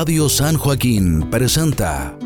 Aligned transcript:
Radio 0.00 0.30
San 0.30 0.56
Joaquín 0.56 1.28
presenta 1.30 2.16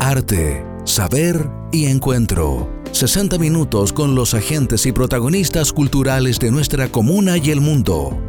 Arte, 0.00 0.66
Saber 0.82 1.48
y 1.70 1.86
Encuentro. 1.86 2.68
60 2.90 3.38
minutos 3.38 3.92
con 3.92 4.16
los 4.16 4.34
agentes 4.34 4.84
y 4.84 4.90
protagonistas 4.90 5.72
culturales 5.72 6.40
de 6.40 6.50
nuestra 6.50 6.88
comuna 6.88 7.38
y 7.38 7.52
el 7.52 7.60
mundo. 7.60 8.20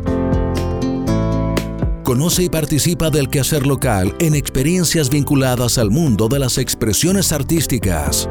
Conoce 2.04 2.44
y 2.44 2.50
participa 2.50 3.10
del 3.10 3.28
quehacer 3.28 3.66
local 3.66 4.16
en 4.20 4.36
experiencias 4.36 5.10
vinculadas 5.10 5.80
al 5.80 5.90
mundo 5.90 6.28
de 6.28 6.38
las 6.38 6.60
expresiones 6.60 7.32
artísticas. 7.32 8.30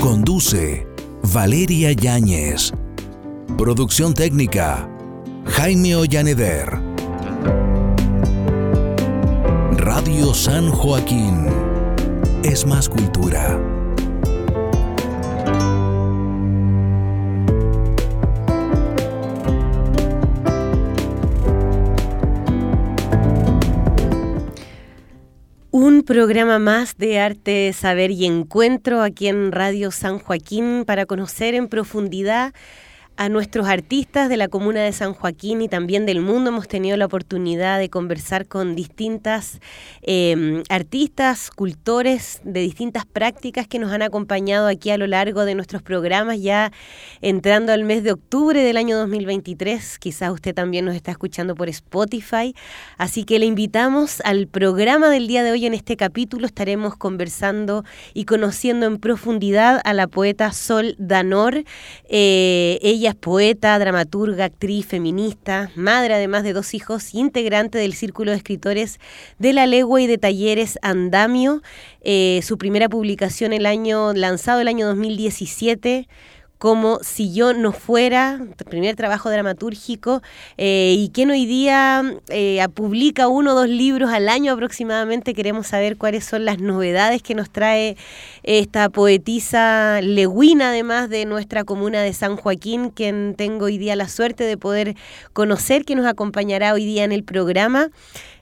Conduce 0.00 0.86
Valeria 1.32 1.90
Yáñez. 1.90 2.72
Producción 3.58 4.14
técnica 4.14 4.88
Jaime 5.44 5.96
Ollaneder. 5.96 6.85
Radio 9.98 10.34
San 10.34 10.68
Joaquín. 10.68 11.46
Es 12.44 12.66
más 12.66 12.86
cultura. 12.86 13.58
Un 25.70 26.02
programa 26.02 26.58
más 26.58 26.98
de 26.98 27.18
arte, 27.18 27.72
saber 27.72 28.10
y 28.10 28.26
encuentro 28.26 29.00
aquí 29.00 29.28
en 29.28 29.50
Radio 29.50 29.90
San 29.90 30.18
Joaquín 30.18 30.84
para 30.86 31.06
conocer 31.06 31.54
en 31.54 31.68
profundidad 31.68 32.52
a 33.16 33.28
nuestros 33.28 33.66
artistas 33.66 34.28
de 34.28 34.36
la 34.36 34.48
comuna 34.48 34.82
de 34.82 34.92
San 34.92 35.14
Joaquín 35.14 35.62
y 35.62 35.68
también 35.68 36.06
del 36.06 36.20
mundo. 36.20 36.50
Hemos 36.50 36.68
tenido 36.68 36.96
la 36.96 37.06
oportunidad 37.06 37.78
de 37.78 37.88
conversar 37.88 38.46
con 38.46 38.76
distintas 38.76 39.60
em, 40.02 40.62
artistas, 40.68 41.50
cultores 41.50 42.40
de 42.44 42.60
distintas 42.60 43.06
prácticas 43.06 43.66
que 43.66 43.78
nos 43.78 43.92
han 43.92 44.02
acompañado 44.02 44.66
aquí 44.66 44.90
a 44.90 44.98
lo 44.98 45.06
largo 45.06 45.44
de 45.44 45.54
nuestros 45.54 45.82
programas, 45.82 46.40
ya 46.40 46.72
entrando 47.22 47.72
al 47.72 47.84
mes 47.84 48.02
de 48.02 48.12
octubre 48.12 48.62
del 48.62 48.76
año 48.76 48.98
2023. 48.98 49.98
Quizás 49.98 50.30
usted 50.32 50.54
también 50.54 50.84
nos 50.84 50.94
está 50.94 51.10
escuchando 51.10 51.54
por 51.54 51.68
Spotify. 51.68 52.54
Así 52.98 53.24
que 53.24 53.38
le 53.38 53.46
invitamos 53.46 54.20
al 54.24 54.46
programa 54.46 55.08
del 55.08 55.26
día 55.26 55.42
de 55.42 55.52
hoy. 55.52 55.66
En 55.66 55.74
este 55.74 55.96
capítulo 55.96 56.46
estaremos 56.46 56.96
conversando 56.96 57.84
y 58.12 58.24
conociendo 58.24 58.86
en 58.86 58.98
profundidad 58.98 59.80
a 59.84 59.94
la 59.94 60.06
poeta 60.06 60.52
Sol 60.52 60.94
Danor. 60.98 61.64
Eh, 62.08 62.78
ella 62.82 63.05
es 63.08 63.14
poeta, 63.14 63.78
dramaturga, 63.78 64.44
actriz, 64.46 64.86
feminista, 64.86 65.70
madre 65.74 66.14
además 66.14 66.42
de 66.42 66.52
dos 66.52 66.74
hijos, 66.74 67.14
integrante 67.14 67.78
del 67.78 67.94
Círculo 67.94 68.30
de 68.30 68.36
Escritores 68.36 68.98
de 69.38 69.52
la 69.52 69.66
Legua 69.66 70.00
y 70.00 70.06
de 70.06 70.18
Talleres 70.18 70.78
Andamio. 70.82 71.62
Eh, 72.02 72.40
su 72.42 72.58
primera 72.58 72.88
publicación 72.88 73.52
el 73.52 73.66
año 73.66 74.12
lanzado 74.12 74.60
el 74.60 74.68
año 74.68 74.86
2017 74.86 76.08
como 76.58 76.98
si 77.02 77.32
yo 77.32 77.52
no 77.52 77.72
fuera, 77.72 78.40
primer 78.68 78.96
trabajo 78.96 79.30
dramatúrgico, 79.30 80.22
eh, 80.56 80.94
y 80.96 81.10
quien 81.10 81.30
hoy 81.30 81.46
día 81.46 82.02
eh, 82.28 82.66
publica 82.74 83.28
uno 83.28 83.52
o 83.52 83.54
dos 83.54 83.68
libros 83.68 84.10
al 84.10 84.28
año 84.28 84.52
aproximadamente. 84.52 85.34
Queremos 85.34 85.68
saber 85.68 85.96
cuáles 85.96 86.24
son 86.24 86.44
las 86.44 86.58
novedades 86.58 87.22
que 87.22 87.34
nos 87.34 87.50
trae 87.50 87.96
esta 88.42 88.88
poetisa 88.88 90.00
leguina, 90.02 90.70
además 90.70 91.10
de 91.10 91.26
nuestra 91.26 91.64
comuna 91.64 92.02
de 92.02 92.12
San 92.12 92.36
Joaquín, 92.36 92.90
quien 92.90 93.34
tengo 93.36 93.66
hoy 93.66 93.78
día 93.78 93.96
la 93.96 94.08
suerte 94.08 94.44
de 94.44 94.56
poder 94.56 94.96
conocer, 95.32 95.84
que 95.84 95.94
nos 95.94 96.06
acompañará 96.06 96.72
hoy 96.72 96.84
día 96.84 97.04
en 97.04 97.12
el 97.12 97.24
programa. 97.24 97.90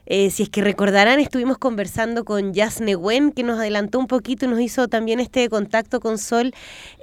Eh, 0.07 0.29
si 0.29 0.43
es 0.43 0.49
que 0.49 0.61
recordarán, 0.61 1.19
estuvimos 1.19 1.57
conversando 1.57 2.25
con 2.25 2.53
Jazz 2.53 2.79
Neguen, 2.79 3.31
que 3.31 3.43
nos 3.43 3.57
adelantó 3.57 3.97
un 3.97 4.07
poquito 4.07 4.45
y 4.45 4.49
nos 4.49 4.59
hizo 4.59 4.87
también 4.87 5.19
este 5.19 5.49
contacto 5.49 5.99
con 5.99 6.19
Sol, 6.19 6.53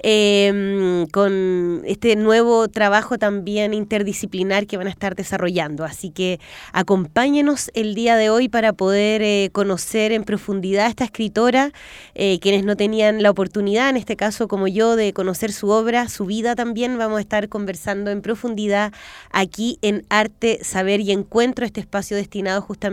em, 0.01 1.05
con 1.07 1.81
este 1.85 2.15
nuevo 2.15 2.69
trabajo 2.69 3.17
también 3.17 3.73
interdisciplinar 3.73 4.67
que 4.67 4.77
van 4.77 4.87
a 4.87 4.89
estar 4.89 5.15
desarrollando. 5.15 5.83
Así 5.83 6.11
que 6.11 6.39
acompáñenos 6.71 7.71
el 7.73 7.93
día 7.93 8.15
de 8.15 8.29
hoy 8.29 8.47
para 8.47 8.71
poder 8.71 9.21
eh, 9.21 9.49
conocer 9.51 10.13
en 10.13 10.23
profundidad 10.23 10.85
a 10.85 10.89
esta 10.89 11.03
escritora, 11.03 11.73
eh, 12.15 12.39
quienes 12.39 12.63
no 12.63 12.77
tenían 12.77 13.21
la 13.21 13.31
oportunidad, 13.31 13.89
en 13.89 13.97
este 13.97 14.15
caso 14.15 14.47
como 14.47 14.67
yo, 14.67 14.95
de 14.95 15.11
conocer 15.11 15.51
su 15.51 15.69
obra, 15.69 16.07
su 16.07 16.25
vida 16.25 16.55
también. 16.55 16.97
Vamos 16.97 17.17
a 17.17 17.21
estar 17.21 17.49
conversando 17.49 18.11
en 18.11 18.21
profundidad 18.21 18.93
aquí 19.31 19.77
en 19.81 20.05
Arte, 20.09 20.59
Saber 20.63 21.01
y 21.01 21.11
Encuentro, 21.11 21.65
este 21.65 21.81
espacio 21.81 22.15
destinado 22.15 22.61
justamente 22.61 22.92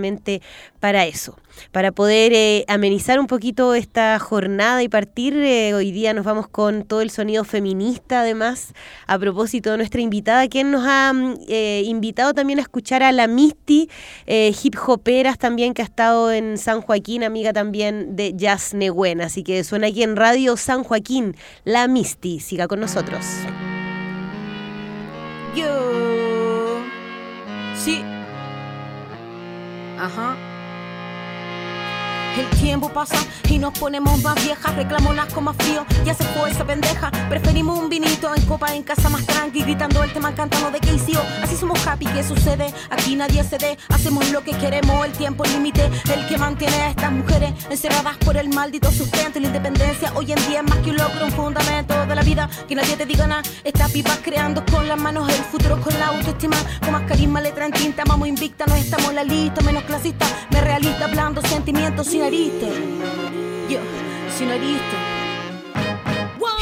para 0.81 1.05
eso, 1.07 1.39
para 1.73 1.93
poder 1.93 2.33
eh, 2.33 2.65
amenizar 2.69 3.21
un 3.21 3.27
poquito 3.27 3.75
esta 3.75 4.19
jornada 4.19 4.83
y 4.83 4.89
partir. 4.89 5.35
Eh, 5.37 5.75
hoy 5.75 5.93
día 5.93 6.15
nos 6.15 6.25
vamos 6.25 6.49
con 6.49 6.85
todo 6.85 7.03
el 7.03 7.11
sonido 7.11 7.45
feminista, 7.45 8.21
además, 8.21 8.73
a 9.07 9.19
propósito 9.19 9.71
de 9.71 9.77
nuestra 9.77 10.01
invitada, 10.01 10.49
quien 10.49 10.71
nos 10.71 10.85
ha 10.87 11.13
mm, 11.13 11.35
eh, 11.49 11.83
invitado 11.85 12.33
también 12.33 12.59
a 12.59 12.63
escuchar 12.63 13.03
a 13.03 13.13
la 13.13 13.27
Misty, 13.27 13.89
hip 14.27 14.77
hoperas 14.87 15.39
también, 15.39 15.75
que 15.75 15.83
ha 15.83 15.85
estado 15.85 16.33
en 16.33 16.57
San 16.59 16.81
Joaquín, 16.81 17.23
amiga 17.23 17.53
también 17.53 18.17
de 18.17 18.33
Jazz 18.35 18.75
Neguen. 18.75 19.21
Así 19.21 19.43
que 19.43 19.63
suena 19.65 19.89
aquí 19.89 20.03
en 20.03 20.17
Radio 20.17 20.57
San 20.57 20.83
Joaquín, 20.83 21.37
la 21.65 21.89
Misty. 21.89 22.41
Siga 22.41 22.67
con 22.67 22.81
nosotros. 22.81 23.25
Yo. 25.55 26.01
Sí. 27.77 28.05
Uh 30.01 30.09
huh. 30.09 30.37
El 32.37 32.49
tiempo 32.61 32.89
pasa 32.89 33.17
y 33.49 33.59
nos 33.59 33.77
ponemos 33.79 34.23
más 34.23 34.37
viejas, 34.45 34.75
reclamonas 34.77 35.33
con 35.33 35.45
más 35.45 35.57
frío, 35.57 35.85
ya 36.05 36.15
se 36.15 36.25
fue 36.25 36.51
esa 36.51 36.65
pendeja. 36.65 37.11
Preferimos 37.29 37.79
un 37.79 37.89
vinito 37.89 38.33
en 38.35 38.43
copa 38.47 38.75
en 38.75 38.83
casa 38.83 39.09
más 39.09 39.27
tranqui, 39.27 39.63
gritando 39.63 40.03
el 40.05 40.13
tema 40.13 40.33
cantando 40.35 40.71
de 40.71 40.79
KCO. 40.79 41.23
Así 41.43 41.57
somos 41.57 41.85
happy, 41.87 42.07
¿qué 42.07 42.23
sucede? 42.23 42.73
Aquí 42.91 43.17
nadie 43.17 43.43
cede, 43.43 43.77
hacemos 43.89 44.31
lo 44.31 44.43
que 44.43 44.53
queremos, 44.53 45.05
el 45.05 45.13
tiempo 45.13 45.45
límite, 45.45 45.91
el 46.15 46.27
que 46.29 46.39
mantiene 46.39 46.77
a 46.77 46.91
estas 46.91 47.11
mujeres 47.11 47.53
encerradas 47.69 48.17
por 48.19 48.37
el 48.37 48.49
maldito 48.49 48.91
sustento 48.91 49.41
la 49.41 49.49
independencia. 49.49 50.13
Hoy 50.15 50.33
en 50.33 50.49
día 50.49 50.61
es 50.61 50.69
más 50.69 50.79
que 50.79 50.91
un 50.91 50.97
logro, 50.97 51.25
un 51.25 51.33
fundamento 51.33 52.07
de 52.07 52.15
la 52.15 52.23
vida, 52.23 52.49
que 52.69 52.75
nadie 52.75 52.97
te 52.97 53.07
diga 53.07 53.27
nada. 53.27 53.43
Estas 53.65 53.91
pipas 53.91 54.19
creando 54.23 54.65
con 54.67 54.87
las 54.87 54.99
manos 54.99 55.29
el 55.29 55.45
futuro 55.45 55.81
con 55.81 55.99
la 55.99 56.09
autoestima, 56.09 56.57
con 56.81 56.93
más 56.93 57.03
carisma, 57.03 57.41
letra 57.41 57.67
en 57.67 57.73
tinta, 57.73 58.05
vamos 58.07 58.29
invicta, 58.29 58.67
no 58.67 58.75
estamos 58.75 59.13
la 59.15 59.25
lista, 59.25 59.61
menos 59.63 59.83
clasista, 59.85 60.27
me 60.51 60.61
realista, 60.61 61.07
hablando 61.07 61.43
sentimientos 61.43 62.09
sin 62.21 62.27
heriste. 62.27 62.69
Yo, 63.71 63.81
sin 64.37 64.51
heriste. 64.51 65.20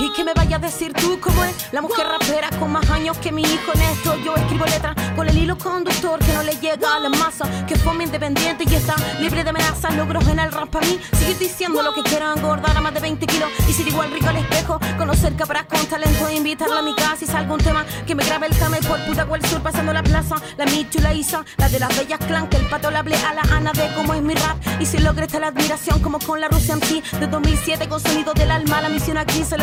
¿Y 0.00 0.12
qué 0.12 0.22
me 0.22 0.32
vaya 0.32 0.56
a 0.56 0.58
decir 0.60 0.92
tú 0.92 1.18
cómo 1.20 1.42
es 1.42 1.72
la 1.72 1.82
mujer 1.82 2.06
rapera 2.06 2.48
con 2.60 2.70
más 2.70 2.88
años 2.88 3.18
que 3.18 3.32
mi 3.32 3.42
hijo 3.42 3.72
en 3.74 3.80
esto? 3.82 4.16
Yo 4.24 4.36
escribo 4.36 4.64
letras 4.64 4.94
con 5.16 5.28
el 5.28 5.36
hilo 5.36 5.58
conductor 5.58 6.20
que 6.20 6.32
no 6.34 6.44
le 6.44 6.52
llega 6.52 6.94
a 6.94 7.00
la 7.00 7.08
masa, 7.08 7.46
que 7.66 7.74
fue 7.76 8.00
independiente 8.02 8.64
y 8.68 8.74
está 8.74 8.94
libre 9.18 9.42
de 9.42 9.50
amenazas, 9.50 9.96
logros 9.96 10.26
en 10.28 10.38
el 10.38 10.52
rap 10.52 10.68
para 10.68 10.86
mí. 10.86 11.00
Seguir 11.18 11.38
diciendo 11.38 11.82
lo 11.82 11.92
que 11.92 12.02
quiera, 12.04 12.32
engordar 12.32 12.76
a 12.76 12.80
más 12.80 12.94
de 12.94 13.00
20 13.00 13.26
kilos 13.26 13.50
y 13.68 13.72
ser 13.72 13.88
igual 13.88 14.12
rico 14.12 14.28
al 14.28 14.36
espejo, 14.36 14.78
conocer 14.96 15.34
para 15.34 15.64
con 15.64 15.84
talento 15.86 16.28
e 16.28 16.36
invitarla 16.36 16.78
a 16.78 16.82
mi 16.82 16.94
casa 16.94 17.24
y 17.24 17.26
salga 17.26 17.52
un 17.52 17.60
tema 17.60 17.84
que 18.06 18.14
me 18.14 18.24
grabe 18.24 18.46
el 18.46 18.56
camel 18.56 18.84
por 18.86 19.04
puta 19.04 19.26
cual 19.26 19.44
sur 19.46 19.60
pasando 19.62 19.92
la 19.92 20.02
plaza. 20.02 20.36
La 20.56 20.66
Michu 20.66 21.00
la 21.00 21.12
Isa, 21.12 21.44
la 21.56 21.68
de 21.68 21.80
las 21.80 21.96
bellas 21.96 22.20
clan, 22.20 22.48
que 22.48 22.58
el 22.58 22.68
pato 22.68 22.90
le 22.90 22.98
hable 22.98 23.16
a 23.16 23.34
la 23.34 23.42
Ana 23.50 23.72
de 23.72 23.92
cómo 23.96 24.14
es 24.14 24.22
mi 24.22 24.34
rap. 24.34 24.58
Y 24.78 24.86
si 24.86 24.98
logre 24.98 25.26
esta 25.26 25.40
la 25.40 25.48
admiración 25.48 26.00
como 26.00 26.18
con 26.20 26.40
la 26.40 26.48
Rusia 26.48 26.74
en 26.74 26.82
sí, 26.82 27.02
de 27.18 27.26
2007 27.26 27.88
con 27.88 28.00
sonido 28.00 28.32
del 28.34 28.50
alma, 28.50 28.80
la 28.80 28.88
misión 28.88 29.16
aquí 29.16 29.42
se 29.42 29.56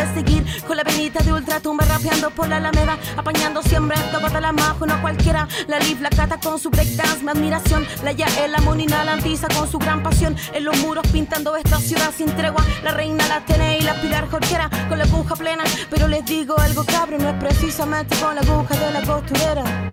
con 0.68 0.78
la 0.78 0.84
penita 0.84 1.24
de 1.24 1.34
ultratumba 1.34 1.86
rapeando 1.86 2.30
por 2.32 2.48
la 2.48 2.58
alameda, 2.58 2.98
apañando 3.18 3.62
siempre 3.62 3.98
toca 4.12 4.42
la 4.42 4.52
majo, 4.52 4.86
no 4.86 5.02
cualquiera. 5.02 5.48
La 5.68 5.80
Liv, 5.80 6.02
la 6.02 6.10
cata 6.10 6.40
con 6.40 6.60
su 6.60 6.70
breakdance, 6.70 7.24
mi 7.24 7.30
admiración. 7.30 7.86
La 8.04 8.12
Yael, 8.12 8.52
la 8.52 8.60
Monina, 8.60 9.04
la 9.04 9.14
Antisa 9.14 9.48
con 9.48 9.70
su 9.70 9.78
gran 9.78 10.04
pasión. 10.04 10.36
En 10.54 10.66
los 10.66 10.78
muros 10.80 11.06
pintando 11.12 11.56
esta 11.56 11.80
ciudad 11.80 12.12
sin 12.16 12.28
tregua. 12.36 12.64
La 12.84 12.92
reina, 12.92 13.28
la 13.28 13.46
Tene 13.46 13.78
y 13.78 13.82
la 13.82 14.00
Pilar 14.02 14.30
Jorquera 14.30 14.70
con 14.90 14.98
la 14.98 15.06
aguja 15.06 15.36
plena. 15.36 15.64
Pero 15.90 16.08
les 16.08 16.26
digo 16.26 16.58
algo 16.58 16.84
cabrón, 16.86 17.24
no 17.24 17.30
es 17.30 17.36
precisamente 17.36 18.16
con 18.18 18.36
la 18.36 18.42
aguja 18.42 18.76
de 18.76 18.92
la 18.92 19.02
costurera. 19.02 19.92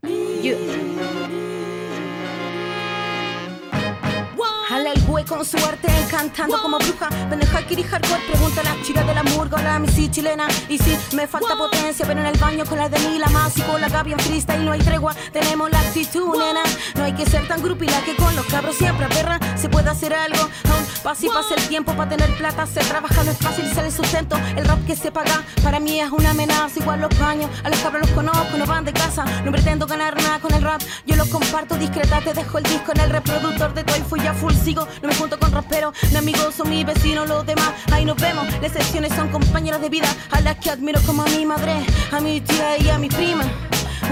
Voy 5.07 5.25
con 5.25 5.45
suerte 5.45 5.89
encantando 6.03 6.61
como 6.61 6.79
bruja. 6.79 7.09
Pendeja 7.29 7.63
Kiri 7.67 7.83
Hardcore, 7.83 8.21
pregunta 8.29 8.61
a 8.61 8.65
la 8.65 8.83
chira 8.83 9.05
de 9.05 9.15
la 9.15 9.23
murga, 9.23 9.63
la 9.63 9.79
misi 9.79 10.11
chilena. 10.11 10.47
Y 10.69 10.79
si 10.79 10.97
me 11.15 11.27
falta 11.27 11.57
potencia, 11.57 12.05
pero 12.07 12.21
en 12.21 12.27
el 12.27 12.39
baño 12.39 12.65
con 12.65 12.79
la 12.79 12.89
de 12.89 12.99
la 13.19 13.29
más 13.29 13.57
y 13.57 13.63
con 13.63 13.81
la 13.81 13.89
Gaby 13.89 14.13
en 14.13 14.19
freestyle 14.19 14.65
no 14.65 14.73
hay 14.73 14.81
tregua. 14.81 15.15
Tenemos 15.33 15.71
la 15.71 15.81
actitud, 15.81 16.37
nena. 16.37 16.63
No 16.95 17.05
hay 17.05 17.13
que 17.13 17.27
ser 17.27 17.47
tan 17.47 17.63
grupila 17.63 18.01
que 18.05 18.17
con 18.17 18.35
los 18.35 18.47
cabros 18.47 18.77
siempre 18.77 19.07
perra 19.09 19.39
se 19.57 19.69
puede 19.69 19.91
hacer 19.91 20.15
algo. 20.15 20.41
Aún 20.41 20.87
pasa 21.03 21.27
y 21.27 21.29
pasa 21.29 21.55
el 21.57 21.69
tiempo 21.69 21.95
para 21.95 22.11
tener 22.11 22.37
plata. 22.37 22.67
Se 22.67 22.81
trabaja 22.81 23.23
no 23.25 23.31
es 23.31 23.39
fácil, 23.39 23.73
sale 23.73 23.89
el 23.89 23.95
sustento. 23.95 24.37
El 24.57 24.65
rap 24.65 24.85
que 24.87 24.97
se 24.97 25.13
paga 25.13 25.43
para 25.63 25.79
mí 25.81 26.01
es 26.01 26.11
una 26.11 26.31
amenaza. 26.31 26.81
Igual 26.81 27.01
los 27.01 27.19
baños, 27.19 27.51
a 27.63 27.71
los 27.71 27.79
cabros 27.81 28.03
los 28.03 28.11
conozco, 28.11 28.57
no 28.57 28.67
van 28.67 28.85
de 28.85 28.93
casa. 28.93 29.25
No 29.45 29.53
pretendo 29.53 29.87
ganar 29.87 30.17
nada 30.17 30.39
con 30.41 30.53
el 30.55 30.63
rap. 30.63 30.83
Yo 31.07 31.17
lo 31.17 31.27
comparto 31.29 31.77
discreta, 31.77 32.21
te 32.21 32.35
dejo 32.35 32.59
el 32.59 32.65
disco 32.65 32.93
en 32.93 33.01
el 33.01 33.11
reproductor 33.11 33.75
de 33.75 33.85
Toy. 33.85 34.03
Fui 34.09 34.21
ya 34.21 34.35
full, 34.35 34.53
No 34.75 34.87
me 35.09 35.15
junto 35.15 35.39
con 35.39 35.53
raperos, 35.53 35.95
mi 36.11 36.17
amigos 36.17 36.55
son 36.55 36.71
mis 36.71 36.87
vecinos, 36.87 37.29
los 37.29 37.45
demás. 37.45 37.73
Ahí 37.93 38.05
nos 38.05 38.17
vemos. 38.17 38.47
Las 38.61 38.75
excepciones 38.75 39.13
son 39.15 39.29
compañeras 39.29 39.81
de 39.81 39.89
vida 39.89 40.09
a 40.31 40.41
las 40.41 40.57
que 40.57 40.71
admiro 40.71 41.01
como 41.07 41.23
a 41.23 41.27
mi 41.27 41.45
madre, 41.45 41.75
a 42.11 42.21
mi 42.21 42.41
tía 42.41 42.79
y 42.79 42.89
a 42.89 42.99
mi 42.99 43.09
prima. 43.09 43.45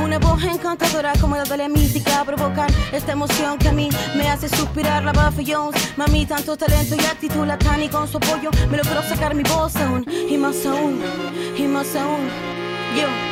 Una 0.03 0.19
voz 0.19 0.43
encantadora 0.45 1.12
como 1.21 1.37
la 1.37 1.45
de 1.45 1.57
la 1.57 1.69
mística 1.69 2.25
provocar 2.25 2.71
esta 2.93 3.12
emoción 3.12 3.59
que 3.59 3.69
a 3.69 3.73
mí 3.73 3.89
me 4.17 4.29
hace 4.29 4.49
suspirar 4.49 5.03
la 5.03 5.12
Buffy 5.12 5.53
Jones. 5.53 5.77
Mami, 5.97 6.27
tanto 6.27 6.57
talento 6.57 6.95
y 6.95 7.05
actitud 7.05 7.47
latán 7.47 7.83
y 7.83 7.89
con 7.89 8.09
su 8.09 8.17
apoyo 8.17 8.51
me 8.71 8.77
logró 8.77 9.03
sacar 9.03 9.35
mi 9.35 9.43
voz 9.43 9.77
aún 9.77 10.05
y 10.09 10.37
más 10.37 10.65
aún 10.65 11.01
y 11.57 11.62
más 11.62 11.95
aún. 11.97 12.29
Yo. 12.97 13.30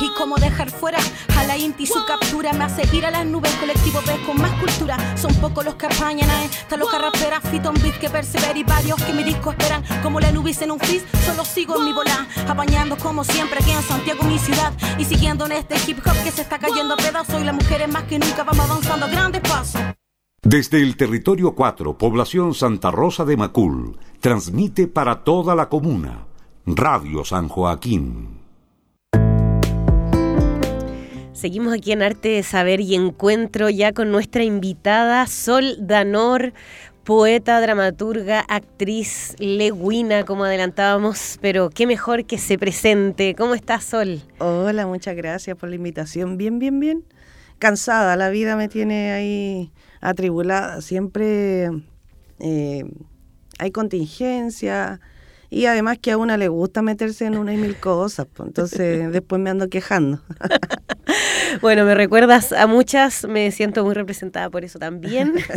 Y 0.00 0.10
como 0.10 0.36
dejar 0.36 0.70
fuera 0.70 0.98
a 1.36 1.44
la 1.44 1.56
Inti 1.56 1.86
su 1.86 2.04
captura 2.06 2.52
me 2.52 2.64
hace 2.64 2.82
ir 2.96 3.04
a 3.04 3.10
las 3.10 3.26
nubes 3.26 3.52
colectivo 3.56 4.00
ves 4.06 4.18
con 4.26 4.40
más 4.40 4.52
cultura. 4.60 4.96
Son 5.16 5.34
pocos 5.36 5.64
los 5.64 5.74
que 5.74 5.86
apañan 5.86 6.30
a 6.30 6.44
esta 6.44 6.76
loca 6.76 6.98
rapera, 6.98 7.40
Fiton 7.40 7.74
Beat 7.82 7.98
que 7.98 8.08
persevera 8.08 8.56
y 8.56 8.62
varios 8.62 9.02
que 9.02 9.12
mi 9.12 9.24
disco 9.24 9.50
esperan. 9.50 9.82
Como 10.02 10.20
la 10.20 10.30
nubis 10.30 10.62
en 10.62 10.70
un 10.70 10.78
frizz, 10.78 11.04
solo 11.26 11.44
sigo 11.44 11.76
en 11.78 11.84
mi 11.84 11.92
bola, 11.92 12.26
apañando 12.46 12.96
como 12.96 13.24
siempre 13.24 13.58
aquí 13.60 13.72
en 13.72 13.82
Santiago, 13.82 14.22
mi 14.24 14.38
ciudad. 14.38 14.72
Y 14.98 15.04
siguiendo 15.04 15.46
en 15.46 15.52
este 15.52 15.74
hip 15.86 15.98
hop 16.06 16.22
que 16.22 16.30
se 16.30 16.42
está 16.42 16.58
cayendo 16.58 16.94
a 16.94 16.96
pedazos 16.96 17.40
y 17.40 17.44
las 17.44 17.54
mujeres 17.54 17.88
más 17.88 18.04
que 18.04 18.18
nunca 18.18 18.44
vamos 18.44 18.70
avanzando 18.70 19.06
a 19.06 19.08
grandes 19.08 19.40
pasos. 19.42 19.80
Desde 20.42 20.80
el 20.80 20.96
territorio 20.96 21.54
4, 21.54 21.98
población 21.98 22.54
Santa 22.54 22.92
Rosa 22.92 23.24
de 23.24 23.36
Macul, 23.36 23.98
transmite 24.20 24.86
para 24.86 25.24
toda 25.24 25.56
la 25.56 25.68
comuna. 25.68 26.26
Radio 26.64 27.24
San 27.24 27.48
Joaquín. 27.48 28.37
Seguimos 31.38 31.72
aquí 31.72 31.92
en 31.92 32.02
Arte, 32.02 32.42
Saber 32.42 32.80
y 32.80 32.96
Encuentro 32.96 33.70
ya 33.70 33.92
con 33.92 34.10
nuestra 34.10 34.42
invitada 34.42 35.24
Sol 35.28 35.76
Danor, 35.78 36.52
poeta, 37.04 37.60
dramaturga, 37.60 38.40
actriz, 38.40 39.36
leguina, 39.38 40.24
como 40.24 40.42
adelantábamos, 40.42 41.38
pero 41.40 41.70
qué 41.70 41.86
mejor 41.86 42.24
que 42.24 42.38
se 42.38 42.58
presente. 42.58 43.36
¿Cómo 43.36 43.54
estás, 43.54 43.84
Sol? 43.84 44.20
Hola, 44.38 44.88
muchas 44.88 45.14
gracias 45.14 45.56
por 45.56 45.68
la 45.68 45.76
invitación. 45.76 46.38
Bien, 46.38 46.58
bien, 46.58 46.80
bien. 46.80 47.04
Cansada, 47.60 48.16
la 48.16 48.30
vida 48.30 48.56
me 48.56 48.66
tiene 48.66 49.12
ahí 49.12 49.70
atribulada. 50.00 50.80
Siempre 50.80 51.70
eh, 52.40 52.82
hay 53.60 53.70
contingencia 53.70 55.00
y 55.50 55.64
además 55.64 55.98
que 55.98 56.10
a 56.10 56.18
una 56.18 56.36
le 56.36 56.48
gusta 56.48 56.82
meterse 56.82 57.24
en 57.24 57.38
una 57.38 57.54
y 57.54 57.56
mil 57.56 57.76
cosas, 57.76 58.26
pues, 58.32 58.48
entonces 58.48 59.10
después 59.12 59.40
me 59.40 59.50
ando 59.50 59.68
quejando. 59.68 60.20
bueno, 61.62 61.84
me 61.84 61.94
recuerdas 61.94 62.52
a 62.52 62.66
muchas, 62.66 63.24
me 63.26 63.50
siento 63.50 63.84
muy 63.84 63.94
representada 63.94 64.50
por 64.50 64.64
eso 64.64 64.78
también. 64.78 65.34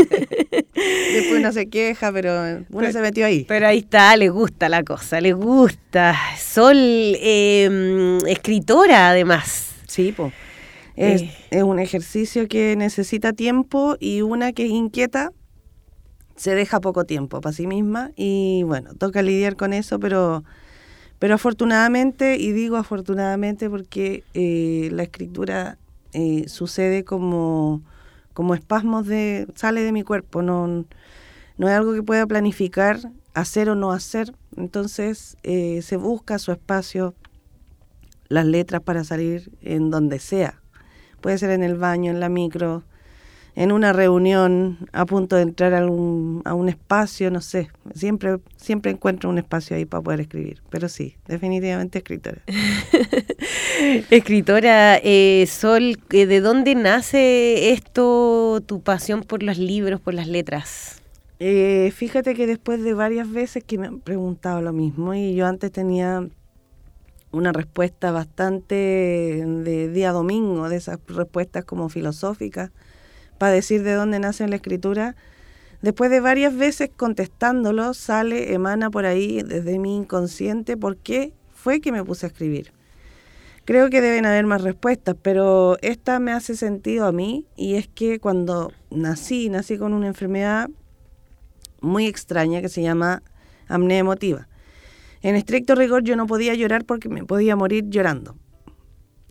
después 0.73 1.33
uno 1.37 1.51
se 1.51 1.67
queja, 1.67 2.11
pero 2.13 2.63
uno 2.69 2.91
se 2.91 3.01
metió 3.01 3.25
ahí. 3.25 3.45
Pero 3.47 3.67
ahí 3.67 3.79
está, 3.79 4.15
le 4.15 4.29
gusta 4.29 4.69
la 4.69 4.83
cosa, 4.83 5.19
le 5.19 5.33
gusta. 5.33 6.15
Sol, 6.39 6.77
em, 6.77 8.17
escritora 8.27 9.09
además. 9.09 9.75
Sí, 9.87 10.13
pues. 10.15 10.33
Es, 10.95 11.23
es 11.49 11.63
un 11.63 11.79
ejercicio 11.79 12.47
que 12.47 12.75
necesita 12.75 13.33
tiempo 13.33 13.95
y 13.99 14.21
una 14.21 14.51
que 14.51 14.67
inquieta 14.67 15.31
se 16.35 16.55
deja 16.55 16.79
poco 16.81 17.05
tiempo 17.05 17.41
para 17.41 17.53
sí 17.53 17.67
misma 17.67 18.11
y 18.15 18.63
bueno, 18.63 18.93
toca 18.95 19.21
lidiar 19.21 19.55
con 19.55 19.73
eso, 19.73 19.99
pero, 19.99 20.43
pero 21.19 21.35
afortunadamente, 21.35 22.37
y 22.37 22.51
digo 22.51 22.77
afortunadamente 22.77 23.69
porque 23.69 24.23
eh, 24.33 24.89
la 24.91 25.03
escritura 25.03 25.77
eh, 26.13 26.45
sucede 26.47 27.03
como, 27.03 27.81
como 28.33 28.55
espasmos 28.55 29.07
de, 29.07 29.47
sale 29.55 29.81
de 29.81 29.91
mi 29.91 30.03
cuerpo, 30.03 30.41
no, 30.41 30.85
no 31.57 31.69
es 31.69 31.73
algo 31.73 31.93
que 31.93 32.03
pueda 32.03 32.25
planificar, 32.25 32.99
hacer 33.33 33.69
o 33.69 33.75
no 33.75 33.91
hacer, 33.91 34.33
entonces 34.57 35.37
eh, 35.43 35.81
se 35.81 35.97
busca 35.97 36.39
su 36.39 36.51
espacio, 36.51 37.13
las 38.27 38.45
letras 38.45 38.81
para 38.81 39.03
salir 39.03 39.51
en 39.61 39.89
donde 39.89 40.19
sea, 40.19 40.61
puede 41.21 41.37
ser 41.37 41.51
en 41.51 41.63
el 41.63 41.75
baño, 41.75 42.11
en 42.11 42.19
la 42.19 42.29
micro, 42.29 42.83
en 43.55 43.71
una 43.71 43.93
reunión 43.93 44.77
a 44.93 45.05
punto 45.05 45.35
de 45.35 45.43
entrar 45.43 45.73
a 45.73 45.85
un, 45.85 46.41
a 46.45 46.53
un 46.53 46.69
espacio, 46.69 47.29
no 47.31 47.41
sé, 47.41 47.69
siempre, 47.93 48.39
siempre 48.55 48.91
encuentro 48.91 49.29
un 49.29 49.37
espacio 49.37 49.75
ahí 49.75 49.85
para 49.85 50.01
poder 50.01 50.21
escribir, 50.21 50.61
pero 50.69 50.87
sí, 50.87 51.15
definitivamente 51.27 51.99
escritora. 51.99 52.41
escritora, 54.09 54.97
eh, 55.03 55.45
Sol, 55.49 55.99
eh, 56.11 56.25
¿de 56.25 56.39
dónde 56.39 56.75
nace 56.75 57.71
esto, 57.71 58.61
tu 58.65 58.81
pasión 58.81 59.23
por 59.23 59.43
los 59.43 59.57
libros, 59.57 59.99
por 59.99 60.13
las 60.13 60.27
letras? 60.27 61.01
Eh, 61.39 61.91
fíjate 61.95 62.35
que 62.35 62.45
después 62.45 62.83
de 62.83 62.93
varias 62.93 63.29
veces 63.29 63.63
que 63.63 63.77
me 63.77 63.87
han 63.87 63.99
preguntado 63.99 64.61
lo 64.61 64.73
mismo 64.73 65.15
y 65.15 65.33
yo 65.33 65.47
antes 65.47 65.71
tenía 65.71 66.27
una 67.31 67.51
respuesta 67.51 68.11
bastante 68.11 68.75
de 68.75 69.89
día 69.89 70.11
domingo, 70.11 70.69
de 70.69 70.75
esas 70.75 70.99
respuestas 71.07 71.65
como 71.65 71.89
filosóficas, 71.89 72.71
para 73.41 73.53
decir 73.53 73.81
de 73.81 73.95
dónde 73.95 74.19
nace 74.19 74.47
la 74.47 74.57
escritura, 74.57 75.15
después 75.81 76.11
de 76.11 76.19
varias 76.19 76.55
veces 76.55 76.91
contestándolo, 76.95 77.95
sale, 77.95 78.53
emana 78.53 78.91
por 78.91 79.07
ahí 79.07 79.41
desde 79.41 79.79
mi 79.79 79.95
inconsciente 79.95 80.77
por 80.77 80.97
qué 80.97 81.33
fue 81.51 81.81
que 81.81 81.91
me 81.91 82.03
puse 82.03 82.27
a 82.27 82.29
escribir. 82.29 82.71
Creo 83.65 83.89
que 83.89 83.99
deben 83.99 84.27
haber 84.27 84.45
más 84.45 84.61
respuestas, 84.61 85.15
pero 85.19 85.79
esta 85.81 86.19
me 86.19 86.33
hace 86.33 86.55
sentido 86.55 87.07
a 87.07 87.11
mí 87.11 87.47
y 87.55 87.77
es 87.77 87.87
que 87.87 88.19
cuando 88.19 88.73
nací, 88.91 89.49
nací 89.49 89.79
con 89.79 89.93
una 89.93 90.05
enfermedad 90.05 90.69
muy 91.81 92.05
extraña 92.05 92.61
que 92.61 92.69
se 92.69 92.83
llama 92.83 93.23
apnea 93.67 93.97
emotiva. 93.97 94.47
En 95.23 95.35
estricto 95.35 95.73
rigor 95.73 96.03
yo 96.03 96.15
no 96.15 96.27
podía 96.27 96.53
llorar 96.53 96.85
porque 96.85 97.09
me 97.09 97.25
podía 97.25 97.55
morir 97.55 97.85
llorando. 97.89 98.35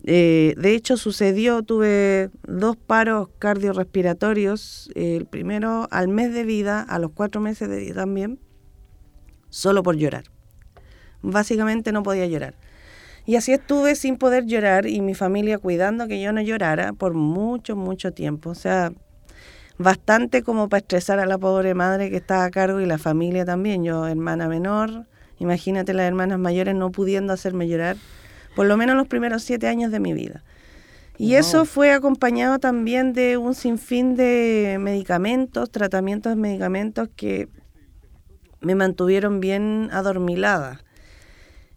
Eh, 0.03 0.55
de 0.57 0.73
hecho, 0.73 0.97
sucedió, 0.97 1.61
tuve 1.61 2.31
dos 2.47 2.75
paros 2.75 3.29
cardiorrespiratorios, 3.37 4.89
el 4.95 5.25
primero 5.25 5.87
al 5.91 6.07
mes 6.07 6.33
de 6.33 6.43
vida, 6.43 6.81
a 6.81 6.97
los 6.97 7.11
cuatro 7.11 7.39
meses 7.39 7.69
de 7.69 7.79
vida 7.79 7.95
también, 7.95 8.39
solo 9.49 9.83
por 9.83 9.95
llorar. 9.97 10.23
Básicamente 11.21 11.91
no 11.91 12.01
podía 12.01 12.25
llorar. 12.25 12.55
Y 13.25 13.35
así 13.35 13.53
estuve 13.53 13.95
sin 13.95 14.17
poder 14.17 14.47
llorar 14.47 14.87
y 14.87 15.01
mi 15.01 15.13
familia 15.13 15.59
cuidando 15.59 16.07
que 16.07 16.19
yo 16.19 16.33
no 16.33 16.41
llorara 16.41 16.93
por 16.93 17.13
mucho, 17.13 17.75
mucho 17.75 18.11
tiempo. 18.11 18.49
O 18.49 18.55
sea, 18.55 18.91
bastante 19.77 20.41
como 20.41 20.67
para 20.69 20.79
estresar 20.79 21.19
a 21.19 21.27
la 21.27 21.37
pobre 21.37 21.75
madre 21.75 22.09
que 22.09 22.17
estaba 22.17 22.45
a 22.45 22.49
cargo 22.49 22.79
y 22.81 22.87
la 22.87 22.97
familia 22.97 23.45
también. 23.45 23.83
Yo, 23.83 24.07
hermana 24.07 24.47
menor, 24.47 25.05
imagínate 25.37 25.93
las 25.93 26.07
hermanas 26.07 26.39
mayores 26.39 26.73
no 26.73 26.91
pudiendo 26.91 27.33
hacerme 27.33 27.67
llorar 27.67 27.97
por 28.55 28.65
lo 28.65 28.77
menos 28.77 28.95
los 28.95 29.07
primeros 29.07 29.43
siete 29.43 29.67
años 29.67 29.91
de 29.91 29.99
mi 29.99 30.13
vida. 30.13 30.43
Y 31.17 31.35
eso 31.35 31.65
fue 31.65 31.93
acompañado 31.93 32.57
también 32.57 33.13
de 33.13 33.37
un 33.37 33.53
sinfín 33.53 34.15
de 34.15 34.77
medicamentos, 34.79 35.69
tratamientos 35.69 36.31
de 36.31 36.35
medicamentos 36.35 37.09
que 37.15 37.47
me 38.59 38.73
mantuvieron 38.73 39.39
bien 39.39 39.89
adormilada. 39.91 40.81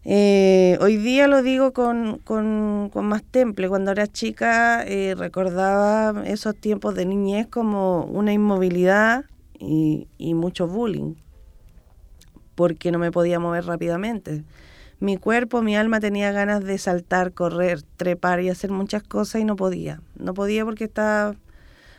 Eh, 0.03 0.77
hoy 0.81 0.97
día 0.97 1.27
lo 1.27 1.43
digo 1.43 1.73
con, 1.73 2.19
con, 2.23 2.89
más 3.05 3.23
temple. 3.23 3.69
Cuando 3.69 3.91
era 3.91 4.07
chica 4.07 4.83
eh, 4.83 5.13
recordaba 5.15 6.23
esos 6.25 6.55
tiempos 6.55 6.95
de 6.95 7.05
niñez 7.05 7.45
como 7.45 8.05
una 8.05 8.33
inmovilidad 8.33 9.25
y, 9.59 10.07
y 10.17 10.33
mucho 10.33 10.67
bullying, 10.67 11.13
porque 12.55 12.91
no 12.91 12.97
me 12.97 13.11
podía 13.11 13.39
mover 13.39 13.65
rápidamente 13.65 14.43
mi 14.99 15.17
cuerpo, 15.17 15.61
mi 15.61 15.75
alma 15.75 15.99
tenía 15.99 16.31
ganas 16.31 16.63
de 16.63 16.77
saltar, 16.77 17.33
correr, 17.33 17.81
trepar 17.97 18.41
y 18.41 18.49
hacer 18.49 18.71
muchas 18.71 19.03
cosas 19.03 19.41
y 19.41 19.45
no 19.45 19.55
podía. 19.55 20.01
No 20.17 20.33
podía 20.33 20.63
porque 20.65 20.85
estaba 20.85 21.35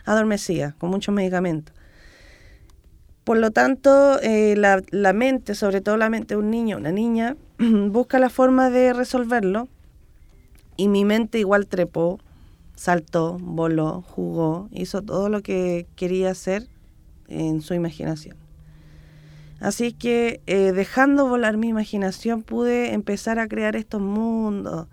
adormecida, 0.05 0.75
con 0.79 0.91
muchos 0.91 1.15
medicamentos. 1.15 1.75
Por 3.25 3.39
lo 3.39 3.51
tanto, 3.51 4.21
eh, 4.23 4.55
la, 4.57 4.83
la, 4.91 5.13
mente, 5.13 5.55
sobre 5.55 5.81
todo 5.81 5.97
la 5.97 6.09
mente 6.09 6.35
de 6.35 6.39
un 6.39 6.51
niño, 6.51 6.77
una 6.77 6.93
niña, 6.93 7.37
busca 7.59 8.19
la 8.19 8.31
forma 8.31 8.71
de 8.71 8.93
resolverlo 8.93 9.69
y 10.77 10.89
mi 10.89 11.05
mente 11.05 11.39
igual 11.39 11.67
trepó, 11.67 12.21
saltó, 12.77 13.39
voló, 13.41 14.03
jugó, 14.03 14.69
hizo 14.71 15.03
todo 15.03 15.29
lo 15.29 15.43
que 15.43 15.87
quería 15.97 16.31
hacer 16.31 16.69
en 17.29 17.63
su 17.63 17.75
imaginación. 17.75 18.46
Así 19.61 19.93
que 19.93 20.41
eh, 20.47 20.73
dejando 20.73 21.27
volar 21.27 21.57
mi 21.57 21.69
imaginación 21.69 22.43
pude 22.43 22.93
empezar 22.93 23.39
a 23.39 23.49
crear 23.49 23.77
estos 23.77 24.01
mundos. 24.01 24.87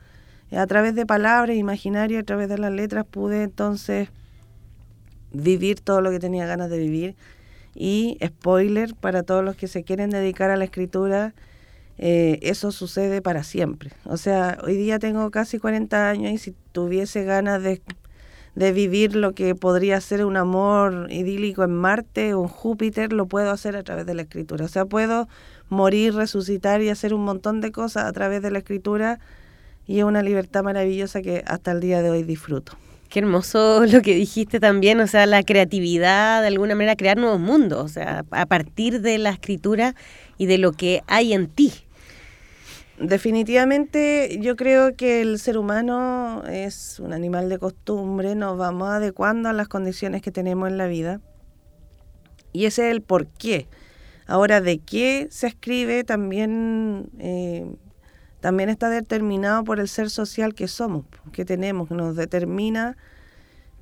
A 0.51 0.67
través 0.67 0.96
de 0.96 1.05
palabras, 1.05 1.58
imaginario, 1.58 2.20
a 2.20 2.24
través 2.24 2.48
de 2.48 2.58
las 2.58 2.72
letras 2.72 3.05
pude 3.05 3.43
entonces 3.43 4.10
vivir 5.32 5.82
todo 5.82 6.01
lo 6.01 6.12
que 6.12 6.20
tenía 6.20 6.46
ganas 6.46 6.70
de 6.70 6.77
vivir. 6.77 7.15
Y 7.75 8.20
spoiler 8.24 8.93
para 8.96 9.24
todos 9.24 9.43
los 9.43 9.55
que 9.55 9.67
se 9.67 9.84
quieren 9.84 10.12
dedicar 10.12 10.51
a 10.51 10.58
la 10.58 10.65
escritura, 10.65 11.34
eh, 11.98 12.39
eso 12.43 12.72
sucede 12.72 13.22
para 13.22 13.43
siempre. 13.43 13.91
O 14.05 14.17
sea, 14.17 14.60
hoy 14.63 14.75
día 14.75 15.00
tengo 15.00 15.29
casi 15.32 15.58
40 15.58 16.10
años 16.10 16.32
y 16.32 16.38
si 16.38 16.55
tuviese 16.72 17.24
ganas 17.24 17.63
de, 17.63 17.82
de 18.55 18.72
vivir 18.72 19.15
lo 19.15 19.33
que 19.33 19.55
podría 19.55 20.00
ser 20.00 20.25
un 20.25 20.38
amor 20.38 21.07
idílico 21.10 21.63
en 21.63 21.74
Marte 21.75 22.33
o 22.33 22.43
en 22.43 22.50
Júpiter, 22.50 23.12
lo 23.12 23.25
puedo 23.25 23.50
hacer 23.51 23.75
a 23.75 23.83
través 23.83 24.05
de 24.05 24.13
la 24.13 24.24
escritura. 24.24 24.65
O 24.65 24.67
sea, 24.67 24.86
puedo 24.86 25.27
morir, 25.69 26.13
resucitar 26.13 26.81
y 26.81 26.89
hacer 26.89 27.13
un 27.13 27.24
montón 27.24 27.62
de 27.62 27.72
cosas 27.72 28.05
a 28.05 28.12
través 28.12 28.41
de 28.41 28.51
la 28.51 28.60
escritura 28.60 29.19
y 29.88 30.00
es 30.00 30.05
una 30.05 30.22
libertad 30.22 30.63
maravillosa 30.63 31.22
que 31.22 31.43
hasta 31.45 31.72
el 31.72 31.81
día 31.81 32.01
de 32.01 32.10
hoy 32.10 32.24
disfruto. 32.24 32.77
Qué 33.10 33.19
hermoso 33.19 33.86
lo 33.91 34.01
que 34.01 34.15
dijiste 34.15 34.60
también, 34.60 35.00
o 35.00 35.07
sea, 35.07 35.25
la 35.25 35.43
creatividad, 35.43 36.41
de 36.41 36.48
alguna 36.48 36.75
manera 36.75 36.95
crear 36.95 37.17
nuevos 37.17 37.39
mundos, 37.39 37.83
o 37.83 37.88
sea, 37.88 38.25
a 38.31 38.45
partir 38.45 39.01
de 39.01 39.17
la 39.17 39.31
escritura 39.31 39.95
y 40.38 40.45
de 40.45 40.57
lo 40.57 40.72
que 40.74 41.01
hay 41.07 41.33
en 41.33 41.48
ti. 41.48 41.74
Definitivamente 43.00 44.38
yo 44.39 44.55
creo 44.55 44.95
que 44.95 45.21
el 45.21 45.39
ser 45.39 45.57
humano 45.57 46.43
es 46.47 47.00
un 47.00 47.12
animal 47.12 47.50
de 47.50 47.57
costumbre, 47.57 48.35
nos 48.35 48.57
vamos 48.57 48.89
adecuando 48.89 49.50
a 49.50 49.53
las 49.53 49.67
condiciones 49.67 50.21
que 50.21 50.31
tenemos 50.31 50.69
en 50.69 50.77
la 50.77 50.88
vida 50.88 51.19
y 52.53 52.65
ese 52.65 52.88
es 52.88 52.95
el 52.95 53.01
por 53.01 53.25
qué. 53.25 53.67
Ahora, 54.25 54.62
de 54.62 54.77
qué 54.77 55.27
se 55.31 55.47
escribe 55.47 56.03
también, 56.03 57.09
eh, 57.19 57.65
también 58.39 58.69
está 58.69 58.89
determinado 58.89 59.63
por 59.63 59.79
el 59.79 59.89
ser 59.89 60.09
social 60.09 60.53
que 60.53 60.67
somos, 60.67 61.05
que 61.33 61.43
tenemos, 61.43 61.89
que 61.89 61.95
nos 61.95 62.15
determina 62.15 62.95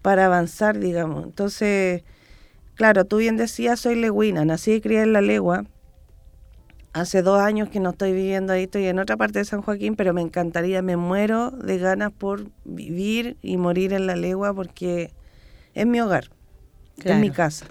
para 0.01 0.25
avanzar, 0.25 0.79
digamos. 0.79 1.25
Entonces, 1.25 2.03
claro, 2.75 3.05
tú 3.05 3.17
bien 3.17 3.37
decías, 3.37 3.81
soy 3.81 3.95
legüina, 3.95 4.45
nací 4.45 4.73
y 4.73 4.81
crié 4.81 5.03
en 5.03 5.13
la 5.13 5.21
legua, 5.21 5.65
Hace 6.93 7.21
dos 7.21 7.39
años 7.39 7.69
que 7.69 7.79
no 7.79 7.91
estoy 7.91 8.11
viviendo 8.11 8.51
ahí, 8.51 8.63
estoy 8.63 8.85
en 8.87 8.99
otra 8.99 9.15
parte 9.15 9.39
de 9.39 9.45
San 9.45 9.61
Joaquín, 9.61 9.95
pero 9.95 10.13
me 10.13 10.21
encantaría, 10.21 10.81
me 10.81 10.97
muero 10.97 11.51
de 11.51 11.77
ganas 11.77 12.11
por 12.11 12.47
vivir 12.65 13.37
y 13.41 13.55
morir 13.55 13.93
en 13.93 14.07
la 14.07 14.17
legua 14.17 14.53
porque 14.53 15.13
es 15.73 15.85
mi 15.87 16.01
hogar, 16.01 16.29
es 17.01 17.15
mi 17.15 17.31
casa. 17.31 17.65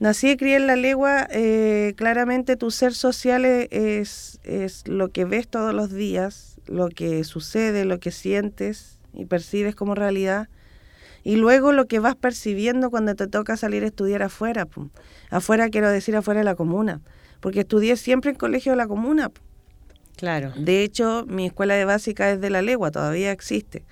Nací 0.00 0.32
y 0.32 0.36
crié 0.36 0.56
en 0.56 0.66
la 0.66 0.76
legua, 0.76 1.26
eh, 1.30 1.94
claramente 1.96 2.56
tu 2.56 2.70
ser 2.70 2.92
social 2.92 3.46
es, 3.46 4.38
es 4.44 4.86
lo 4.86 5.08
que 5.08 5.24
ves 5.24 5.48
todos 5.48 5.72
los 5.72 5.90
días, 5.90 6.60
lo 6.66 6.90
que 6.90 7.24
sucede, 7.24 7.86
lo 7.86 7.98
que 8.00 8.10
sientes 8.10 8.98
y 9.14 9.24
percibes 9.24 9.74
como 9.74 9.94
realidad. 9.94 10.48
Y 11.26 11.34
luego 11.34 11.72
lo 11.72 11.86
que 11.86 11.98
vas 11.98 12.14
percibiendo 12.14 12.88
cuando 12.88 13.16
te 13.16 13.26
toca 13.26 13.56
salir 13.56 13.82
a 13.82 13.86
estudiar 13.86 14.22
afuera. 14.22 14.68
Afuera 15.28 15.68
quiero 15.70 15.90
decir 15.90 16.14
afuera 16.14 16.38
de 16.38 16.44
la 16.44 16.54
comuna 16.54 17.00
porque 17.40 17.60
estudié 17.60 17.96
siempre 17.96 18.30
en 18.30 18.36
colegio 18.36 18.72
de 18.72 18.76
la 18.76 18.86
comuna. 18.86 19.32
Claro. 20.16 20.52
De 20.56 20.84
hecho, 20.84 21.24
mi 21.26 21.46
escuela 21.46 21.74
de 21.74 21.84
básica 21.84 22.30
es 22.30 22.40
de 22.40 22.48
la 22.48 22.62
legua, 22.62 22.92
todavía 22.92 23.32
existe. 23.32 23.84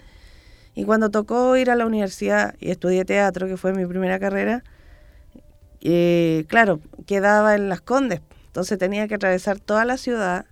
Y 0.76 0.85
cuando 0.85 1.11
tocó 1.11 1.57
ir 1.57 1.73
a 1.73 1.75
la 1.75 1.87
universidad 1.87 2.55
y 2.61 2.71
estudié 2.71 3.05
teatro, 3.05 3.49
que 3.49 3.57
fue 3.57 3.73
mi 3.73 3.85
primera 3.85 4.21
carrera, 4.21 4.62
eh, 5.81 6.45
claro, 6.47 6.81
quedaba 7.05 7.57
en 7.57 7.69
Las 7.69 7.81
Condes. 7.81 8.21
Entonces 8.47 8.79
tenía 8.79 9.09
que 9.09 9.17
atravesar 9.17 9.59
toda 9.59 9.85
la 9.85 9.97
ciudad 9.97 10.47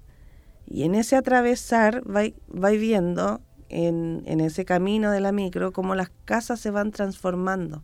y 0.66 0.82
en 0.82 0.96
ese 0.96 1.14
atravesar 1.14 2.02
vais 2.04 2.34
viendo 2.80 3.40
en, 3.72 4.40
ese 4.40 4.64
camino 4.64 5.10
de 5.10 5.20
la 5.20 5.32
micro 5.32 5.72
cómo 5.72 5.94
las 5.94 6.10
casas 6.24 6.60
se 6.60 6.70
van 6.70 6.92
transformando. 6.92 7.82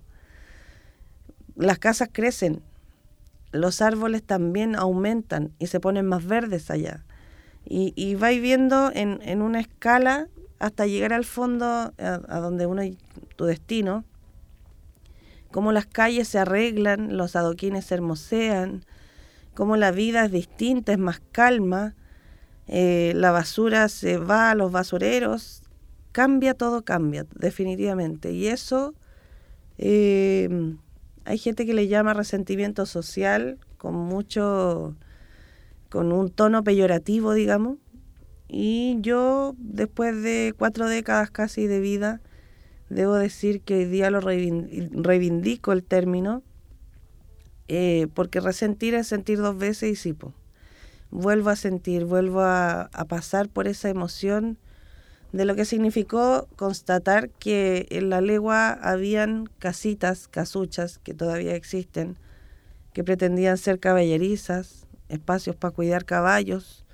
Las 1.56 1.78
casas 1.78 2.08
crecen 2.12 2.62
los 3.52 3.80
árboles 3.80 4.22
también 4.22 4.76
aumentan 4.76 5.52
y 5.58 5.68
se 5.68 5.80
ponen 5.80 6.06
más 6.06 6.26
verdes 6.26 6.70
allá. 6.70 7.04
Y, 7.64 7.92
y 7.96 8.14
vais 8.14 8.40
viendo 8.40 8.90
en, 8.94 9.20
en, 9.22 9.42
una 9.42 9.60
escala 9.60 10.28
hasta 10.58 10.86
llegar 10.86 11.12
al 11.12 11.24
fondo, 11.24 11.92
a, 11.98 12.38
donde 12.40 12.66
uno 12.66 12.82
tu 13.36 13.44
destino, 13.44 14.04
cómo 15.50 15.72
las 15.72 15.86
calles 15.86 16.28
se 16.28 16.38
arreglan, 16.38 17.16
los 17.16 17.36
adoquines 17.36 17.86
se 17.86 17.94
hermosean, 17.94 18.84
cómo 19.54 19.76
la 19.76 19.90
vida 19.90 20.24
es 20.24 20.32
distinta, 20.32 20.92
es 20.92 20.98
más 20.98 21.20
calma, 21.32 21.94
eh, 22.66 23.12
la 23.14 23.30
basura 23.30 23.88
se 23.88 24.18
va 24.18 24.50
a 24.50 24.54
los 24.54 24.72
basureros, 24.72 25.62
cambia, 26.18 26.54
todo 26.54 26.82
cambia, 26.82 27.26
definitivamente. 27.36 28.32
Y 28.32 28.48
eso 28.48 28.92
eh, 29.78 30.74
hay 31.24 31.38
gente 31.38 31.64
que 31.64 31.74
le 31.74 31.86
llama 31.86 32.12
resentimiento 32.12 32.86
social 32.86 33.56
con 33.76 33.94
mucho, 33.94 34.96
con 35.88 36.10
un 36.10 36.28
tono 36.30 36.64
peyorativo, 36.64 37.34
digamos. 37.34 37.78
Y 38.48 38.96
yo, 39.00 39.54
después 39.58 40.20
de 40.20 40.54
cuatro 40.58 40.88
décadas 40.88 41.30
casi 41.30 41.68
de 41.68 41.78
vida, 41.78 42.20
debo 42.90 43.14
decir 43.14 43.60
que 43.60 43.76
hoy 43.76 43.84
día 43.84 44.10
lo 44.10 44.20
reivindico 44.20 45.70
el 45.70 45.84
término, 45.84 46.42
eh, 47.68 48.08
porque 48.12 48.40
resentir 48.40 48.94
es 48.94 49.06
sentir 49.06 49.38
dos 49.38 49.56
veces 49.56 49.92
y 49.92 49.94
sí, 49.94 50.16
vuelvo 51.12 51.50
a 51.50 51.54
sentir, 51.54 52.06
vuelvo 52.06 52.40
a, 52.40 52.90
a 52.92 53.04
pasar 53.04 53.48
por 53.48 53.68
esa 53.68 53.88
emoción 53.88 54.58
de 55.32 55.44
lo 55.44 55.54
que 55.54 55.64
significó 55.64 56.48
constatar 56.56 57.30
que 57.30 57.86
en 57.90 58.10
la 58.10 58.20
legua 58.20 58.70
habían 58.70 59.48
casitas, 59.58 60.26
casuchas, 60.28 60.98
que 60.98 61.14
todavía 61.14 61.54
existen, 61.54 62.16
que 62.92 63.04
pretendían 63.04 63.58
ser 63.58 63.78
caballerizas, 63.78 64.86
espacios 65.08 65.56
para 65.56 65.74
cuidar 65.74 66.04
caballos, 66.04 66.84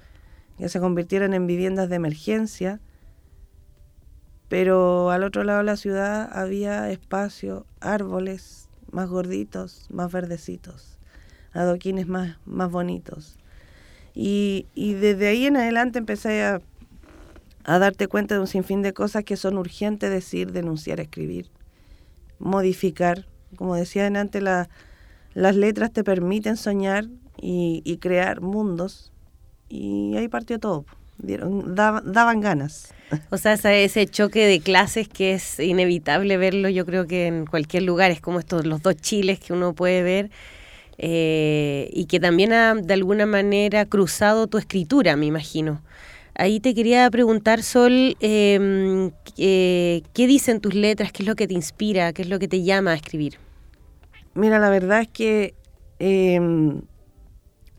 que 0.59 0.69
se 0.69 0.81
convirtieron 0.81 1.35
en 1.35 1.47
viviendas 1.47 1.88
de 1.88 1.97
emergencia, 1.97 2.81
pero 4.49 5.11
al 5.11 5.25
otro 5.25 5.45
lado 5.45 5.59
de 5.59 5.64
la 5.64 5.76
ciudad 5.76 6.29
había 6.33 6.91
espacio, 6.91 7.67
árboles 7.81 8.69
más 8.91 9.09
gorditos, 9.09 9.87
más 9.91 10.12
verdecitos, 10.12 10.99
adoquines 11.53 12.07
más, 12.07 12.38
más 12.45 12.71
bonitos. 12.71 13.37
Y, 14.14 14.67
y 14.75 14.95
desde 14.95 15.26
ahí 15.26 15.47
en 15.47 15.57
adelante 15.57 15.99
empecé 15.99 16.45
a 16.45 16.61
a 17.64 17.78
darte 17.78 18.09
cuenta 18.09 18.35
de 18.35 18.40
un 18.40 18.47
sinfín 18.47 18.83
de 18.83 18.92
cosas 18.92 19.25
que 19.25 19.37
son 19.37 19.59
urgentes 19.59 20.11
decir, 20.11 20.52
denunciar, 20.52 21.00
escribir, 21.00 21.50
modificar. 22.38 23.26
Como 23.56 23.75
decía 23.75 24.06
antes, 24.06 24.42
la, 24.42 24.68
las 25.35 25.56
letras 25.56 25.92
te 25.92 26.04
permiten 26.04 26.56
soñar 26.56 27.06
y, 27.40 27.99
crear 28.00 28.40
mundos. 28.40 29.12
Y 29.68 30.16
ahí 30.16 30.28
partió 30.28 30.59
todo. 30.59 30.85
Dieron, 31.18 31.75
daban 31.75 32.40
ganas. 32.40 32.92
O 33.30 33.37
sea, 33.37 33.52
ese 33.54 34.06
choque 34.06 34.44
de 34.47 34.61
clases 34.61 35.09
que 35.09 35.35
es 35.35 35.61
inevitable 35.61 36.37
verlo, 36.37 36.68
yo 36.68 36.85
creo 36.85 37.06
que 37.06 37.26
en 37.26 37.47
cualquier 37.47 37.85
lugar, 37.85 38.11
es 38.11 38.21
como 38.21 38.40
estos 38.40 38.66
los 38.66 38.83
dos 38.83 38.97
chiles 38.97 39.38
que 39.38 39.52
uno 39.52 39.73
puede 39.73 40.02
ver. 40.02 40.30
Eh, 40.99 41.90
y 41.92 42.06
que 42.06 42.18
también 42.18 42.52
ha 42.52 42.75
de 42.75 42.94
alguna 42.94 43.26
manera 43.26 43.85
cruzado 43.87 44.47
tu 44.47 44.59
escritura, 44.59 45.16
me 45.16 45.26
imagino. 45.26 45.80
Ahí 46.37 46.59
te 46.59 46.75
quería 46.75 47.09
preguntar, 47.11 47.62
Sol, 47.62 48.17
em, 48.19 49.12
¿qué 49.37 50.03
dicen 50.14 50.61
tus 50.61 50.75
letras? 50.75 51.12
¿Qué 51.12 51.23
es 51.23 51.29
lo 51.29 51.37
que 51.37 51.47
te 51.47 51.55
inspira? 51.55 52.12
¿Qué 52.12 52.23
es 52.23 52.29
lo 52.29 52.41
que 52.41 52.49
te 52.49 52.64
llama 52.64 52.91
a 52.91 52.95
escribir? 52.95 53.38
Mira, 54.35 54.59
la 54.59 54.69
verdad 54.69 55.03
es 55.03 55.09
que 55.09 55.55
em, 56.00 56.83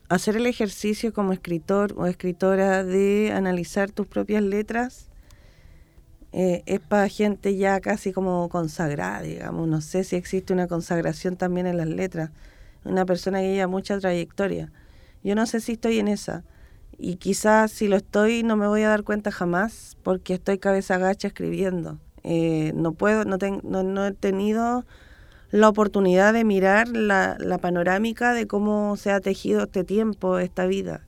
hacer 0.07 0.37
el 0.37 0.45
ejercicio 0.45 1.11
como 1.11 1.33
escritor 1.33 1.93
o 1.97 2.05
escritora 2.05 2.85
de 2.85 3.33
analizar 3.35 3.91
tus 3.91 4.07
propias 4.07 4.41
letras 4.41 5.09
eh, 6.31 6.63
es 6.65 6.79
para 6.79 7.09
gente 7.09 7.57
ya 7.57 7.81
casi 7.81 8.13
como 8.13 8.47
consagrada, 8.47 9.21
digamos. 9.21 9.67
No 9.67 9.81
sé 9.81 10.05
si 10.05 10.15
existe 10.15 10.53
una 10.53 10.67
consagración 10.67 11.35
también 11.35 11.67
en 11.67 11.75
las 11.75 11.87
letras. 11.87 12.31
Una 12.85 13.05
persona 13.05 13.41
que 13.41 13.51
lleva 13.51 13.67
mucha 13.67 13.99
trayectoria. 13.99 14.71
Yo 15.23 15.35
no 15.35 15.45
sé 15.45 15.59
si 15.59 15.73
estoy 15.73 15.99
en 15.99 16.07
esa 16.07 16.45
y 16.97 17.15
quizás 17.15 17.71
si 17.71 17.87
lo 17.87 17.95
estoy 17.95 18.43
no 18.43 18.55
me 18.55 18.67
voy 18.67 18.81
a 18.83 18.89
dar 18.89 19.03
cuenta 19.03 19.31
jamás 19.31 19.97
porque 20.03 20.35
estoy 20.35 20.57
cabeza 20.57 20.97
gacha 20.97 21.27
escribiendo. 21.27 21.99
Eh, 22.23 22.71
no 22.75 22.93
puedo, 22.93 23.23
no, 23.25 23.37
no, 23.83 24.05
he 24.07 24.11
tenido 24.11 24.85
la 25.51 25.69
oportunidad 25.69 26.33
de 26.33 26.43
mirar 26.43 26.87
la, 26.87 27.37
la, 27.39 27.59
panorámica 27.59 28.33
de 28.33 28.47
cómo 28.47 28.97
se 28.97 29.11
ha 29.11 29.19
tejido 29.19 29.63
este 29.63 29.83
tiempo, 29.83 30.39
esta 30.39 30.65
vida 30.65 31.05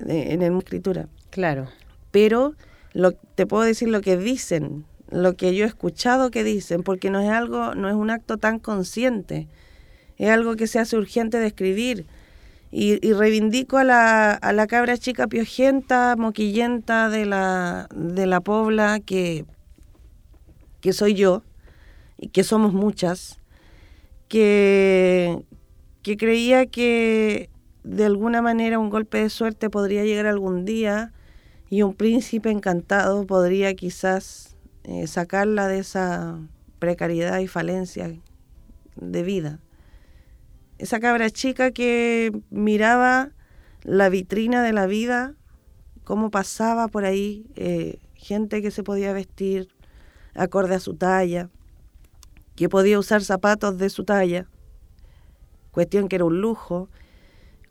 en 0.00 0.40
la 0.40 0.58
escritura. 0.58 1.08
Claro. 1.30 1.68
Pero 2.10 2.54
lo, 2.92 3.12
te 3.12 3.46
puedo 3.46 3.62
decir 3.62 3.88
lo 3.88 4.00
que 4.00 4.16
dicen, 4.16 4.84
lo 5.10 5.36
que 5.36 5.54
yo 5.54 5.64
he 5.64 5.68
escuchado 5.68 6.30
que 6.30 6.44
dicen, 6.44 6.82
porque 6.82 7.10
no 7.10 7.20
es 7.20 7.30
algo, 7.30 7.74
no 7.74 7.88
es 7.88 7.94
un 7.94 8.10
acto 8.10 8.38
tan 8.38 8.58
consciente. 8.58 9.48
es 10.16 10.30
algo 10.30 10.56
que 10.56 10.66
se 10.66 10.78
hace 10.78 10.96
urgente 10.96 11.38
de 11.38 11.46
escribir. 11.46 12.06
Y, 12.76 12.98
reivindico 13.12 13.78
a 13.78 13.84
la, 13.84 14.32
a 14.32 14.52
la 14.52 14.66
cabra 14.66 14.98
chica 14.98 15.28
piojenta, 15.28 16.16
moquillenta 16.18 17.08
de 17.08 17.24
la, 17.24 17.86
de 17.94 18.26
la 18.26 18.40
pobla 18.40 18.98
que, 18.98 19.44
que 20.80 20.92
soy 20.92 21.14
yo 21.14 21.44
y 22.18 22.30
que 22.30 22.42
somos 22.42 22.72
muchas, 22.72 23.38
que, 24.26 25.44
que 26.02 26.16
creía 26.16 26.66
que 26.66 27.48
de 27.84 28.06
alguna 28.06 28.42
manera 28.42 28.80
un 28.80 28.90
golpe 28.90 29.18
de 29.18 29.30
suerte 29.30 29.70
podría 29.70 30.02
llegar 30.02 30.26
algún 30.26 30.64
día 30.64 31.12
y 31.70 31.82
un 31.82 31.94
príncipe 31.94 32.50
encantado 32.50 33.24
podría 33.24 33.72
quizás 33.74 34.56
eh, 34.82 35.06
sacarla 35.06 35.68
de 35.68 35.78
esa 35.78 36.40
precariedad 36.80 37.38
y 37.38 37.46
falencia 37.46 38.12
de 38.96 39.22
vida 39.22 39.60
esa 40.78 41.00
cabra 41.00 41.30
chica 41.30 41.70
que 41.70 42.32
miraba 42.50 43.30
la 43.82 44.08
vitrina 44.08 44.62
de 44.62 44.72
la 44.72 44.86
vida, 44.86 45.34
cómo 46.04 46.30
pasaba 46.30 46.88
por 46.88 47.04
ahí 47.04 47.46
eh, 47.56 47.98
gente 48.14 48.62
que 48.62 48.70
se 48.70 48.82
podía 48.82 49.12
vestir 49.12 49.68
acorde 50.34 50.74
a 50.74 50.80
su 50.80 50.94
talla, 50.94 51.48
que 52.56 52.68
podía 52.68 52.98
usar 52.98 53.22
zapatos 53.22 53.78
de 53.78 53.90
su 53.90 54.04
talla, 54.04 54.46
cuestión 55.70 56.08
que 56.08 56.16
era 56.16 56.24
un 56.24 56.40
lujo. 56.40 56.88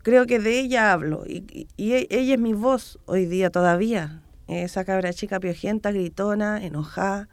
Creo 0.01 0.25
que 0.25 0.39
de 0.39 0.59
ella 0.59 0.91
hablo 0.91 1.23
y, 1.25 1.67
e, 1.77 2.07
ella 2.09 2.33
es 2.33 2.39
mi 2.39 2.53
voz 2.53 2.99
hoy 3.05 3.25
día 3.25 3.49
todavía. 3.49 4.21
Esa 4.47 4.83
cabra 4.83 5.13
chica 5.13 5.39
piojenta, 5.39 5.91
gritona, 5.91 6.63
enojada, 6.63 7.29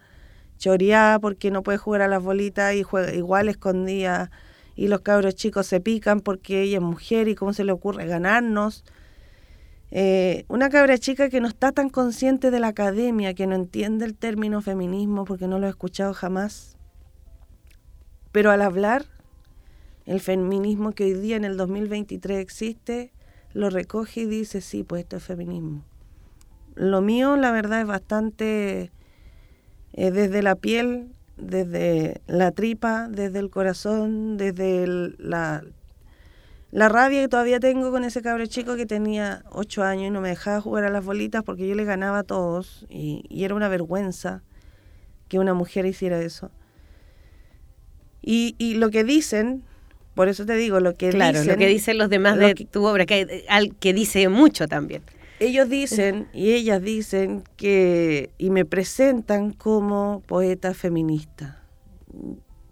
choreada 0.57 1.19
porque 1.19 1.51
no 1.51 1.63
puede 1.63 1.77
jugar 1.77 2.01
a 2.01 2.07
las 2.07 2.23
bolitas 2.23 2.73
y 2.75 2.83
juega 2.83 3.13
igual 3.13 3.49
escondía 3.49 4.31
y 4.75 4.87
los 4.87 5.01
cabros 5.01 5.35
chicos 5.35 5.67
se 5.67 5.79
pican 5.79 6.21
porque 6.21 6.61
ella 6.61 6.77
es 6.77 6.83
mujer 6.83 7.27
y 7.27 7.35
cómo 7.35 7.53
se 7.53 7.63
le 7.63 7.71
ocurre 7.71 8.05
ganarnos. 8.05 8.83
Eh, 9.91 10.45
una 10.47 10.69
cabra 10.69 10.97
chica 10.97 11.29
que 11.29 11.41
no 11.41 11.47
está 11.47 11.73
tan 11.73 11.89
consciente 11.89 12.49
de 12.49 12.59
la 12.59 12.67
academia, 12.67 13.33
que 13.33 13.47
no 13.47 13.55
entiende 13.55 14.05
el 14.05 14.15
término 14.15 14.61
feminismo 14.61 15.25
porque 15.25 15.47
no 15.47 15.59
lo 15.59 15.67
he 15.67 15.69
escuchado 15.69 16.13
jamás. 16.13 16.77
Pero 18.31 18.51
al 18.51 18.61
hablar, 18.61 19.05
el 20.05 20.21
feminismo 20.21 20.93
que 20.93 21.03
hoy 21.03 21.13
día 21.13 21.35
en 21.35 21.43
el 21.43 21.57
2023 21.57 22.39
existe, 22.39 23.11
lo 23.53 23.69
recoge 23.69 24.21
y 24.21 24.25
dice, 24.25 24.61
sí, 24.61 24.83
pues 24.83 25.03
esto 25.03 25.17
es 25.17 25.23
feminismo. 25.23 25.83
Lo 26.75 27.01
mío, 27.01 27.35
la 27.35 27.51
verdad, 27.51 27.81
es 27.81 27.87
bastante 27.87 28.91
eh, 29.93 30.11
desde 30.11 30.41
la 30.41 30.55
piel 30.55 31.11
desde 31.41 32.21
la 32.27 32.51
tripa, 32.51 33.07
desde 33.09 33.39
el 33.39 33.49
corazón, 33.49 34.37
desde 34.37 34.85
la, 35.17 35.63
la 36.71 36.89
rabia 36.89 37.21
que 37.21 37.27
todavía 37.27 37.59
tengo 37.59 37.91
con 37.91 38.03
ese 38.03 38.21
cabro 38.21 38.45
chico 38.45 38.75
que 38.75 38.85
tenía 38.85 39.43
ocho 39.51 39.83
años 39.83 40.07
y 40.07 40.09
no 40.11 40.21
me 40.21 40.29
dejaba 40.29 40.61
jugar 40.61 40.85
a 40.85 40.89
las 40.89 41.03
bolitas 41.03 41.43
porque 41.43 41.67
yo 41.67 41.75
le 41.75 41.83
ganaba 41.83 42.19
a 42.19 42.23
todos 42.23 42.85
y, 42.89 43.25
era 43.43 43.55
una 43.55 43.67
vergüenza 43.67 44.43
que 45.27 45.39
una 45.39 45.53
mujer 45.53 45.85
hiciera 45.85 46.21
eso. 46.21 46.51
Y, 48.21 48.55
y, 48.59 48.75
lo 48.75 48.91
que 48.91 49.03
dicen, 49.03 49.63
por 50.13 50.29
eso 50.29 50.45
te 50.45 50.53
digo, 50.53 50.79
lo 50.79 50.93
que 50.93 51.09
claro, 51.09 51.43
lo 51.43 51.57
que 51.57 51.67
dicen 51.67 51.97
los 51.97 52.09
demás 52.09 52.37
de 52.37 52.53
tu 52.53 52.85
obra, 52.85 53.07
que, 53.07 53.45
al, 53.49 53.75
que 53.75 53.93
dice 53.93 54.29
mucho 54.29 54.67
también 54.67 55.01
ellos 55.41 55.69
dicen 55.69 56.27
y 56.33 56.53
ellas 56.53 56.83
dicen 56.83 57.43
que 57.57 58.29
y 58.37 58.51
me 58.51 58.63
presentan 58.63 59.51
como 59.53 60.21
poeta 60.27 60.75
feminista. 60.75 61.63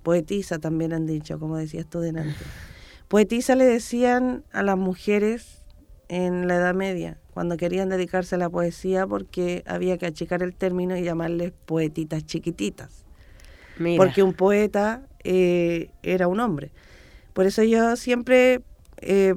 Poetisa 0.04 0.60
también 0.60 0.94
han 0.94 1.08
dicho, 1.08 1.40
como 1.40 1.58
decías 1.58 1.88
tú 1.88 2.00
delante. 2.00 2.38
Poetisa 3.08 3.56
le 3.56 3.66
decían 3.66 4.44
a 4.52 4.62
las 4.62 4.78
mujeres 4.78 5.66
en 6.10 6.48
la 6.48 6.58
Edad 6.58 6.76
Media, 6.76 7.18
cuando 7.34 7.58
querían 7.58 7.90
dedicarse 7.90 8.36
a 8.36 8.38
la 8.38 8.52
poesía, 8.52 9.08
porque 9.08 9.64
había 9.66 9.98
que 9.98 10.06
achicar 10.06 10.44
el 10.44 10.56
término 10.56 10.96
y 10.96 11.04
llamarles 11.04 11.54
poetitas 11.66 12.24
chiquititas. 12.24 13.04
Porque 13.98 14.22
un 14.22 14.34
poeta 14.34 15.08
eh, 15.24 15.90
era 16.04 16.28
un 16.28 16.40
hombre. 16.40 16.72
Por 17.34 17.48
eso 17.48 17.64
yo 17.64 17.96
siempre 17.96 18.62
eh, 18.98 19.34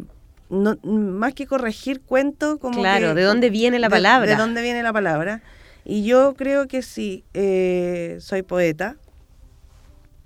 no, 0.52 0.76
más 0.84 1.32
que 1.32 1.46
corregir 1.46 2.02
cuento, 2.02 2.58
como 2.58 2.80
claro, 2.80 3.14
¿de 3.14 3.22
dónde 3.22 3.48
viene 3.48 3.78
la 3.78 3.88
palabra? 3.88 4.30
De, 4.30 4.36
dónde 4.36 4.60
viene 4.60 4.82
la 4.82 4.92
palabra. 4.92 5.42
Y 5.84 6.04
yo 6.04 6.34
creo 6.34 6.68
que 6.68 6.82
sí, 6.82 7.24
eh, 7.32 8.18
soy 8.20 8.42
poeta, 8.42 8.96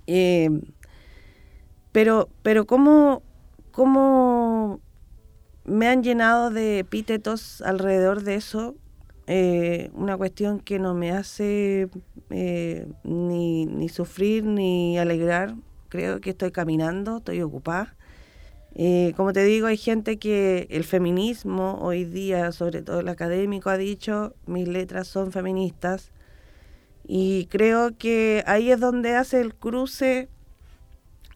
eh, 0.05 0.49
pero, 1.93 2.27
pero 2.43 2.67
¿cómo, 2.67 3.23
¿cómo 3.71 4.81
me 5.63 5.87
han 5.87 6.03
llenado 6.03 6.49
de 6.49 6.79
epítetos 6.79 7.61
alrededor 7.61 8.21
de 8.23 8.35
eso? 8.35 8.75
Eh, 9.27 9.89
una 9.93 10.17
cuestión 10.17 10.59
que 10.59 10.77
no 10.77 10.93
me 10.93 11.11
hace 11.11 11.89
ni, 12.29 13.65
ni 13.65 13.89
sufrir 13.89 14.43
ni 14.43 14.99
alegrar. 14.99 15.55
Creo 15.87 16.19
que 16.19 16.31
estoy 16.31 16.51
caminando, 16.51 17.17
estoy 17.17 17.41
ocupada. 17.41 17.96
Eh, 18.79 19.13
como 19.17 19.33
te 19.33 19.43
digo, 19.43 19.65
hay 19.65 19.75
gente 19.75 20.17
que 20.17 20.67
el 20.69 20.83
feminismo 20.83 21.79
hoy 21.81 22.05
día, 22.05 22.51
sobre 22.51 22.83
todo 22.83 22.99
el 22.99 23.07
académico, 23.09 23.71
ha 23.71 23.77
dicho, 23.77 24.35
mis 24.45 24.67
letras 24.67 25.07
son 25.07 25.31
feministas. 25.31 26.11
Y 27.07 27.47
creo 27.47 27.97
que 27.97 28.43
ahí 28.45 28.69
es 28.71 28.79
donde 28.79 29.15
hace 29.15 29.41
el 29.41 29.55
cruce 29.55 30.29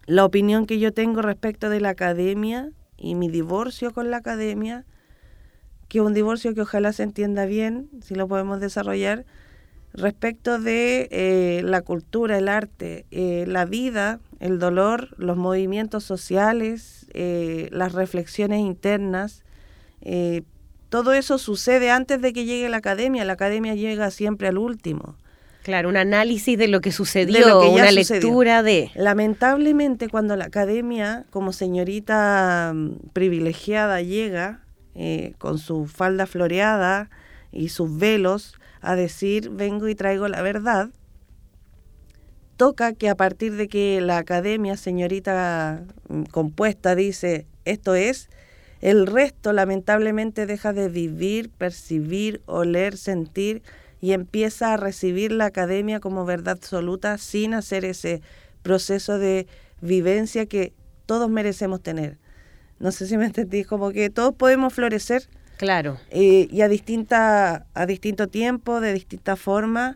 la 0.05 0.23
opinión 0.23 0.67
que 0.67 0.77
yo 0.77 0.93
tengo 0.93 1.23
respecto 1.23 1.71
de 1.71 1.81
la 1.81 1.89
academia 1.89 2.69
y 2.95 3.15
mi 3.15 3.27
divorcio 3.27 3.91
con 3.91 4.11
la 4.11 4.17
academia, 4.17 4.85
que 5.87 5.97
es 5.97 6.05
un 6.05 6.13
divorcio 6.13 6.53
que 6.53 6.61
ojalá 6.61 6.93
se 6.93 7.01
entienda 7.01 7.45
bien, 7.45 7.89
si 8.03 8.13
lo 8.13 8.27
podemos 8.27 8.59
desarrollar, 8.59 9.25
respecto 9.93 10.59
de 10.59 11.07
eh, 11.09 11.61
la 11.63 11.81
cultura, 11.81 12.37
el 12.37 12.49
arte, 12.49 13.07
eh, 13.09 13.45
la 13.47 13.65
vida, 13.65 14.19
el 14.41 14.59
dolor, 14.59 15.09
los 15.17 15.37
movimientos 15.37 16.03
sociales, 16.03 17.07
eh, 17.13 17.69
las 17.71 17.93
reflexiones 17.93 18.59
internas. 18.59 19.43
todo 20.89 21.13
eso 21.13 21.37
sucede 21.37 21.89
antes 21.89 22.21
de 22.21 22.33
que 22.33 22.43
llegue 22.43 22.67
la 22.67 22.77
academia. 22.77 23.23
La 23.23 23.33
academia 23.33 23.75
llega 23.75 24.11
siempre 24.11 24.49
al 24.49 24.57
último. 24.57 25.15
Claro, 25.63 25.87
un 25.89 25.95
análisis 25.95 26.57
de 26.57 26.67
lo 26.67 26.81
que 26.81 26.91
sucedió, 26.91 27.61
una 27.69 27.91
lectura 27.91 28.63
de... 28.63 28.91
Lamentablemente 28.95 30.09
cuando 30.09 30.35
la 30.35 30.45
academia, 30.45 31.25
como 31.29 31.53
señorita 31.53 32.73
mm, 32.73 33.09
privilegiada, 33.13 34.01
llega 34.01 34.61
con 35.37 35.57
su 35.57 35.85
falda 35.85 36.25
floreada 36.25 37.09
y 37.51 37.69
sus 37.69 37.97
velos, 37.97 38.55
a 38.81 38.95
decir 38.95 39.49
vengo 39.49 39.87
y 39.87 39.95
traigo 39.95 40.27
la 40.27 40.41
verdad, 40.41 40.89
toca 42.61 42.93
que 42.93 43.09
a 43.09 43.15
partir 43.15 43.55
de 43.55 43.67
que 43.67 44.01
la 44.01 44.19
academia, 44.19 44.77
señorita 44.77 45.81
mm, 46.09 46.25
compuesta, 46.25 46.93
dice 46.93 47.47
esto 47.65 47.95
es, 47.95 48.29
el 48.81 49.07
resto 49.07 49.51
lamentablemente 49.51 50.45
deja 50.45 50.71
de 50.71 50.87
vivir, 50.87 51.49
percibir, 51.49 52.43
oler, 52.45 52.97
sentir 52.97 53.63
y 53.99 54.11
empieza 54.11 54.75
a 54.75 54.77
recibir 54.77 55.31
la 55.31 55.45
academia 55.45 55.99
como 55.99 56.23
verdad 56.23 56.55
absoluta 56.59 57.17
sin 57.17 57.55
hacer 57.55 57.83
ese 57.83 58.21
proceso 58.61 59.17
de 59.17 59.47
vivencia 59.81 60.45
que 60.45 60.71
todos 61.07 61.31
merecemos 61.31 61.81
tener. 61.81 62.19
No 62.77 62.91
sé 62.91 63.07
si 63.07 63.17
me 63.17 63.25
entendí, 63.25 63.63
como 63.63 63.89
que 63.89 64.11
todos 64.11 64.35
podemos 64.35 64.71
florecer 64.71 65.27
Claro. 65.61 65.99
Eh, 66.09 66.47
y 66.49 66.61
a, 66.61 66.67
distinta, 66.67 67.67
a 67.75 67.85
distinto 67.85 68.27
tiempo, 68.27 68.81
de 68.81 68.93
distinta 68.93 69.35
forma, 69.35 69.95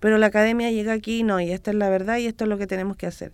pero 0.00 0.18
la 0.18 0.26
academia 0.26 0.70
llega 0.70 0.92
aquí 0.92 1.22
no, 1.22 1.40
y 1.40 1.50
esta 1.50 1.70
es 1.70 1.76
la 1.76 1.88
verdad 1.88 2.18
y 2.18 2.26
esto 2.26 2.44
es 2.44 2.50
lo 2.50 2.58
que 2.58 2.66
tenemos 2.66 2.96
que 2.96 3.06
hacer. 3.06 3.32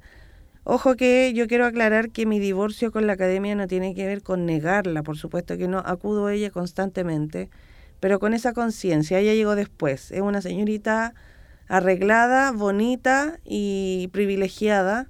Ojo 0.64 0.94
que 0.94 1.32
yo 1.34 1.48
quiero 1.48 1.66
aclarar 1.66 2.10
que 2.10 2.24
mi 2.24 2.38
divorcio 2.38 2.92
con 2.92 3.06
la 3.06 3.14
academia 3.14 3.54
no 3.56 3.66
tiene 3.66 3.94
que 3.94 4.06
ver 4.06 4.22
con 4.22 4.46
negarla, 4.46 5.02
por 5.02 5.16
supuesto 5.16 5.56
que 5.56 5.66
no, 5.66 5.78
acudo 5.78 6.26
a 6.26 6.34
ella 6.34 6.50
constantemente, 6.50 7.50
pero 7.98 8.20
con 8.20 8.32
esa 8.32 8.52
conciencia, 8.52 9.18
ella 9.18 9.34
llegó 9.34 9.56
después, 9.56 10.12
es 10.12 10.20
una 10.20 10.40
señorita 10.40 11.14
arreglada, 11.68 12.52
bonita 12.52 13.38
y 13.44 14.08
privilegiada, 14.12 15.08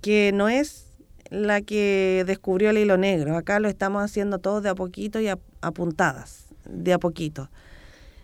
que 0.00 0.32
no 0.32 0.48
es 0.48 0.86
la 1.30 1.62
que 1.62 2.24
descubrió 2.26 2.70
el 2.70 2.78
hilo 2.78 2.98
negro. 2.98 3.36
Acá 3.36 3.58
lo 3.58 3.68
estamos 3.68 4.02
haciendo 4.02 4.38
todos 4.38 4.62
de 4.62 4.68
a 4.68 4.74
poquito 4.74 5.20
y 5.20 5.28
apuntadas, 5.60 6.46
de 6.68 6.92
a 6.92 6.98
poquito. 6.98 7.48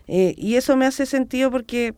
Eh, 0.07 0.35
y 0.37 0.55
eso 0.55 0.77
me 0.77 0.85
hace 0.85 1.05
sentido 1.05 1.49
porque 1.51 1.95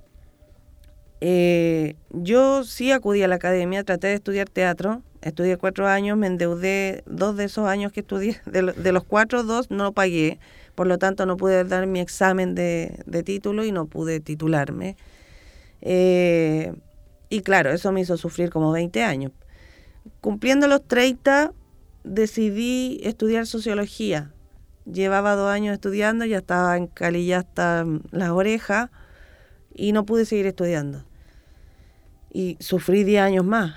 eh, 1.22 1.96
yo 2.10 2.64
sí 2.64 2.92
acudí 2.92 3.22
a 3.22 3.28
la 3.28 3.36
academia, 3.36 3.84
traté 3.84 4.08
de 4.08 4.16
estudiar 4.16 4.50
teatro, 4.50 5.04
estudié 5.22 5.58
cuatro 5.58 5.88
años, 5.88 6.18
me 6.18 6.28
endeudé 6.28 7.04
dos 7.06 7.38
de 7.38 7.46
esos 7.46 7.68
años 7.68 7.92
que 7.92 8.00
estudié, 8.02 8.42
de, 8.46 8.92
los 8.92 9.04
cuatro, 9.04 9.44
dos 9.44 9.70
no 9.70 9.94
pagué, 9.94 10.40
por 10.76 10.88
lo 10.88 10.98
tanto 10.98 11.26
no 11.28 11.38
pude 11.38 11.64
dar 11.64 11.86
mi 11.86 12.00
examen 12.00 12.56
de, 12.56 13.24
título 13.24 13.64
y 13.64 13.72
no 13.72 13.86
pude 13.86 14.20
titularme. 14.20 14.98
Eh, 15.82 16.74
y 17.30 17.42
claro, 17.42 17.72
eso 17.72 17.92
me 17.92 18.02
hizo 18.02 18.18
sufrir 18.18 18.50
como 18.50 18.72
20 18.72 19.04
años 19.04 19.32
Cumpliendo 20.20 20.68
los 20.68 20.88
30, 20.88 21.54
decidí 22.04 23.00
estudiar 23.04 23.46
sociología. 23.46 24.32
Llevaba 24.92 25.36
dos 25.36 25.50
años 25.50 25.74
estudiando, 25.74 26.26
ya 26.26 26.40
estaba 26.40 26.76
en 26.78 26.88
Cali, 26.88 27.32
hasta 27.34 27.86
las 28.12 28.30
orejas, 28.32 28.90
y 29.74 29.92
no 29.92 30.06
pude 30.06 30.26
seguir 30.26 30.48
estudiando. 30.48 31.04
Y 32.34 32.58
sufrí 32.60 33.04
10 33.04 33.22
años 33.22 33.46
más. 33.46 33.76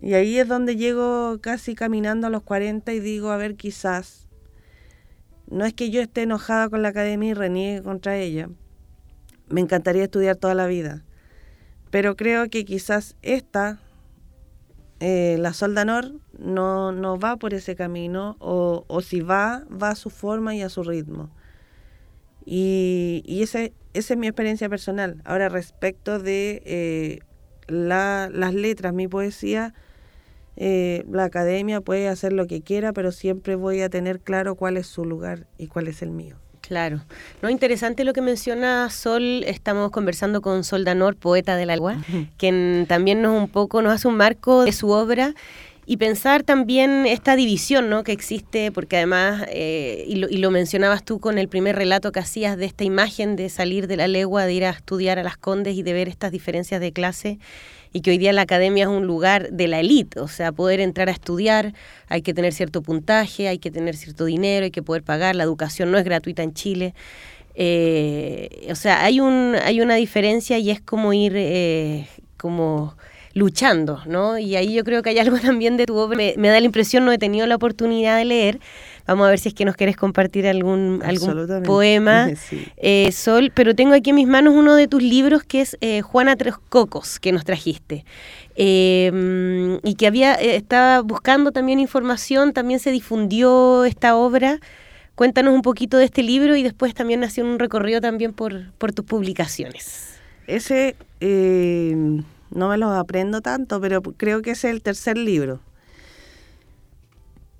Y 0.00 0.14
ahí 0.14 0.38
es 0.38 0.46
donde 0.46 0.76
llego 0.76 1.38
casi 1.40 1.74
caminando 1.74 2.26
a 2.26 2.30
los 2.30 2.42
40 2.42 2.92
y 2.92 3.00
digo, 3.00 3.30
a 3.30 3.36
ver, 3.36 3.56
quizás, 3.56 4.28
no 5.48 5.64
es 5.64 5.72
que 5.72 5.90
yo 5.90 6.00
esté 6.00 6.22
enojada 6.22 6.68
con 6.68 6.82
la 6.82 6.88
academia 6.88 7.30
y 7.30 7.34
reniegue 7.34 7.82
contra 7.82 8.16
ella. 8.16 8.48
Me 9.48 9.60
encantaría 9.60 10.04
estudiar 10.04 10.36
toda 10.36 10.54
la 10.54 10.66
vida. 10.66 11.04
Pero 11.90 12.16
creo 12.16 12.50
que 12.50 12.64
quizás 12.64 13.16
esta, 13.22 13.78
eh, 15.00 15.36
la 15.38 15.52
Soldanor, 15.52 16.12
no, 16.38 16.92
no 16.92 17.18
va 17.18 17.36
por 17.36 17.54
ese 17.54 17.74
camino, 17.74 18.36
o, 18.38 18.84
o, 18.88 19.00
si 19.00 19.20
va, 19.20 19.64
va 19.70 19.90
a 19.90 19.94
su 19.94 20.10
forma 20.10 20.54
y 20.54 20.62
a 20.62 20.68
su 20.68 20.82
ritmo. 20.82 21.30
Y, 22.44 23.22
y 23.24 23.42
ese, 23.42 23.72
es 23.94 24.16
mi 24.16 24.26
experiencia 24.26 24.68
personal. 24.68 25.22
Ahora, 25.24 25.48
respecto 25.48 26.18
de 26.18 26.62
eh, 26.64 27.20
la, 27.68 28.30
las 28.32 28.54
letras, 28.54 28.92
mi 28.92 29.08
poesía, 29.08 29.74
eh, 30.56 31.04
la 31.10 31.24
academia 31.24 31.80
puede 31.80 32.08
hacer 32.08 32.32
lo 32.32 32.46
que 32.46 32.62
quiera, 32.62 32.92
pero 32.92 33.12
siempre 33.12 33.54
voy 33.56 33.82
a 33.82 33.90
tener 33.90 34.20
claro 34.20 34.54
cuál 34.54 34.76
es 34.76 34.86
su 34.86 35.04
lugar 35.04 35.46
y 35.58 35.66
cuál 35.66 35.88
es 35.88 36.02
el 36.02 36.10
mío. 36.10 36.36
Claro. 36.62 37.02
No, 37.42 37.50
interesante 37.50 38.02
lo 38.02 38.12
que 38.12 38.22
menciona 38.22 38.90
Sol. 38.90 39.44
Estamos 39.46 39.92
conversando 39.92 40.40
con 40.42 40.64
Sol 40.64 40.84
Danor, 40.84 41.14
poeta 41.14 41.56
del 41.56 41.70
agua, 41.70 41.98
quien 42.38 42.86
también 42.88 43.22
nos 43.22 43.40
un 43.40 43.48
poco 43.48 43.82
nos 43.82 43.92
hace 43.92 44.08
un 44.08 44.16
marco 44.16 44.64
de 44.64 44.72
su 44.72 44.90
obra 44.90 45.34
y 45.88 45.98
pensar 45.98 46.42
también 46.42 47.06
esta 47.06 47.36
división 47.36 47.88
¿no? 47.88 48.02
que 48.02 48.10
existe, 48.10 48.72
porque 48.72 48.96
además, 48.96 49.44
eh, 49.48 50.04
y, 50.08 50.16
lo, 50.16 50.28
y, 50.28 50.38
lo, 50.38 50.50
mencionabas 50.50 51.04
tú 51.04 51.20
con 51.20 51.38
el 51.38 51.48
primer 51.48 51.76
relato 51.76 52.10
que 52.10 52.18
hacías 52.18 52.56
de 52.56 52.66
esta 52.66 52.82
imagen 52.82 53.36
de 53.36 53.48
salir 53.48 53.86
de 53.86 53.96
la 53.96 54.08
legua, 54.08 54.46
de 54.46 54.52
ir 54.52 54.64
a 54.64 54.70
estudiar 54.70 55.20
a 55.20 55.22
las 55.22 55.36
condes 55.36 55.76
y 55.76 55.84
de 55.84 55.92
ver 55.92 56.08
estas 56.08 56.32
diferencias 56.32 56.80
de 56.80 56.92
clase, 56.92 57.38
y 57.92 58.00
que 58.00 58.10
hoy 58.10 58.18
día 58.18 58.32
la 58.32 58.42
academia 58.42 58.84
es 58.84 58.90
un 58.90 59.06
lugar 59.06 59.50
de 59.52 59.68
la 59.68 59.78
élite, 59.78 60.18
o 60.18 60.26
sea, 60.26 60.50
poder 60.50 60.80
entrar 60.80 61.08
a 61.08 61.12
estudiar, 61.12 61.72
hay 62.08 62.20
que 62.20 62.34
tener 62.34 62.52
cierto 62.52 62.82
puntaje, 62.82 63.46
hay 63.46 63.58
que 63.58 63.70
tener 63.70 63.96
cierto 63.96 64.24
dinero, 64.24 64.64
hay 64.64 64.72
que 64.72 64.82
poder 64.82 65.04
pagar, 65.04 65.36
la 65.36 65.44
educación 65.44 65.92
no 65.92 65.98
es 65.98 66.04
gratuita 66.04 66.42
en 66.42 66.52
Chile. 66.52 66.94
Eh, 67.54 68.68
o 68.70 68.74
sea, 68.74 69.04
hay, 69.04 69.20
un, 69.20 69.56
hay 69.62 69.80
una 69.80 69.94
diferencia 69.94 70.58
y 70.58 70.70
es 70.70 70.80
como 70.80 71.12
ir 71.14 71.32
eh, 71.36 72.06
como 72.36 72.96
luchando, 73.36 74.00
¿no? 74.06 74.38
Y 74.38 74.56
ahí 74.56 74.72
yo 74.72 74.82
creo 74.82 75.02
que 75.02 75.10
hay 75.10 75.18
algo 75.18 75.38
también 75.40 75.76
de 75.76 75.84
tu 75.84 75.94
obra. 75.96 76.16
Me, 76.16 76.34
me, 76.38 76.48
da 76.48 76.58
la 76.58 76.64
impresión, 76.64 77.04
no 77.04 77.12
he 77.12 77.18
tenido 77.18 77.46
la 77.46 77.56
oportunidad 77.56 78.16
de 78.16 78.24
leer. 78.24 78.60
Vamos 79.06 79.26
a 79.26 79.30
ver 79.30 79.38
si 79.38 79.50
es 79.50 79.54
que 79.54 79.66
nos 79.66 79.76
quieres 79.76 79.96
compartir 79.96 80.46
algún, 80.46 81.02
algún 81.04 81.62
poema, 81.62 82.30
sí. 82.48 82.66
eh, 82.78 83.12
Sol. 83.12 83.52
Pero 83.54 83.74
tengo 83.74 83.94
aquí 83.94 84.10
en 84.10 84.16
mis 84.16 84.26
manos 84.26 84.54
uno 84.56 84.74
de 84.74 84.88
tus 84.88 85.02
libros 85.02 85.44
que 85.44 85.60
es 85.60 85.76
eh, 85.82 86.00
Juana 86.00 86.34
Tres 86.34 86.54
Cocos, 86.70 87.20
que 87.20 87.30
nos 87.30 87.44
trajiste. 87.44 88.06
Eh, 88.56 89.78
y 89.84 89.94
que 89.96 90.06
había, 90.06 90.34
eh, 90.36 90.56
estaba 90.56 91.02
buscando 91.02 91.52
también 91.52 91.78
información, 91.78 92.54
también 92.54 92.80
se 92.80 92.90
difundió 92.90 93.84
esta 93.84 94.16
obra. 94.16 94.60
Cuéntanos 95.14 95.54
un 95.54 95.62
poquito 95.62 95.98
de 95.98 96.06
este 96.06 96.22
libro 96.22 96.56
y 96.56 96.62
después 96.62 96.94
también 96.94 97.20
nació 97.20 97.44
un 97.44 97.58
recorrido 97.58 98.00
también 98.00 98.32
por, 98.32 98.72
por 98.78 98.94
tus 98.94 99.04
publicaciones. 99.04 100.18
Ese 100.46 100.96
eh, 101.20 102.22
no 102.50 102.68
me 102.68 102.78
los 102.78 102.92
aprendo 102.92 103.40
tanto, 103.40 103.80
pero 103.80 104.02
creo 104.02 104.42
que 104.42 104.52
es 104.52 104.64
el 104.64 104.82
tercer 104.82 105.16
libro. 105.16 105.60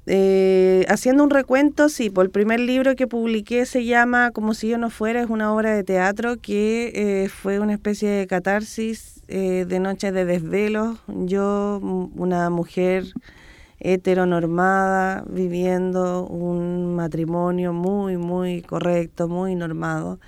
Eh, 0.09 0.87
haciendo 0.89 1.25
un 1.25 1.31
recuento, 1.31 1.89
sí, 1.89 2.11
por 2.11 2.27
el 2.27 2.31
primer 2.31 2.61
libro 2.61 2.95
que 2.95 3.09
publiqué 3.09 3.67
se 3.67 3.85
llama 3.85 4.31
Como 4.31 4.55
si 4.55 4.69
yo 4.69 4.79
no 4.79 4.89
fuera, 4.89 5.21
es 5.21 5.29
una 5.29 5.53
obra 5.53 5.75
de 5.75 5.83
teatro 5.83 6.37
que 6.37 6.93
eh, 6.95 7.29
fue 7.29 7.59
una 7.59 7.73
especie 7.73 8.09
de 8.09 8.27
catarsis 8.29 9.21
eh, 9.27 9.65
de 9.67 9.81
noches 9.81 10.13
de 10.15 10.25
desvelos. 10.25 10.99
Yo, 11.09 11.81
una 12.15 12.51
mujer 12.51 13.07
heteronormada, 13.81 15.25
viviendo 15.29 16.25
un 16.27 16.95
matrimonio 16.95 17.73
muy, 17.73 18.17
muy 18.17 18.63
correcto, 18.63 19.29
muy 19.29 19.57
normado, 19.57 20.21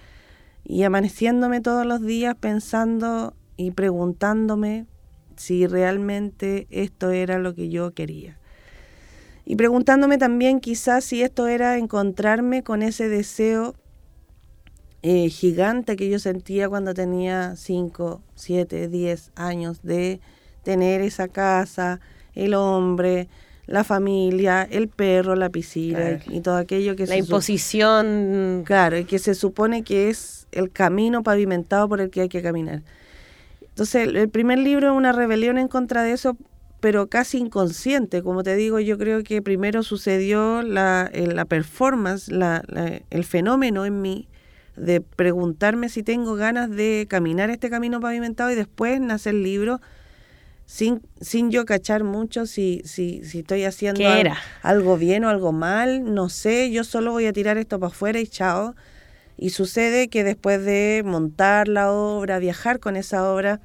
y 0.65 0.83
amaneciéndome 0.83 1.61
todos 1.61 1.87
los 1.87 2.03
días 2.03 2.35
pensando 2.35 3.33
y 3.59 3.73
preguntándome 3.73 4.87
si 5.37 5.67
realmente 5.67 6.67
esto 6.71 7.11
era 7.11 7.39
lo 7.39 7.55
que 7.55 7.69
yo 7.69 7.93
quería. 7.93 8.39
Y 9.45 9.57
preguntándome 9.57 10.17
también 10.17 10.61
quizás 10.61 11.05
si 11.05 11.23
esto 11.23 11.49
era 11.49 11.77
encontrarme 11.77 12.63
con 12.63 12.83
ese 12.83 13.09
deseo 13.09 13.75
eh, 15.03 15.29
gigante 15.29 15.97
que 15.97 16.09
yo 16.09 16.19
sentía 16.19 16.69
cuando 16.69 16.95
tenía 16.95 17.57
5, 17.57 18.23
7, 18.35 18.89
10 18.89 19.33
años 19.37 19.83
de 19.83 20.21
tener 20.63 21.01
esa 21.01 21.29
casa, 21.29 22.01
el 22.35 22.55
hombre, 22.55 23.29
la 23.67 23.85
familia, 23.85 24.69
el 24.71 24.89
perro, 24.89 25.35
la 25.35 25.51
piscina 25.51 25.99
claro. 25.99 26.21
y, 26.27 26.37
y, 26.37 26.41
todo 26.41 26.57
aquello 26.57 26.95
que 26.95 27.07
la 27.07 27.15
se 27.15 27.19
imposición. 27.19 28.63
Claro, 28.65 28.99
y 28.99 29.05
que 29.05 29.19
se 29.19 29.35
supone 29.35 29.83
que 29.83 30.11
es 30.11 30.47
el 30.53 30.71
camino 30.71 31.23
pavimentado 31.23 31.89
por 31.89 32.01
el 32.01 32.11
que 32.11 32.23
hay 32.23 32.29
que 32.29 32.43
caminar. 32.43 32.83
Entonces, 33.79 34.09
el 34.13 34.29
primer 34.29 34.59
libro 34.59 34.89
es 34.89 34.97
una 34.97 35.13
rebelión 35.13 35.57
en 35.57 35.69
contra 35.69 36.03
de 36.03 36.11
eso, 36.11 36.37
pero 36.81 37.07
casi 37.07 37.39
inconsciente. 37.39 38.25
Como 38.25 38.43
te 38.43 38.57
digo, 38.57 38.81
yo 38.81 38.99
creo 38.99 39.23
que 39.23 39.41
primero 39.41 39.85
sucedió 39.85 40.63
la, 40.63 41.09
la 41.15 41.45
performance, 41.45 42.27
la, 42.27 42.65
la, 42.67 43.01
el 43.09 43.25
fenómeno 43.25 43.87
en 43.87 44.03
mí 44.03 44.27
de 44.75 45.01
preguntarme 45.01 45.91
si 45.91 46.03
tengo 46.03 46.35
ganas 46.35 46.71
de 46.71 47.07
caminar 47.09 47.51
este 47.51 47.71
camino 47.71 48.01
pavimentado 48.01 48.51
y 48.51 48.57
después 48.57 49.01
nace 49.01 49.31
el 49.31 49.45
libro 49.45 49.81
sin, 50.67 51.01
sin 51.21 51.53
yo 51.53 51.65
cachar 51.65 52.03
mucho 52.03 52.47
si, 52.47 52.83
si, 52.85 53.23
si 53.23 53.39
estoy 53.39 53.63
haciendo 53.63 54.01
algo, 54.09 54.35
algo 54.63 54.97
bien 54.97 55.25
o 55.25 55.29
algo 55.29 55.53
mal, 55.53 56.13
no 56.15 56.31
sé, 56.31 56.73
yo 56.73 56.83
solo 56.83 57.13
voy 57.13 57.27
a 57.27 57.33
tirar 57.33 57.59
esto 57.59 57.79
para 57.79 57.93
afuera 57.93 58.19
y 58.19 58.27
chao. 58.27 58.75
Y 59.39 59.51
sucede 59.51 60.09
que 60.09 60.25
después 60.25 60.65
de 60.65 61.03
montar 61.07 61.69
la 61.69 61.93
obra, 61.93 62.41
viajar 62.41 62.81
con 62.81 62.97
esa 62.97 63.31
obra... 63.31 63.61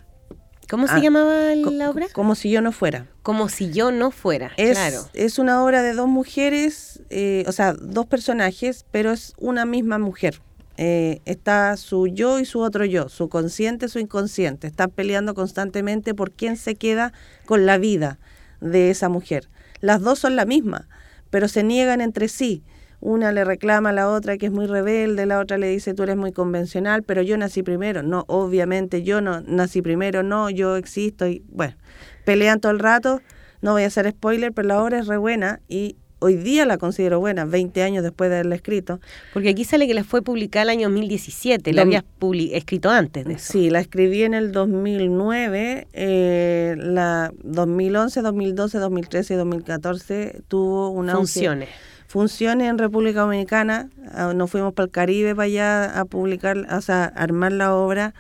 ¿Cómo 0.69 0.88
se 0.88 0.93
ah, 0.93 0.99
llamaba 0.99 1.55
la 1.55 1.89
obra? 1.89 2.07
Como 2.13 2.36
si 2.36 2.49
yo 2.49 2.62
no 2.62 2.71
fuera. 2.71 3.07
Como 3.21 3.49
si 3.49 3.71
yo 3.71 3.91
no 3.91 4.12
fuera, 4.12 4.53
es, 4.55 4.77
claro. 4.77 5.09
Es 5.13 5.38
una 5.39 5.63
obra 5.63 5.81
de 5.81 5.93
dos 5.93 6.07
mujeres, 6.07 7.01
eh, 7.09 7.43
o 7.47 7.51
sea, 7.51 7.73
dos 7.73 8.05
personajes, 8.05 8.86
pero 8.91 9.12
es 9.12 9.33
una 9.38 9.65
misma 9.65 9.97
mujer. 9.97 10.41
Eh, 10.77 11.21
está 11.25 11.75
su 11.77 12.07
yo 12.07 12.39
y 12.39 12.45
su 12.45 12.59
otro 12.59 12.86
yo, 12.86 13.09
su 13.09 13.29
consciente, 13.29 13.89
su 13.89 13.99
inconsciente. 13.99 14.67
Están 14.67 14.89
peleando 14.91 15.33
constantemente 15.33 16.13
por 16.13 16.31
quién 16.31 16.55
se 16.55 16.75
queda 16.75 17.13
con 17.45 17.65
la 17.65 17.77
vida 17.77 18.19
de 18.62 18.89
esa 18.89 19.09
mujer. 19.09 19.49
Las 19.81 20.01
dos 20.01 20.19
son 20.19 20.36
la 20.36 20.45
misma, 20.45 20.88
pero 21.29 21.47
se 21.47 21.63
niegan 21.63 21.99
entre 21.99 22.27
sí 22.27 22.63
una 23.03 23.33
le 23.33 23.43
reclama 23.43 23.89
a 23.89 23.93
la 23.93 24.09
otra 24.09 24.37
que 24.37 24.45
es 24.45 24.51
muy 24.51 24.65
rebelde, 24.65 25.25
la 25.25 25.39
otra 25.39 25.57
le 25.57 25.67
dice 25.67 25.93
tú 25.93 26.03
eres 26.03 26.15
muy 26.15 26.31
convencional, 26.31 27.03
pero 27.03 27.21
yo 27.21 27.37
nací 27.37 27.61
primero. 27.61 28.01
No, 28.01 28.23
obviamente 28.27 29.03
yo 29.03 29.19
no 29.19 29.41
nací 29.41 29.81
primero, 29.81 30.23
no, 30.23 30.49
yo 30.49 30.77
existo 30.77 31.27
y 31.27 31.43
bueno, 31.49 31.75
pelean 32.23 32.61
todo 32.61 32.71
el 32.71 32.79
rato. 32.79 33.21
No 33.61 33.73
voy 33.73 33.83
a 33.83 33.87
hacer 33.87 34.09
spoiler, 34.09 34.53
pero 34.53 34.69
la 34.69 34.81
obra 34.81 34.99
es 34.99 35.07
re 35.07 35.17
buena 35.17 35.59
y 35.67 35.97
hoy 36.19 36.37
día 36.37 36.65
la 36.65 36.77
considero 36.77 37.19
buena, 37.19 37.43
20 37.43 37.83
años 37.83 38.03
después 38.03 38.29
de 38.29 38.37
haberla 38.37 38.55
escrito. 38.55 39.01
Porque 39.33 39.49
aquí 39.49 39.65
sale 39.65 39.85
que 39.85 39.93
la 39.93 40.05
fue 40.05 40.21
publicada 40.21 40.63
el 40.63 40.69
año 40.69 40.87
2017, 40.87 41.73
la 41.73 41.81
habías 41.81 42.05
escrito 42.53 42.89
antes 42.89 43.25
de 43.25 43.33
eso. 43.33 43.51
Sí, 43.51 43.69
la 43.69 43.81
escribí 43.81 44.23
en 44.23 44.33
el 44.33 44.53
2009, 44.53 45.87
eh, 45.91 46.75
la 46.77 47.33
2011, 47.43 48.21
2012, 48.21 48.77
2013 48.77 49.33
y 49.33 49.37
2014 49.37 50.41
tuvo 50.47 50.89
una... 50.89 51.17
Funciones. 51.17 51.67
Funciones 52.13 52.69
en 52.69 52.78
República 52.78 53.21
Dominicana, 53.21 53.89
nos 54.36 54.52
fuimos 54.52 54.71
para 54.76 54.86
el 54.86 54.91
Caribe 54.91 55.34
para 55.34 55.47
allá 55.47 55.99
a 55.99 56.06
publicar, 56.06 56.60
o 56.71 56.80
sea, 56.80 57.06
armar 57.06 57.54
la 57.54 57.73
obra, 57.73 58.13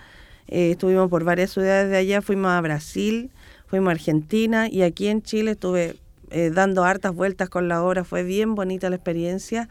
eh, 0.47 0.71
estuvimos 0.71 1.11
por 1.11 1.23
varias 1.23 1.51
ciudades 1.51 1.91
de 1.91 1.97
allá, 1.97 2.23
fuimos 2.23 2.49
a 2.49 2.59
Brasil, 2.61 3.29
fuimos 3.67 3.89
a 3.89 3.91
Argentina 3.91 4.67
y 4.67 4.81
aquí 4.81 5.09
en 5.09 5.21
Chile 5.21 5.51
estuve 5.51 5.95
eh, 6.31 6.49
dando 6.51 6.83
hartas 6.83 7.13
vueltas 7.13 7.49
con 7.49 7.67
la 7.67 7.83
obra, 7.83 8.03
fue 8.03 8.23
bien 8.23 8.55
bonita 8.55 8.89
la 8.89 8.95
experiencia. 8.95 9.69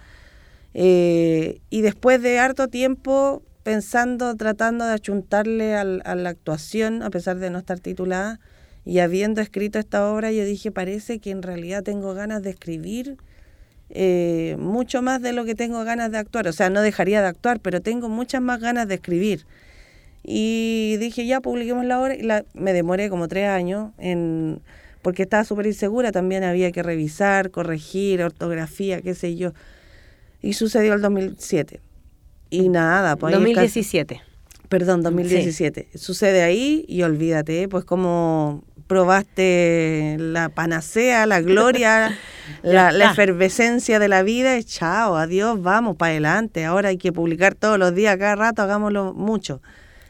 Eh, 0.73 1.61
y 1.69 1.81
después 1.81 2.23
de 2.23 2.39
harto 2.39 2.69
tiempo 2.69 3.43
pensando, 3.65 4.37
tratando 4.37 4.85
de 4.85 4.93
achuntarle 4.93 5.75
al, 5.75 6.01
a 6.05 6.15
la 6.15 6.29
actuación, 6.29 7.03
a 7.03 7.11
pesar 7.11 7.39
de 7.39 7.51
no 7.51 7.59
estar 7.59 7.81
titulada, 7.81 8.39
y 8.85 9.01
habiendo 9.01 9.41
escrito 9.41 9.81
esta 9.81 10.09
obra, 10.09 10.31
yo 10.31 10.45
dije, 10.45 10.71
parece 10.71 11.19
que 11.19 11.33
en 11.33 11.43
realidad 11.43 11.83
tengo 11.83 12.15
ganas 12.15 12.41
de 12.45 12.51
escribir 12.51 13.17
eh, 13.93 14.57
mucho 14.59 15.03
más 15.03 15.23
de 15.23 15.33
lo 15.33 15.45
que 15.45 15.55
tengo 15.55 15.85
ganas 15.85 16.11
de 16.11 16.19
actuar. 16.19 16.49
O 16.49 16.53
sea, 16.53 16.71
no 16.71 16.83
dejaría 16.83 17.21
de 17.23 17.29
actuar, 17.29 17.61
pero 17.61 17.81
tengo 17.81 18.09
muchas 18.09 18.43
más 18.43 18.61
ganas 18.61 18.89
de 18.89 18.95
escribir. 18.95 19.47
Y 20.25 20.97
dije, 20.99 21.27
ya 21.27 21.41
publiquemos 21.41 21.85
la 21.85 22.01
obra, 22.01 22.15
y 22.15 22.23
la, 22.23 22.45
me 22.55 22.73
demoré 22.73 23.11
como 23.11 23.29
tres 23.29 23.49
años 23.49 23.91
en 23.99 24.61
porque 25.03 25.25
estaba 25.25 25.45
súper 25.45 25.67
insegura, 25.67 26.13
también 26.13 26.45
había 26.45 26.71
que 26.71 26.83
revisar, 26.83 27.51
corregir, 27.51 28.23
ortografía, 28.23 29.03
qué 29.03 29.15
sé 29.15 29.37
yo. 29.37 29.53
Y 30.41 30.55
sucedió 30.55 30.95
el 30.95 31.03
2007. 31.03 31.81
Y 32.51 32.69
nada, 32.69 33.17
pues... 33.17 33.35
2017. 33.35 34.23
perdón, 34.69 35.03
2017. 35.03 35.89
Sucede 35.97 36.43
ahí 36.43 36.85
y 36.89 37.03
olvídate, 37.03 37.69
pues 37.69 37.85
como 37.85 38.63
probaste 38.87 40.17
la 40.19 40.49
panacea, 40.51 41.27
la 41.27 41.41
gloria, 41.41 42.17
la, 42.62 42.91
efervescencia 43.11 43.99
de 43.99 44.09
la 44.09 44.23
vida, 44.23 44.59
y 44.59 44.65
chao, 44.65 45.17
adiós, 45.17 45.61
vamos 45.62 45.97
para 45.97 46.12
adelante. 46.12 46.65
Ahora 46.65 46.91
hay 46.91 46.99
que 46.99 47.12
publicar 47.12 47.55
todos 47.55 47.79
los 47.79 47.95
días, 47.95 48.17
cada 48.17 48.37
rato, 48.37 48.62
hagámoslo 48.62 49.15
mucho. 49.15 49.61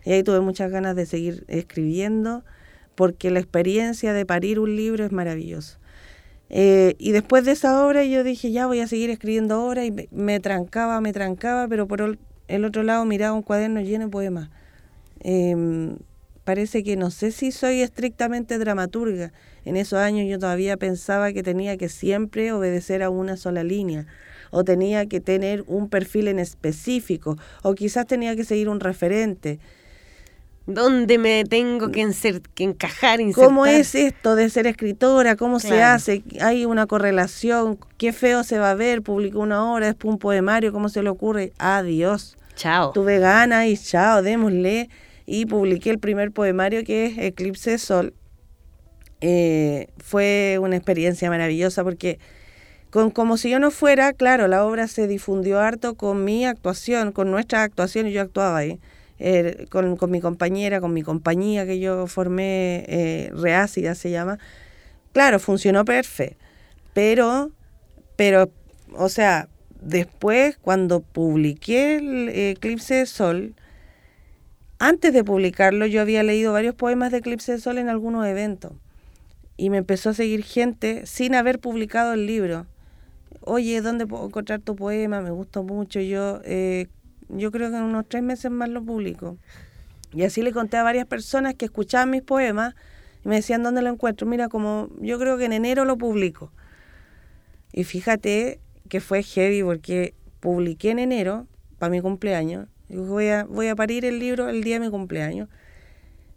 Y 0.04 0.12
ahí 0.12 0.22
tuve 0.22 0.40
muchas 0.40 0.70
ganas 0.70 0.96
de 0.96 1.06
seguir 1.06 1.44
escribiendo, 1.48 2.44
porque 2.94 3.30
la 3.30 3.40
experiencia 3.40 4.12
de 4.12 4.26
parir 4.26 4.58
un 4.58 4.76
libro 4.76 5.04
es 5.04 5.12
maravilloso. 5.12 5.78
Eh, 6.54 6.96
y 6.98 7.12
después 7.12 7.46
de 7.46 7.52
esa 7.52 7.86
obra 7.86 8.04
yo 8.04 8.22
dije, 8.24 8.52
ya 8.52 8.66
voy 8.66 8.80
a 8.80 8.86
seguir 8.86 9.08
escribiendo 9.08 9.64
obras 9.64 9.86
y 9.86 10.08
me, 10.10 10.38
trancaba, 10.38 11.00
me 11.00 11.14
trancaba, 11.14 11.66
pero 11.66 11.88
por 11.88 12.18
el 12.48 12.64
otro 12.64 12.82
lado 12.82 13.06
miraba 13.06 13.32
un 13.32 13.42
cuaderno 13.42 13.80
lleno 13.80 14.04
de 14.04 14.10
poemas. 14.10 14.50
Em, 15.20 15.96
parece 16.44 16.82
que 16.82 16.96
no 16.96 17.10
sé 17.10 17.30
si 17.30 17.52
soy 17.52 17.82
estrictamente 17.82 18.58
dramaturga. 18.58 19.32
En 19.64 19.76
esos 19.76 19.98
años 19.98 20.26
yo 20.28 20.38
todavía 20.38 20.76
pensaba 20.76 21.32
que 21.32 21.42
tenía 21.42 21.76
que 21.76 21.88
siempre 21.88 22.52
obedecer 22.52 23.02
a 23.02 23.10
una 23.10 23.36
sola 23.36 23.62
línea, 23.62 24.06
o 24.50 24.64
tenía 24.64 25.06
que 25.06 25.20
tener 25.20 25.64
un 25.66 25.88
perfil 25.88 26.28
en 26.28 26.38
específico, 26.38 27.38
o 27.62 27.74
quizás 27.74 28.06
tenía 28.06 28.34
que 28.36 28.44
seguir 28.44 28.68
un 28.68 28.80
referente. 28.80 29.60
¿Dónde 30.66 31.18
me 31.18 31.44
tengo 31.44 31.90
que, 31.90 32.08
que 32.54 32.64
encajar? 32.64 33.18
¿Cómo 33.34 33.66
es 33.66 33.96
esto 33.96 34.36
de 34.36 34.48
ser 34.48 34.68
escritora? 34.68 35.34
¿Cómo 35.34 35.58
se 35.58 35.82
hace? 35.82 36.22
¿Hay 36.40 36.66
una 36.66 36.86
correlación? 36.86 37.78
¿Qué 37.98 38.12
feo 38.12 38.44
se 38.44 38.58
va 38.58 38.70
a 38.70 38.74
ver? 38.74 39.02
Publicó 39.02 39.40
una 39.40 39.72
obra, 39.72 39.86
después 39.86 40.12
un 40.12 40.18
poemario, 40.20 40.72
¿cómo 40.72 40.88
se 40.88 41.02
le 41.02 41.08
ocurre? 41.08 41.52
Adiós. 41.58 42.36
Chao. 42.54 42.92
Tuve 42.92 43.18
ganas 43.18 43.66
y 43.66 43.76
chao, 43.76 44.22
démosle 44.22 44.88
y 45.32 45.46
publiqué 45.46 45.88
el 45.88 45.98
primer 45.98 46.30
poemario 46.30 46.84
que 46.84 47.06
es 47.06 47.16
Eclipse 47.16 47.70
de 47.70 47.78
Sol. 47.78 48.12
Eh, 49.22 49.86
fue 49.96 50.58
una 50.60 50.76
experiencia 50.76 51.30
maravillosa 51.30 51.82
porque 51.82 52.18
con 52.90 53.10
como 53.10 53.38
si 53.38 53.48
yo 53.48 53.58
no 53.58 53.70
fuera, 53.70 54.12
claro, 54.12 54.46
la 54.46 54.62
obra 54.62 54.88
se 54.88 55.08
difundió 55.08 55.58
harto 55.58 55.94
con 55.94 56.22
mi 56.22 56.44
actuación, 56.44 57.12
con 57.12 57.30
nuestra 57.30 57.62
actuación, 57.62 58.08
y 58.08 58.12
yo 58.12 58.20
actuaba 58.20 58.58
ahí, 58.58 58.78
eh, 59.18 59.64
con, 59.70 59.96
mi 60.10 60.20
compañera, 60.20 60.82
con 60.82 60.92
mi 60.92 61.02
compañía 61.02 61.64
que 61.64 61.80
yo 61.80 62.06
formé, 62.08 62.84
eh, 62.86 63.30
Reácida 63.32 63.94
se 63.94 64.10
llama. 64.10 64.38
Claro, 65.12 65.38
funcionó 65.38 65.86
perfecto, 65.86 66.36
pero, 66.92 67.50
pero, 68.16 68.50
o 68.94 69.08
sea, 69.08 69.48
después 69.80 70.58
cuando 70.58 71.00
publiqué 71.00 71.94
el 71.94 72.28
Eclipse 72.28 72.96
de 72.96 73.06
Sol, 73.06 73.54
antes 74.84 75.12
de 75.12 75.22
publicarlo, 75.22 75.86
yo 75.86 76.00
había 76.00 76.24
leído 76.24 76.52
varios 76.52 76.74
poemas 76.74 77.12
de 77.12 77.18
Eclipse 77.18 77.52
de 77.52 77.60
Sol 77.60 77.78
en 77.78 77.88
algunos 77.88 78.26
eventos. 78.26 78.72
Y 79.56 79.70
me 79.70 79.76
empezó 79.76 80.10
a 80.10 80.14
seguir 80.14 80.42
gente 80.42 81.06
sin 81.06 81.36
haber 81.36 81.60
publicado 81.60 82.14
el 82.14 82.26
libro. 82.26 82.66
Oye, 83.42 83.80
¿dónde 83.80 84.08
puedo 84.08 84.26
encontrar 84.26 84.58
tu 84.58 84.74
poema? 84.74 85.20
Me 85.20 85.30
gustó 85.30 85.62
mucho. 85.62 86.00
Yo, 86.00 86.40
eh, 86.44 86.88
yo 87.28 87.52
creo 87.52 87.70
que 87.70 87.76
en 87.76 87.84
unos 87.84 88.08
tres 88.08 88.24
meses 88.24 88.50
más 88.50 88.70
lo 88.70 88.82
publico. 88.82 89.38
Y 90.12 90.24
así 90.24 90.42
le 90.42 90.50
conté 90.50 90.78
a 90.78 90.82
varias 90.82 91.06
personas 91.06 91.54
que 91.54 91.66
escuchaban 91.66 92.10
mis 92.10 92.22
poemas 92.22 92.74
y 93.24 93.28
me 93.28 93.36
decían, 93.36 93.62
¿dónde 93.62 93.82
lo 93.82 93.88
encuentro? 93.88 94.26
Mira, 94.26 94.48
como 94.48 94.88
yo 95.00 95.16
creo 95.16 95.38
que 95.38 95.44
en 95.44 95.52
enero 95.52 95.84
lo 95.84 95.96
publico. 95.96 96.50
Y 97.72 97.84
fíjate 97.84 98.58
que 98.88 99.00
fue 99.00 99.22
heavy 99.22 99.62
porque 99.62 100.16
publiqué 100.40 100.90
en 100.90 100.98
enero, 100.98 101.46
para 101.78 101.90
mi 101.90 102.00
cumpleaños, 102.00 102.66
Voy 102.92 103.28
a, 103.28 103.44
voy 103.44 103.68
a 103.68 103.76
parir 103.76 104.04
el 104.04 104.18
libro 104.18 104.48
el 104.48 104.62
día 104.62 104.78
de 104.78 104.86
mi 104.86 104.90
cumpleaños. 104.90 105.48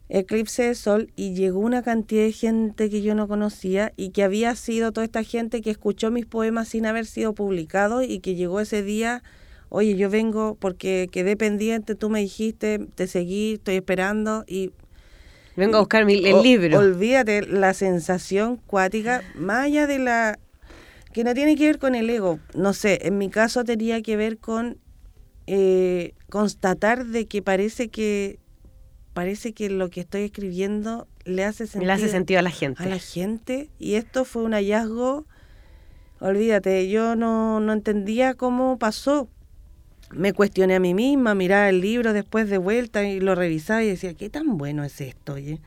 Eclipse 0.08 0.63
de 0.63 0.76
Sol 0.76 1.12
y 1.15 1.34
llegó 1.34 1.60
una 1.60 1.82
cantidad 1.82 2.24
de 2.24 2.32
gente 2.32 2.89
que 2.89 3.02
yo 3.02 3.15
no 3.15 3.28
conocía 3.28 3.91
y 3.98 4.12
que 4.12 4.24
había 4.24 4.56
sido 4.56 4.91
toda 4.91 5.04
esta 5.04 5.24
gente 5.24 5.62
que 5.62 5.72
escuchó 5.72 6.12
mis 6.12 6.26
poemas 6.26 6.68
sin 6.70 6.86
haber 6.86 7.06
sido 7.06 7.34
publicados 7.34 8.06
y 8.08 8.20
que 8.20 8.36
llegó 8.36 8.60
ese 8.60 8.84
día, 8.84 9.24
oye, 9.70 9.96
yo 9.96 10.10
vengo 10.10 10.56
porque 10.60 11.10
quedé 11.12 11.36
pendiente, 11.36 11.96
tú 11.96 12.10
me 12.10 12.20
dijiste, 12.20 12.80
te 12.96 13.08
seguí, 13.08 13.54
estoy 13.54 13.76
esperando 13.76 14.44
y... 14.48 14.72
Vengo 15.56 15.78
a 15.78 15.80
buscar 15.80 16.04
el 16.04 16.44
libro. 16.44 16.78
Olvídate, 16.78 17.41
la 17.48 17.74
sensación 17.74 18.58
cuática, 18.58 19.24
más 19.36 19.65
allá 19.65 19.88
de 19.88 20.00
la... 20.00 20.38
que 21.13 21.24
no 21.24 21.34
tiene 21.34 21.56
que 21.56 21.65
ver 21.65 21.80
con 21.80 21.96
el 21.96 22.10
ego, 22.10 22.39
no 22.54 22.74
sé, 22.74 23.08
en 23.08 23.18
mi 23.18 23.30
caso 23.30 23.63
tenía 23.63 24.04
que 24.04 24.18
ver 24.18 24.38
con 24.38 24.78
eh, 25.48 26.13
constatar 26.36 27.06
de 27.06 27.28
que 27.28 27.41
parece 27.41 27.88
que 27.88 28.39
parece 29.13 29.54
que 29.54 29.69
lo 29.69 29.89
que 29.89 30.02
estoy 30.02 30.24
escribiendo 30.24 31.08
le 31.24 31.45
hace 31.45 31.65
sentido, 31.65 31.86
le 31.86 31.93
hace 31.93 32.10
sentido 32.10 32.39
a 32.41 32.43
la 32.43 32.52
gente. 32.52 32.84
A 32.84 32.88
la 32.88 33.00
gente. 33.00 33.69
Y 33.80 33.93
esto 33.93 34.26
fue 34.26 34.43
un 34.43 34.52
hallazgo, 34.52 35.26
olvídate, 36.19 36.89
yo 36.89 37.15
no, 37.15 37.62
no 37.62 37.71
entendía 37.71 38.34
cómo 38.34 38.78
pasó. 38.78 39.30
Me 40.12 40.34
cuestioné 40.34 40.76
a 40.76 40.82
mí 40.82 40.93
misma, 40.93 41.36
miraba 41.36 41.69
el 41.69 41.80
libro 41.80 42.12
después 42.12 42.50
de 42.50 42.58
vuelta 42.58 43.06
y 43.06 43.21
lo 43.21 43.34
revisaba 43.34 43.82
y 43.82 43.88
decía, 43.88 44.13
¿qué 44.13 44.30
tan 44.30 44.58
bueno 44.58 44.84
es 44.84 45.00
esto? 45.00 45.36
Oye? 45.36 45.62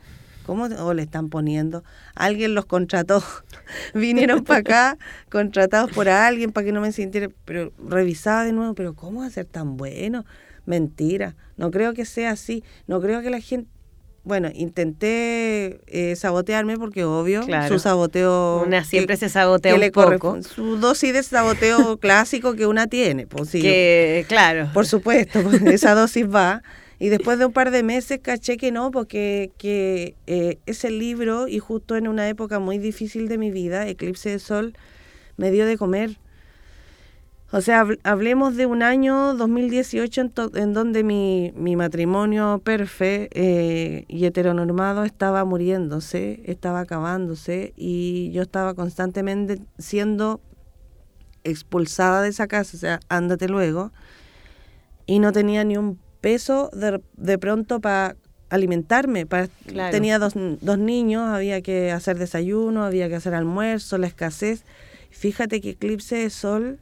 ¿Cómo 0.45 0.67
le 0.67 1.01
están 1.01 1.29
poniendo? 1.29 1.83
Alguien 2.13 2.53
los 2.53 2.67
contrató. 2.67 3.23
Vinieron 3.95 4.43
para 4.43 4.59
acá 4.59 4.97
contratados 5.31 5.89
por 5.93 6.09
alguien 6.09 6.51
para 6.51 6.65
que 6.65 6.71
no 6.71 6.81
me 6.81 6.91
sintiera. 6.91 7.29
Pero 7.45 7.73
revisaba 7.83 8.45
de 8.45 8.51
nuevo, 8.51 8.75
pero 8.75 8.93
¿cómo 8.93 9.21
va 9.21 9.25
a 9.25 9.31
ser 9.31 9.45
tan 9.45 9.75
bueno? 9.75 10.25
Mentira. 10.69 11.35
No 11.57 11.71
creo 11.71 11.95
que 11.95 12.05
sea 12.05 12.29
así. 12.29 12.63
No 12.85 13.01
creo 13.01 13.23
que 13.23 13.31
la 13.31 13.41
gente. 13.41 13.67
Bueno, 14.23 14.49
intenté 14.53 15.81
eh, 15.87 16.15
sabotearme 16.15 16.77
porque 16.77 17.05
obvio, 17.05 17.41
su 17.67 17.79
saboteo... 17.79 18.63
Una 18.67 18.83
siempre 18.83 19.17
se 19.17 19.29
sabotea 19.29 19.73
un 19.73 19.91
poco. 19.91 20.43
Su 20.43 20.77
dosis 20.77 21.11
de 21.13 21.23
saboteo 21.23 21.97
clásico 21.99 22.53
que 22.53 22.67
una 22.67 22.85
tiene. 22.85 23.25
Pues, 23.25 23.49
que, 23.49 24.25
claro. 24.27 24.69
Por 24.71 24.85
supuesto, 24.85 25.41
pues, 25.41 25.59
esa 25.63 25.95
dosis 25.95 26.27
va. 26.27 26.61
Y 26.99 27.09
después 27.09 27.39
de 27.39 27.45
un 27.47 27.53
par 27.53 27.71
de 27.71 27.81
meses 27.81 28.19
caché 28.21 28.57
que 28.57 28.71
no, 28.71 28.91
porque 28.91 29.49
que, 29.57 30.15
eh, 30.27 30.59
ese 30.67 30.91
libro, 30.91 31.47
y 31.47 31.57
justo 31.57 31.95
en 31.95 32.07
una 32.07 32.29
época 32.29 32.59
muy 32.59 32.77
difícil 32.77 33.27
de 33.27 33.39
mi 33.39 33.49
vida, 33.49 33.87
Eclipse 33.87 34.29
de 34.29 34.37
Sol, 34.37 34.73
me 35.35 35.49
dio 35.49 35.65
de 35.65 35.77
comer. 35.77 36.19
O 37.51 37.61
sea, 37.61 37.87
hablemos 38.03 38.55
de 38.57 38.67
un 38.67 38.83
año 38.83 39.33
2018 39.33 40.21
en, 40.21 40.31
en 40.53 40.73
donde 40.73 41.03
mi, 41.03 41.51
mi, 41.55 41.75
matrimonio 41.75 42.61
perfecto 42.63 43.39
eh, 43.39 44.05
y 44.07 44.25
heteronormado 44.25 45.03
estaba 45.03 45.43
muriéndose, 45.45 46.41
estaba 46.45 46.81
acabándose 46.81 47.73
y 47.75 48.29
yo 48.33 48.43
estaba 48.43 48.75
constantemente 48.75 49.59
siendo 49.79 50.41
expulsada 51.43 52.21
de 52.21 52.29
esa 52.29 52.47
casa, 52.47 52.77
o 52.77 52.79
sea, 52.79 52.99
ándate 53.09 53.47
luego, 53.47 53.91
y 55.07 55.17
no 55.17 55.31
tenía 55.31 55.63
ni 55.63 55.75
un 55.75 55.97
peso 56.21 56.69
de, 56.71 57.01
de 57.17 57.37
pronto 57.39 57.79
para 57.79 58.15
alimentarme. 58.49 59.25
Para, 59.25 59.49
Tenía 59.89 60.19
dos, 60.19 60.33
dos 60.35 60.77
niños, 60.77 61.27
había 61.27 61.61
que 61.61 61.91
hacer 61.91 62.19
desayuno, 62.19 62.83
había 62.83 63.09
que 63.09 63.15
hacer 63.15 63.33
almuerzo, 63.33 63.97
la 63.97 64.05
escasez. 64.05 64.65
Fíjate 65.09 65.61
que 65.61 65.71
Eclipse 65.71 66.17
de 66.17 66.29
Sol 66.29 66.79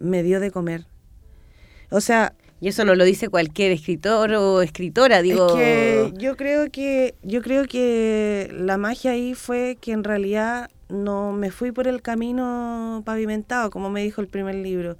me 0.00 0.22
dio 0.22 0.40
de 0.40 0.50
comer. 0.50 0.86
O 1.90 2.00
sea... 2.00 2.34
Y 2.62 2.68
eso 2.68 2.84
no 2.84 2.94
lo 2.94 3.04
dice 3.04 3.30
cualquier 3.30 3.72
escritor 3.72 4.34
o 4.34 4.60
escritora, 4.60 5.22
digo... 5.22 5.46
Es 5.46 5.54
que 5.54 6.12
yo 6.18 6.36
creo 6.36 6.70
que, 6.70 7.14
yo 7.22 7.40
creo 7.40 7.64
que 7.64 8.50
la 8.52 8.76
magia 8.76 9.12
ahí 9.12 9.32
fue 9.32 9.78
que 9.80 9.92
en 9.92 10.04
realidad 10.04 10.68
no 10.90 11.32
me 11.32 11.50
fui 11.50 11.72
por 11.72 11.88
el 11.88 12.02
camino 12.02 13.02
pavimentado, 13.06 13.70
como 13.70 13.88
me 13.88 14.02
dijo 14.02 14.20
el 14.20 14.28
primer 14.28 14.56
libro 14.56 14.98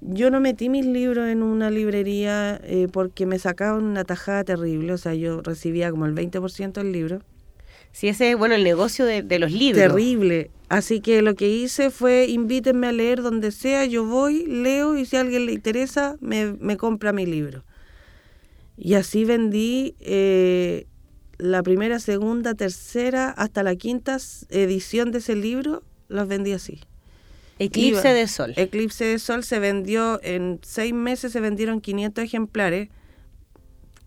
yo 0.00 0.30
no 0.30 0.40
metí 0.40 0.68
mis 0.68 0.86
libros 0.86 1.28
en 1.28 1.42
una 1.42 1.70
librería 1.70 2.58
eh, 2.64 2.88
porque 2.90 3.26
me 3.26 3.38
sacaban 3.38 3.84
una 3.84 4.04
tajada 4.04 4.44
terrible, 4.44 4.92
o 4.92 4.98
sea, 4.98 5.14
yo 5.14 5.42
recibía 5.42 5.90
como 5.90 6.06
el 6.06 6.14
20% 6.14 6.72
del 6.72 6.92
libro. 6.92 7.20
Sí, 7.92 8.08
ese 8.08 8.30
es, 8.30 8.38
bueno, 8.38 8.54
el 8.54 8.64
negocio 8.64 9.04
de, 9.04 9.38
los 9.38 9.52
libros. 9.52 9.82
Terrible. 9.82 10.50
Así 10.68 11.00
que 11.00 11.22
lo 11.22 11.34
que 11.34 11.48
hice 11.48 11.90
fue 11.90 12.26
invítenme 12.28 12.86
a 12.86 12.92
leer 12.92 13.22
donde 13.22 13.50
sea, 13.50 13.84
yo 13.86 14.04
voy, 14.04 14.46
leo 14.46 14.96
y 14.96 15.04
si 15.04 15.16
a 15.16 15.20
alguien 15.20 15.46
le 15.46 15.52
interesa, 15.52 16.16
me, 16.20 16.52
me 16.52 16.76
compra 16.76 17.12
mi 17.12 17.26
libro. 17.26 17.64
Y 18.76 18.94
así 18.94 19.24
vendí 19.24 19.94
eh, 20.00 20.86
la 21.36 21.62
primera, 21.62 21.98
segunda, 21.98 22.54
tercera, 22.54 23.30
hasta 23.30 23.62
la 23.62 23.76
quinta 23.76 24.16
edición 24.48 25.10
de 25.10 25.18
ese 25.18 25.36
libro, 25.36 25.82
los 26.08 26.28
vendí 26.28 26.52
así. 26.52 26.80
Eclipse 27.58 28.14
de 28.14 28.26
Sol. 28.26 28.54
Eclipse 28.56 29.04
de 29.04 29.18
Sol 29.18 29.44
se 29.44 29.58
vendió, 29.58 30.18
en 30.22 30.60
seis 30.62 30.94
meses 30.94 31.32
se 31.32 31.40
vendieron 31.40 31.82
500 31.82 32.24
ejemplares. 32.24 32.88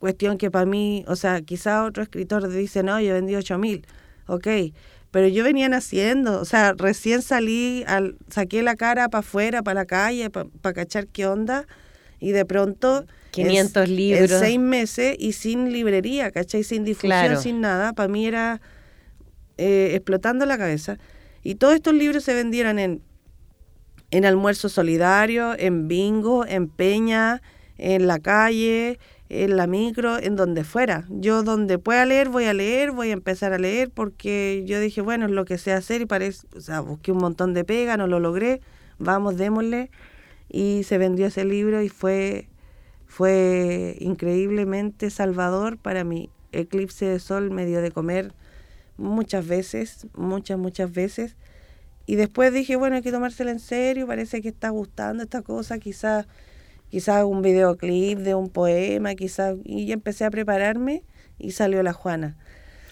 Cuestión 0.04 0.38
que 0.38 0.52
para 0.52 0.66
mí, 0.66 1.06
o 1.08 1.16
sea, 1.16 1.40
quizá 1.44 1.86
otro 1.86 2.04
escritor 2.04 2.50
dice, 2.50 2.84
no, 2.84 3.00
yo 3.00 3.14
vendí 3.14 3.38
8000. 3.38 3.88
Ok, 4.28 4.48
pero 5.12 5.30
yo 5.30 5.46
venía 5.46 5.70
naciendo, 5.70 6.42
o 6.42 6.44
sea, 6.44 6.74
recién 6.74 7.22
salí, 7.22 7.86
al, 7.88 8.18
saqué 8.28 8.64
la 8.64 8.76
cara 8.76 9.08
para 9.08 9.22
afuera, 9.22 9.64
para 9.64 9.80
la 9.80 9.86
calle, 9.86 10.30
para 10.30 10.74
cachar 10.74 11.08
qué 11.08 11.26
onda, 11.26 11.68
y 12.20 12.34
de 12.34 12.44
pronto... 12.44 13.06
500 13.32 13.88
libros. 13.88 14.30
En 14.30 14.40
seis 14.42 14.60
meses 14.60 15.16
y 15.18 15.32
sin 15.32 15.72
librería, 15.72 16.32
¿cachai? 16.32 16.66
Sin 16.66 16.84
difusión, 16.84 17.42
sin 17.42 17.62
nada. 17.62 17.94
Para 17.94 18.10
mí 18.10 18.28
era 18.28 18.60
eh, 19.58 19.92
explotando 19.94 20.46
la 20.46 20.58
cabeza. 20.58 20.98
Y 21.44 21.56
todos 21.56 21.76
estos 21.76 21.94
libros 21.94 22.26
se 22.26 22.34
vendieron 22.34 22.78
en, 22.78 23.02
en 24.12 24.26
almuerzo 24.26 24.68
solidario, 24.68 25.58
en 25.58 25.88
bingo, 25.88 26.46
en 26.46 26.68
peña, 26.68 27.42
en 27.78 28.06
la 28.06 28.20
calle, 28.20 29.00
en 29.34 29.58
la 29.58 29.66
micro, 29.66 30.18
en 30.18 30.36
donde 30.36 30.64
fuera. 30.64 31.06
Yo 31.10 31.44
donde 31.44 31.80
pueda 31.80 32.06
leer, 32.06 32.30
voy 32.30 32.46
a 32.46 32.54
leer, 32.54 32.92
voy 32.92 33.10
a 33.10 33.14
empezar 33.14 33.52
a 33.52 33.58
leer 33.58 33.90
porque 33.90 34.64
yo 34.66 34.80
dije, 34.80 35.02
bueno, 35.02 35.26
es 35.26 35.32
lo 35.32 35.46
que 35.46 35.58
sé 35.58 35.74
hacer 35.74 36.02
y 36.02 36.06
parece, 36.06 36.46
o 36.56 36.62
sea, 36.62 36.82
busqué 36.82 37.12
un 37.12 37.18
montón 37.18 37.54
de 37.54 37.64
pega, 37.64 37.98
no 37.98 38.08
lo 38.08 38.20
logré, 38.20 38.62
vamos, 39.00 39.38
démosle. 39.38 39.90
Y 40.50 40.84
se 40.84 41.00
vendió 41.00 41.26
ese 41.26 41.46
libro 41.46 41.82
y 41.82 41.90
fue, 41.90 42.48
fue 43.08 43.98
increíblemente 44.00 45.10
salvador 45.10 45.78
para 45.78 46.04
mí. 46.04 46.30
Eclipse 46.52 47.06
de 47.06 47.20
Sol 47.20 47.50
me 47.50 47.66
dio 47.66 47.82
de 47.82 47.90
comer 47.92 48.34
muchas 48.98 49.48
veces, 49.48 50.06
muchas, 50.14 50.60
muchas 50.60 50.92
veces. 50.92 51.36
Y 52.06 52.16
después 52.16 52.54
dije, 52.54 52.76
bueno, 52.76 52.98
hay 52.98 53.02
que 53.02 53.12
tomársela 53.12 53.50
en 53.50 53.60
serio, 53.60 54.06
parece 54.06 54.42
que 54.42 54.50
está 54.50 54.70
gustando 54.70 55.24
esta 55.24 55.42
cosa, 55.42 55.80
quizás 55.80 56.28
quizás 56.94 57.24
un 57.24 57.42
videoclip 57.42 58.20
de 58.20 58.36
un 58.36 58.52
poema, 58.52 59.16
quizás, 59.16 59.56
y 59.66 59.92
empecé 59.92 60.26
a 60.26 60.30
prepararme 60.30 61.02
y 61.40 61.50
salió 61.54 61.82
la 61.82 61.92
Juana. 61.92 62.38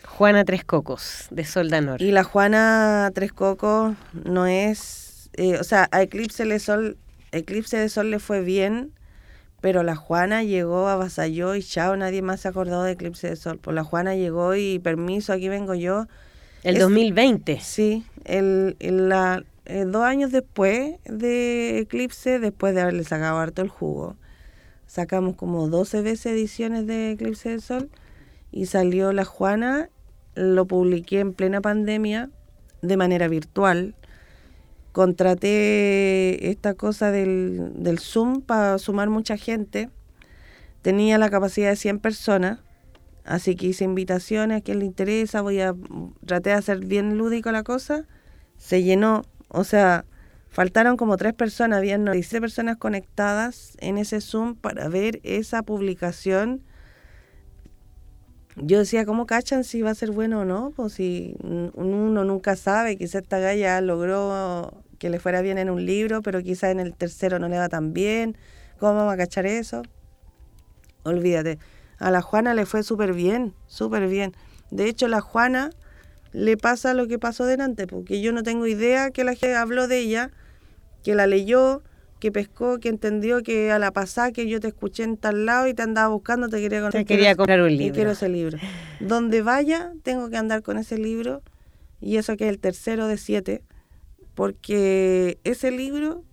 Juana 0.04 0.44
Tres 0.44 0.64
Cocos, 0.64 1.28
de 1.30 1.46
Soldanor. 1.46 2.02
Y 2.02 2.10
la 2.10 2.24
Juana 2.24 3.12
Tres 3.14 3.32
Cocos 3.32 3.96
no 4.12 4.48
es, 4.48 5.30
eh, 5.34 5.60
o 5.60 5.64
sea, 5.64 5.88
a 5.92 6.02
Eclipse, 6.02 6.46
de 6.46 6.58
Sol, 6.58 6.98
Eclipse 7.32 7.78
de 7.78 7.90
Sol 7.90 8.10
le 8.10 8.18
fue 8.18 8.42
bien, 8.42 8.92
pero 9.62 9.84
la 9.84 9.96
Juana 9.96 10.42
llegó, 10.42 10.88
avasalló 10.88 11.54
y 11.54 11.62
chao, 11.62 11.96
nadie 11.96 12.24
más 12.24 12.40
se 12.40 12.48
acordó 12.48 12.82
de 12.82 12.94
Eclipse 12.94 13.30
de 13.30 13.36
Sol. 13.36 13.60
Pues 13.62 13.76
la 13.76 13.84
Juana 13.84 14.16
llegó 14.16 14.56
y 14.56 14.80
permiso, 14.80 15.32
aquí 15.32 15.48
vengo 15.48 15.76
yo. 15.76 16.08
El 16.64 16.80
2020. 16.80 17.60
Sí, 17.60 18.04
el, 18.26 18.76
la, 18.80 19.44
eh, 19.72 19.86
dos 19.86 20.04
años 20.04 20.34
después 20.34 20.98
de 21.06 21.80
Eclipse, 21.80 22.40
después 22.40 22.76
de 22.76 22.82
haberle 22.82 23.06
sacado 23.06 23.40
harto 23.40 23.62
el 23.62 23.70
jugo, 23.70 24.18
sacamos 24.86 25.38
como 25.38 25.70
12 25.70 26.02
veces 26.02 26.34
ediciones 26.34 26.86
de 26.88 27.12
Eclipse 27.12 27.52
del 27.52 27.62
Sol 27.62 27.90
y 28.52 28.66
salió 28.66 29.14
La 29.14 29.24
Juana, 29.24 29.90
lo 30.36 30.66
publiqué 30.66 31.22
en 31.22 31.32
plena 31.32 31.62
pandemia 31.62 32.30
de 32.82 32.98
manera 32.98 33.30
virtual. 33.30 33.96
Contraté 34.92 36.50
esta 36.50 36.74
cosa 36.74 37.12
del, 37.12 37.72
del 37.82 38.00
Zoom 38.00 38.42
para 38.42 38.78
sumar 38.78 39.10
mucha 39.10 39.38
gente. 39.38 39.90
Tenía 40.82 41.18
la 41.18 41.30
capacidad 41.30 41.70
de 41.70 41.78
100 41.78 42.00
personas, 42.00 42.60
así 43.24 43.56
que 43.56 43.68
hice 43.68 43.86
invitaciones 43.86 44.58
a 44.58 44.62
quien 44.62 44.80
le 44.80 44.86
interesa. 44.86 45.42
Voy 45.42 45.62
a 45.62 45.74
traté 46.26 46.50
de 46.50 46.56
hacer 46.58 46.86
bien 46.86 47.18
lúdico 47.18 47.54
la 47.54 47.64
cosa. 47.64 48.06
Se 48.58 48.84
llenó 48.84 49.24
o 49.54 49.64
sea, 49.64 50.06
faltaron 50.50 50.96
como 50.96 51.18
tres 51.18 51.34
personas, 51.34 51.80
habían 51.80 52.06
16 52.06 52.40
personas 52.40 52.78
conectadas 52.78 53.78
en 53.80 53.98
ese 53.98 54.22
Zoom 54.22 54.56
para 54.56 54.88
ver 54.88 55.20
esa 55.24 55.62
publicación. 55.62 56.64
Yo 58.56 58.80
decía, 58.80 59.06
¿cómo 59.06 59.26
cachan 59.26 59.64
si 59.64 59.82
va 59.82 59.92
a 59.92 59.96
ser 59.96 60.12
bueno 60.12 60.42
o 60.42 60.46
no? 60.46 60.72
Pues 60.76 60.94
si 60.94 61.36
uno 61.42 62.24
nunca 62.24 62.56
sabe, 62.56 62.98
quizá 62.98 63.20
esta 63.20 63.40
galla 63.40 63.80
logró 63.82 64.84
que 65.00 65.10
le 65.10 65.20
fuera 65.20 65.42
bien 65.42 65.58
en 65.58 65.70
un 65.70 65.86
libro, 65.86 66.22
pero 66.22 66.42
quizá 66.42 66.72
en 66.72 66.80
el 66.80 66.94
tercero 66.94 67.40
no 67.40 67.50
le 67.50 67.58
va 67.58 67.70
tan 67.70 67.94
bien. 67.94 68.38
¿Cómo 68.80 68.96
vamos 68.96 69.14
a 69.14 69.18
cachar 69.18 69.46
eso? 69.46 69.84
Olvídate. 71.04 71.60
A 71.98 72.12
la 72.12 72.22
Juana 72.22 72.54
le 72.54 72.66
fue 72.66 72.84
súper 72.84 73.14
bien, 73.14 73.54
súper 73.68 74.08
bien. 74.08 74.34
De 74.70 74.88
hecho, 74.88 75.08
la 75.08 75.22
Juana 75.22 75.72
le 76.34 76.58
pasa 76.58 76.94
lo 76.94 77.08
que 77.08 77.20
pasó 77.20 77.46
delante, 77.46 77.88
porque 77.88 78.22
yo 78.22 78.32
no 78.32 78.44
tengo 78.44 78.68
idea 78.68 79.12
que 79.12 79.24
la 79.24 79.34
gente 79.34 79.56
habló 79.56 79.88
de 79.88 80.00
ella, 80.00 80.32
que 81.04 81.16
la 81.16 81.28
leyó, 81.28 81.82
que 82.20 82.32
pescó, 82.32 82.80
que 82.80 82.90
entendió 82.90 83.42
que 83.42 83.72
a 83.72 83.80
la 83.80 83.92
pasada 83.92 84.32
que 84.32 84.48
yo 84.48 84.60
te 84.60 84.68
escuché 84.68 85.04
en 85.04 85.18
tal 85.18 85.46
lado 85.46 85.68
y 85.68 85.74
te 85.74 85.82
andaba 85.82 86.10
buscando, 86.10 86.50
te 86.50 86.62
quería, 86.62 86.90
te 86.90 87.04
quería 87.04 87.36
comprar 87.36 87.62
un 87.62 87.70
libro. 87.70 87.88
Y 87.88 87.92
quiero 87.92 88.12
ese 88.12 88.30
libro. 88.30 88.58
Donde 89.00 89.42
vaya, 89.42 89.92
tengo 90.04 90.30
que 90.30 90.38
andar 90.38 90.62
con 90.62 90.78
ese 90.78 90.98
libro, 90.98 91.42
y 92.00 92.18
eso 92.18 92.38
que 92.38 92.46
es 92.46 92.50
el 92.52 92.60
tercero 92.60 93.08
de 93.08 93.18
siete, 93.18 93.64
porque 94.36 95.40
ese 95.44 95.72
libro 95.72 96.24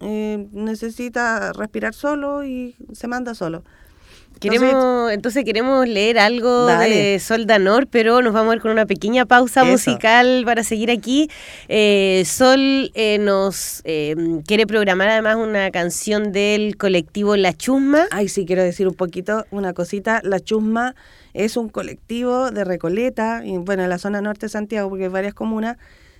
eh, 0.00 0.46
necesita 0.52 1.52
respirar 1.52 1.94
solo 1.94 2.44
y 2.44 2.76
se 2.92 3.08
manda 3.08 3.34
solo. 3.34 3.64
Queremos, 4.40 5.12
entonces 5.12 5.44
queremos 5.44 5.88
leer 5.88 6.18
algo 6.18 6.66
de 6.66 7.18
Sol 7.20 7.46
Danor, 7.46 7.86
pero 7.86 8.20
nos 8.20 8.34
vamos 8.34 8.52
a 8.52 8.56
ir 8.56 8.62
con 8.62 8.70
una 8.70 8.84
pequeña 8.84 9.24
pausa 9.24 9.64
musical 9.64 10.42
para 10.44 10.62
seguir 10.62 10.90
aquí. 10.90 11.30
Eh, 11.68 12.22
Sol 12.26 12.90
eh, 12.94 13.18
nos 13.18 13.80
eh, 13.84 14.14
quiere 14.46 14.66
programar 14.66 15.08
además 15.08 15.36
una 15.36 15.70
canción 15.70 16.32
del 16.32 16.76
colectivo 16.76 17.36
La 17.36 17.54
Chusma. 17.54 18.08
Ay, 18.10 18.28
sí, 18.28 18.44
quiero 18.44 18.62
decir 18.62 18.86
un 18.86 18.94
poquito, 18.94 19.46
una 19.50 19.72
cosita. 19.72 20.20
La 20.22 20.38
Chusma 20.38 20.94
es 21.32 21.56
un 21.56 21.70
colectivo 21.70 22.50
de 22.50 22.64
Recoleta, 22.64 23.42
y 23.44 23.56
bueno, 23.56 23.84
en 23.84 23.90
la 23.90 23.98
zona 23.98 24.20
norte 24.20 24.46
de 24.46 24.50
Santiago, 24.50 24.90
porque 24.90 25.04
hay 25.04 25.10
varias 25.10 25.34
comunas, 25.34 25.78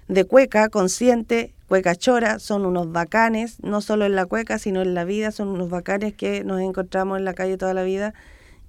de 0.09 0.25
cueca, 0.25 0.69
consciente, 0.69 1.53
cueca 1.69 1.95
chora, 1.95 2.39
son 2.39 2.65
unos 2.65 2.91
bacanes, 2.93 3.63
no 3.63 3.81
solo 3.81 4.05
en 4.07 4.15
la 4.15 4.27
cueca, 4.27 4.59
sino 4.59 4.83
en 4.83 4.95
la 4.95 5.05
vida, 5.05 5.31
son 5.31 5.49
unos 5.49 5.69
bacanes 5.69 6.15
que 6.15 6.45
nos 6.45 6.61
encontramos 6.61 7.19
en 7.19 7.25
la 7.25 7.35
calle 7.35 7.57
toda 7.57 7.75
la 7.75 7.83
vida 7.83 8.15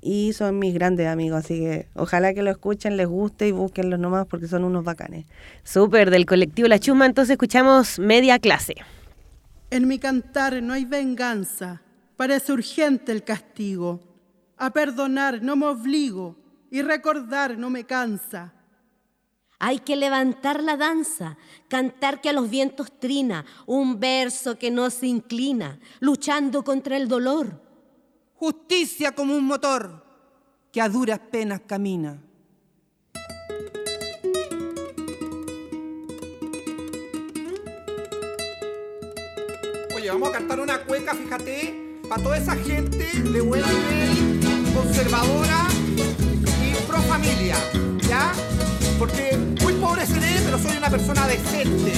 y 0.02 0.34
son 0.34 0.60
mis 0.60 0.74
grandes 0.74 1.08
amigos, 1.08 1.46
así 1.46 1.60
que 1.60 1.88
ojalá 1.96 2.34
que 2.34 2.44
lo 2.44 2.52
escuchen, 2.52 2.98
les 2.98 3.08
guste 3.08 3.48
y 3.48 3.52
búsquenlos 3.52 4.00
nomás 4.00 4.26
porque 4.28 4.48
son 4.48 4.64
unos 4.64 4.84
bacanes. 4.84 5.26
Súper, 5.64 6.12
del 6.12 6.26
colectivo 6.26 6.68
La 6.68 6.80
Chuma, 6.80 7.06
entonces 7.06 7.32
escuchamos 7.32 8.00
media 8.00 8.40
clase. 8.40 8.76
En 9.70 9.88
mi 9.88 10.00
cantar 10.00 10.62
no 10.64 10.74
hay 10.74 10.86
venganza, 10.86 11.82
parece 12.16 12.54
urgente 12.54 13.12
el 13.12 13.24
castigo. 13.24 14.00
A 14.58 14.72
perdonar 14.72 15.42
no 15.44 15.56
me 15.56 15.68
obligo 15.68 16.36
y 16.72 16.82
recordar 16.82 17.58
no 17.58 17.70
me 17.70 17.84
cansa. 17.84 18.54
Hay 19.60 19.80
que 19.80 19.96
levantar 19.96 20.62
la 20.62 20.78
danza, 20.78 21.36
cantar 21.68 22.22
que 22.22 22.30
a 22.30 22.34
los 22.34 22.48
vientos 22.48 22.92
trina, 23.00 23.44
un 23.66 24.00
verso 24.00 24.60
que 24.60 24.70
no 24.70 24.92
se 24.92 25.08
inclina, 25.08 25.80
luchando 26.00 26.64
contra 26.64 26.96
el 26.96 27.08
dolor. 27.08 27.60
Justicia 28.36 29.14
como 29.14 29.36
un 29.36 29.46
motor 29.46 30.06
que 30.72 30.80
a 30.80 30.88
duras 30.88 31.20
penas 31.32 31.62
camina. 31.66 32.22
Oye, 39.96 40.12
vamos 40.12 40.30
a 40.30 40.32
cantar 40.34 40.60
una 40.60 40.84
cueca, 40.84 41.16
fíjate, 41.16 42.00
para 42.08 42.22
toda 42.22 42.38
esa 42.38 42.56
gente 42.56 43.22
de 43.24 43.42
buena 43.42 43.66
nivel, 43.68 44.40
conservadora 44.76 45.66
y 45.98 46.88
pro 46.88 47.02
familia. 47.02 47.56
Porque 49.00 49.38
muy 49.62 49.74
pobre 49.74 50.06
seré, 50.06 50.42
pero 50.44 50.58
soy 50.58 50.78
una 50.78 50.90
persona 50.90 51.28
decente. 51.28 51.94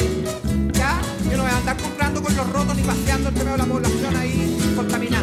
¿Ya? 0.73 0.99
Yo 1.29 1.37
no 1.37 1.43
voy 1.43 1.51
a 1.51 1.57
andar 1.57 1.77
comprando 1.77 2.21
con 2.21 2.35
los 2.35 2.49
rotos 2.51 2.75
ni 2.75 2.83
paseando 2.83 3.29
entre 3.29 3.43
medio 3.43 3.57
de 3.57 3.63
la 3.63 3.73
población 3.73 4.15
ahí 4.17 4.73
contaminando. 4.75 5.18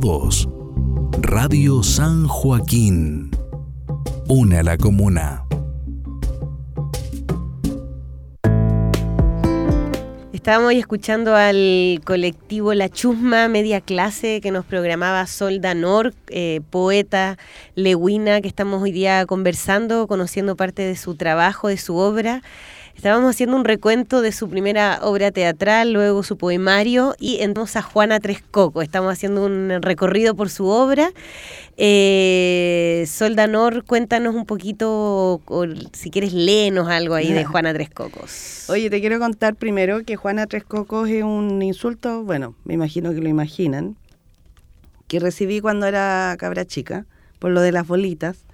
Todos. 0.00 0.48
Radio 1.20 1.84
San 1.84 2.26
Joaquín. 2.26 3.30
Une 4.28 4.58
a 4.58 4.62
la 4.64 4.76
comuna. 4.76 5.44
Estábamos 10.32 10.72
escuchando 10.74 11.36
al 11.36 12.00
colectivo 12.04 12.74
La 12.74 12.88
Chusma 12.88 13.46
Media 13.46 13.80
Clase 13.80 14.40
que 14.40 14.50
nos 14.50 14.64
programaba 14.64 15.24
Sol 15.28 15.60
Danor, 15.60 16.12
eh, 16.28 16.60
poeta 16.70 17.38
leguina, 17.76 18.40
que 18.40 18.48
estamos 18.48 18.82
hoy 18.82 18.90
día 18.90 19.24
conversando, 19.26 20.08
conociendo 20.08 20.56
parte 20.56 20.82
de 20.82 20.96
su 20.96 21.14
trabajo, 21.14 21.68
de 21.68 21.76
su 21.76 21.96
obra. 21.96 22.42
Estábamos 22.94 23.30
haciendo 23.30 23.56
un 23.56 23.64
recuento 23.64 24.22
de 24.22 24.32
su 24.32 24.48
primera 24.48 25.00
obra 25.02 25.30
teatral, 25.30 25.92
luego 25.92 26.22
su 26.22 26.38
poemario 26.38 27.14
y 27.18 27.42
entonces 27.42 27.76
a 27.76 27.82
Juana 27.82 28.18
Trescoco. 28.20 28.80
Estamos 28.82 29.12
haciendo 29.12 29.44
un 29.44 29.82
recorrido 29.82 30.34
por 30.34 30.48
su 30.48 30.66
obra. 30.68 31.10
Eh, 31.76 33.04
Soldanor, 33.06 33.84
cuéntanos 33.84 34.34
un 34.34 34.46
poquito, 34.46 35.42
si 35.92 36.10
quieres, 36.10 36.32
léenos 36.32 36.88
algo 36.88 37.14
ahí 37.14 37.32
de 37.32 37.44
Juana 37.44 37.74
Trescocos. 37.74 38.66
Oye, 38.70 38.88
te 38.88 39.00
quiero 39.00 39.18
contar 39.18 39.56
primero 39.56 40.02
que 40.04 40.16
Juana 40.16 40.46
Trescocos 40.46 41.10
es 41.10 41.24
un 41.24 41.60
insulto, 41.62 42.22
bueno, 42.22 42.54
me 42.64 42.74
imagino 42.74 43.12
que 43.12 43.20
lo 43.20 43.28
imaginan, 43.28 43.96
que 45.08 45.20
recibí 45.20 45.60
cuando 45.60 45.86
era 45.86 46.34
cabra 46.38 46.64
chica, 46.64 47.04
por 47.38 47.50
lo 47.50 47.60
de 47.60 47.72
las 47.72 47.86
bolitas 47.86 48.46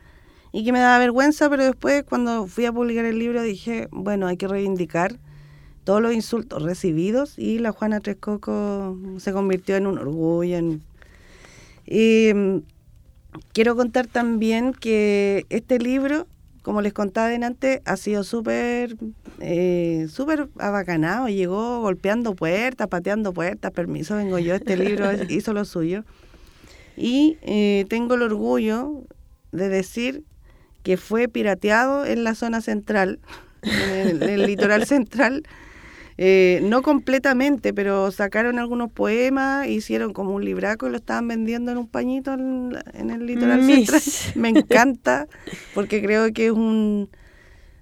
y 0.53 0.64
que 0.64 0.72
me 0.72 0.80
daba 0.80 0.98
vergüenza, 0.98 1.48
pero 1.48 1.64
después 1.64 2.05
cuando 2.05 2.46
fui 2.46 2.64
a 2.64 2.72
publicar 2.72 3.05
el 3.05 3.18
libro 3.18 3.42
dije, 3.42 3.88
bueno, 3.90 4.26
hay 4.26 4.36
que 4.36 4.48
reivindicar 4.48 5.18
todos 5.84 6.03
los 6.03 6.12
insultos 6.12 6.62
recibidos 6.62 7.38
y 7.38 7.59
la 7.59 7.72
Juana 7.72 8.01
Trescoco 8.01 8.98
se 9.18 9.32
convirtió 9.32 9.76
en 9.76 9.86
un 9.86 9.98
orgullo. 9.98 10.59
Y 11.86 12.32
mm, 12.34 12.59
quiero 13.53 13.76
contar 13.76 14.07
también 14.07 14.72
que 14.72 15.46
este 15.51 15.78
libro, 15.78 16.26
como 16.62 16.82
les 16.82 16.92
contaba 16.92 17.28
antes, 17.28 17.80
ha 17.84 17.96
sido 17.96 18.24
súper 18.24 18.96
eh, 19.40 20.07
súper 20.11 20.48
abacanado, 20.59 21.28
llegó 21.28 21.80
golpeando 21.80 22.34
puertas, 22.34 22.88
pateando 22.88 23.32
puertas, 23.32 23.72
permiso, 23.72 24.16
vengo 24.16 24.38
yo, 24.38 24.55
este 24.55 24.76
libro 24.76 25.07
hizo 25.28 25.53
lo 25.53 25.64
suyo. 25.64 26.05
Y 26.96 27.38
eh, 27.42 27.86
tengo 27.88 28.14
el 28.14 28.22
orgullo 28.22 29.05
de 29.53 29.68
decir 29.68 30.24
que 30.83 30.97
fue 30.97 31.28
pirateado 31.28 32.05
en 32.05 32.24
la 32.24 32.35
zona 32.35 32.61
central, 32.61 33.20
en 33.62 34.22
el, 34.22 34.47
litoral 34.47 34.87
central. 34.87 35.45
Eh, 36.22 36.61
no 36.64 36.83
completamente, 36.83 37.72
pero 37.72 38.11
sacaron 38.11 38.59
algunos 38.59 38.91
poemas, 38.93 39.66
hicieron 39.68 40.12
como 40.12 40.35
un 40.35 40.45
libraco 40.45 40.87
y 40.87 40.91
lo 40.91 40.97
estaban 40.97 41.26
vendiendo 41.28 41.72
en 41.72 41.78
un 41.78 41.89
pañito 41.89 42.35
en, 42.35 43.11
el 43.11 43.26
litoral 43.26 43.64
central. 43.64 44.03
Me 44.35 44.51
encanta 44.51 45.26
porque 45.74 46.03
creo 46.03 46.31
que 46.33 46.47
es 46.47 46.53
un 46.53 47.09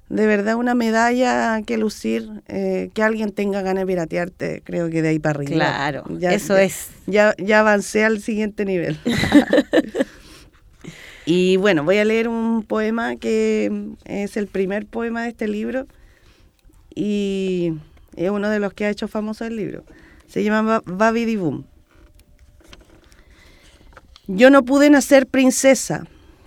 de 0.09 0.27
verdad 0.27 0.57
una 0.57 0.75
medalla 0.75 1.61
que 1.63 1.77
lucir, 1.77 2.43
eh, 2.49 2.91
que 2.95 3.03
alguien 3.03 3.33
tenga 3.33 3.63
ganas 3.63 3.83
de 3.83 3.87
piratearte, 3.87 4.63
creo 4.65 4.89
que 4.89 5.03
de 5.03 5.09
ahí 5.09 5.19
para 5.19 5.39
arriba. 5.39 5.53
Claro, 5.53 6.05
eso 6.21 6.57
es. 6.57 6.89
Ya, 7.07 7.35
ya 7.39 7.61
avancé 7.61 8.05
al 8.05 8.21
siguiente 8.21 8.65
nivel. 8.65 8.99
Y 11.31 11.59
bueno, 11.59 11.85
voy 11.85 11.99
a 11.99 12.07
leer 12.07 12.26
un 12.26 12.62
poema 12.62 13.16
que 13.16 13.91
es 14.07 14.39
el 14.39 14.47
primer 14.47 14.87
poema 14.87 15.24
de 15.24 15.29
este 15.29 15.47
libro 15.47 15.87
y 16.95 17.74
es 18.16 18.31
uno 18.31 18.49
de 18.49 18.59
los 18.59 18.72
que 18.72 18.87
ha 18.87 18.89
hecho 18.89 19.09
famoso 19.09 19.45
el 19.45 19.55
libro. 19.55 19.85
Se 20.26 20.43
llama 20.43 20.83
Babi 20.87 21.37
Boom. 21.37 21.66
Yo 24.26 24.49
no 24.49 24.64
pude 24.64 24.89
nacer 24.89 25.26
princesa. 25.26 26.07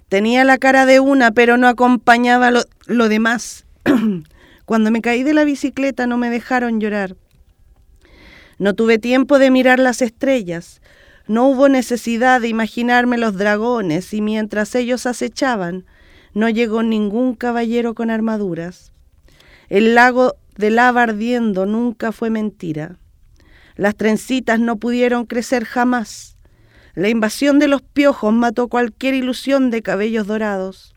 Tenía 0.10 0.44
la 0.46 0.58
cara 0.58 0.88
de 0.88 1.00
una, 1.00 1.30
pero 1.30 1.58
no 1.58 1.68
acompañaba 1.68 2.50
lo, 2.50 2.64
lo 2.88 3.08
demás. 3.08 3.68
Cuando 4.66 4.90
me 4.90 5.02
caí 5.02 5.22
de 5.22 5.36
la 5.36 5.44
bicicleta 5.44 6.08
no 6.08 6.18
me 6.18 6.32
dejaron 6.32 6.82
llorar. 6.82 7.16
No 8.58 8.74
tuve 8.74 8.98
tiempo 8.98 9.38
de 9.38 9.52
mirar 9.52 9.78
las 9.78 10.02
estrellas. 10.02 10.82
No 11.28 11.48
hubo 11.48 11.70
necesidad 11.70 12.42
de 12.42 12.48
imaginarme 12.48 13.18
los 13.18 13.38
dragones 13.38 14.14
y 14.14 14.22
mientras 14.22 14.76
ellos 14.76 15.06
acechaban, 15.06 15.86
no 16.34 16.50
llegó 16.50 16.84
ningún 16.84 17.36
caballero 17.36 17.94
con 17.94 18.10
armaduras. 18.10 18.92
El 19.70 19.96
lago 19.96 20.36
de 20.58 20.70
lava 20.70 21.04
ardiendo 21.04 21.66
nunca 21.66 22.12
fue 22.12 22.30
mentira. 22.30 22.98
Las 23.76 23.96
trencitas 23.96 24.60
no 24.60 24.78
pudieron 24.78 25.26
crecer 25.26 25.66
jamás. 25.66 26.38
La 26.94 27.10
invasión 27.10 27.60
de 27.60 27.68
los 27.68 27.82
piojos 27.82 28.34
mató 28.34 28.68
cualquier 28.68 29.14
ilusión 29.14 29.72
de 29.72 29.82
cabellos 29.82 30.28
dorados. 30.28 30.94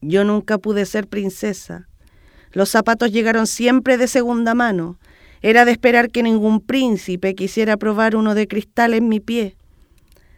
Yo 0.00 0.24
nunca 0.24 0.58
pude 0.58 0.86
ser 0.86 1.06
princesa. 1.06 1.88
Los 2.50 2.68
zapatos 2.70 3.12
llegaron 3.12 3.46
siempre 3.46 3.96
de 3.96 4.08
segunda 4.08 4.54
mano 4.54 4.98
era 5.42 5.64
de 5.64 5.72
esperar 5.72 6.10
que 6.10 6.22
ningún 6.22 6.60
príncipe 6.60 7.34
quisiera 7.34 7.76
probar 7.76 8.14
uno 8.14 8.34
de 8.34 8.46
cristal 8.46 8.94
en 8.94 9.08
mi 9.08 9.18
pie. 9.18 9.56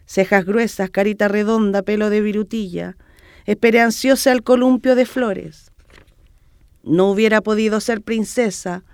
Cejas 0.06 0.44
gruesas, 0.46 0.90
carita 0.90 1.28
redonda, 1.28 1.82
pelo 1.82 2.08
de 2.10 2.22
virutilla. 2.22 2.96
Esperé 3.44 3.80
ansiosa 3.80 4.32
el 4.32 4.42
columpio 4.42 4.94
de 4.94 5.04
flores. 5.04 5.70
No 6.82 7.10
hubiera 7.10 7.42
podido 7.42 7.80
ser 7.80 8.00
princesa. 8.00 8.84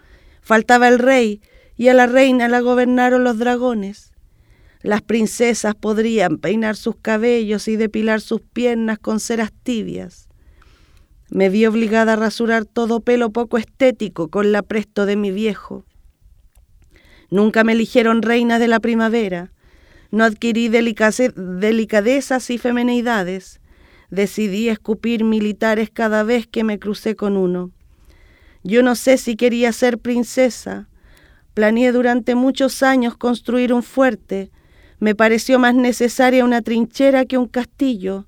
Faltaba 0.42 0.88
el 0.88 0.98
rey 0.98 1.40
y 1.76 1.88
a 1.88 1.94
la 1.94 2.06
reina 2.06 2.48
la 2.48 2.60
gobernaron 2.60 3.22
los 3.22 3.38
dragones. 3.38 4.12
Las 4.82 5.02
princesas 5.02 5.74
podrían 5.74 6.38
peinar 6.38 6.74
sus 6.74 6.96
cabellos 6.96 7.68
y 7.68 7.76
depilar 7.76 8.20
sus 8.20 8.40
piernas 8.40 8.98
con 8.98 9.20
ceras 9.20 9.52
tibias. 9.62 10.28
Me 11.28 11.48
vi 11.48 11.66
obligada 11.66 12.14
a 12.14 12.16
rasurar 12.16 12.64
todo 12.64 13.00
pelo 13.00 13.30
poco 13.30 13.58
estético 13.58 14.28
con 14.28 14.50
la 14.50 14.62
presto 14.62 15.06
de 15.06 15.16
mi 15.16 15.30
viejo. 15.30 15.84
Nunca 17.30 17.64
me 17.64 17.72
eligieron 17.72 18.22
reina 18.22 18.58
de 18.58 18.68
la 18.68 18.80
primavera. 18.80 19.52
No 20.10 20.24
adquirí 20.24 20.68
delicadezas 20.68 22.50
y 22.50 22.58
femenidades. 22.58 23.60
Decidí 24.10 24.68
escupir 24.68 25.22
militares 25.22 25.90
cada 25.92 26.24
vez 26.24 26.48
que 26.48 26.64
me 26.64 26.80
crucé 26.80 27.14
con 27.14 27.36
uno. 27.36 27.70
Yo 28.64 28.82
no 28.82 28.96
sé 28.96 29.16
si 29.16 29.36
quería 29.36 29.72
ser 29.72 29.98
princesa. 29.98 30.88
Planeé 31.54 31.92
durante 31.92 32.34
muchos 32.34 32.82
años 32.82 33.16
construir 33.16 33.72
un 33.72 33.84
fuerte. 33.84 34.50
Me 34.98 35.14
pareció 35.14 35.58
más 35.58 35.74
necesaria 35.74 36.44
una 36.44 36.60
trinchera 36.60 37.24
que 37.24 37.38
un 37.38 37.46
castillo. 37.46 38.26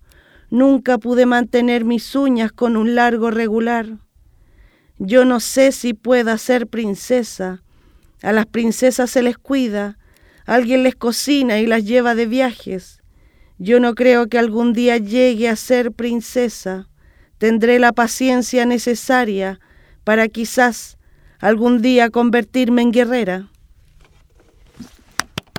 Nunca 0.51 0.99
pude 0.99 1.27
mantener 1.27 1.85
mis 1.85 2.15
uñas 2.15 2.53
con 2.53 2.77
un 2.77 2.95
largo 2.95 3.31
regular. 3.31 3.99
Yo 4.99 5.25
no 5.25 5.41
sé 5.41 5.73
si 5.73 5.95
pueda 5.95 6.39
ser 6.39 6.69
princesa. 6.69 7.63
A 8.23 8.33
las 8.33 8.47
princesas 8.47 9.11
se 9.11 9.23
les 9.23 9.37
cuida, 9.37 9.99
alguien 10.47 10.83
les 10.83 10.95
cocina 10.95 11.59
y 11.59 11.67
las 11.67 11.85
lleva 11.85 12.15
de 12.15 12.27
viajes. 12.27 13.03
Yo 13.59 13.81
no 13.81 13.95
creo 13.95 14.29
que 14.29 14.39
algún 14.39 14.73
día 14.73 14.97
llegue 14.97 15.49
a 15.49 15.57
ser 15.57 15.93
princesa. 15.93 16.89
Tendré 17.39 17.79
la 17.79 17.93
paciencia 17.93 18.65
necesaria 18.67 19.61
para 20.05 20.29
quizás 20.29 20.99
algún 21.39 21.83
día 21.83 22.11
convertirme 22.11 22.83
en 22.83 22.93
guerrera. 22.93 23.49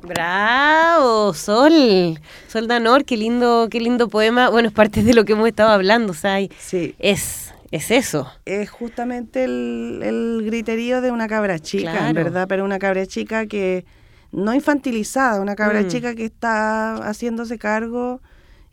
Bravo, 0.01 1.34
Sol, 1.34 2.20
Sol 2.49 2.68
Danor, 2.68 3.05
qué 3.05 3.16
lindo, 3.16 3.70
qué 3.72 3.80
lindo 3.80 4.09
poema. 4.09 4.49
Bueno, 4.49 4.68
es 4.68 4.74
parte 4.74 5.01
de 5.01 5.14
lo 5.14 5.24
que 5.24 5.32
hemos 5.32 5.47
estado 5.47 5.70
hablando, 5.70 6.11
o 6.11 6.16
sea, 6.16 6.39
sí. 6.59 6.93
es 6.99 7.53
es 7.74 7.90
eso. 7.90 8.32
Es 8.46 8.70
justamente 8.70 9.46
el, 9.46 10.44
griterío 10.46 11.02
de 11.02 11.10
una 11.10 11.28
cabra 11.28 11.58
chica, 11.58 12.08
en 12.08 12.14
verdad, 12.14 12.48
pero 12.48 12.64
una 12.64 12.78
cabra 12.78 13.08
chica 13.08 13.48
que 13.48 13.84
no 14.32 14.54
infantilizada, 14.54 15.42
una 15.42 15.56
cabra 15.56 15.82
mm. 15.82 15.88
chica 15.88 16.14
que 16.14 16.26
está 16.26 16.98
haciéndose 16.98 17.58
cargo. 17.58 18.22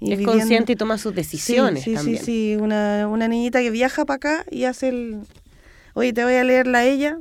Y 0.01 0.13
es 0.13 0.21
consciente 0.21 0.73
y 0.73 0.77
toma 0.77 0.99
sus 0.99 1.15
decisiones. 1.15 1.83
Sí, 1.83 1.97
sí, 1.97 2.19
sí, 2.19 2.19
sí, 2.19 2.57
una, 2.61 3.09
una 3.09 3.27
niñita 3.27 3.63
que 3.63 3.71
viaja 3.71 4.05
para 4.05 4.17
acá 4.17 4.45
y 4.51 4.65
hace 4.65 4.91
el... 4.91 5.21
Oye, 5.95 6.13
te 6.13 6.23
voy 6.23 6.35
a 6.35 6.45
leer 6.45 6.67
la 6.67 6.85
ella. 6.85 7.19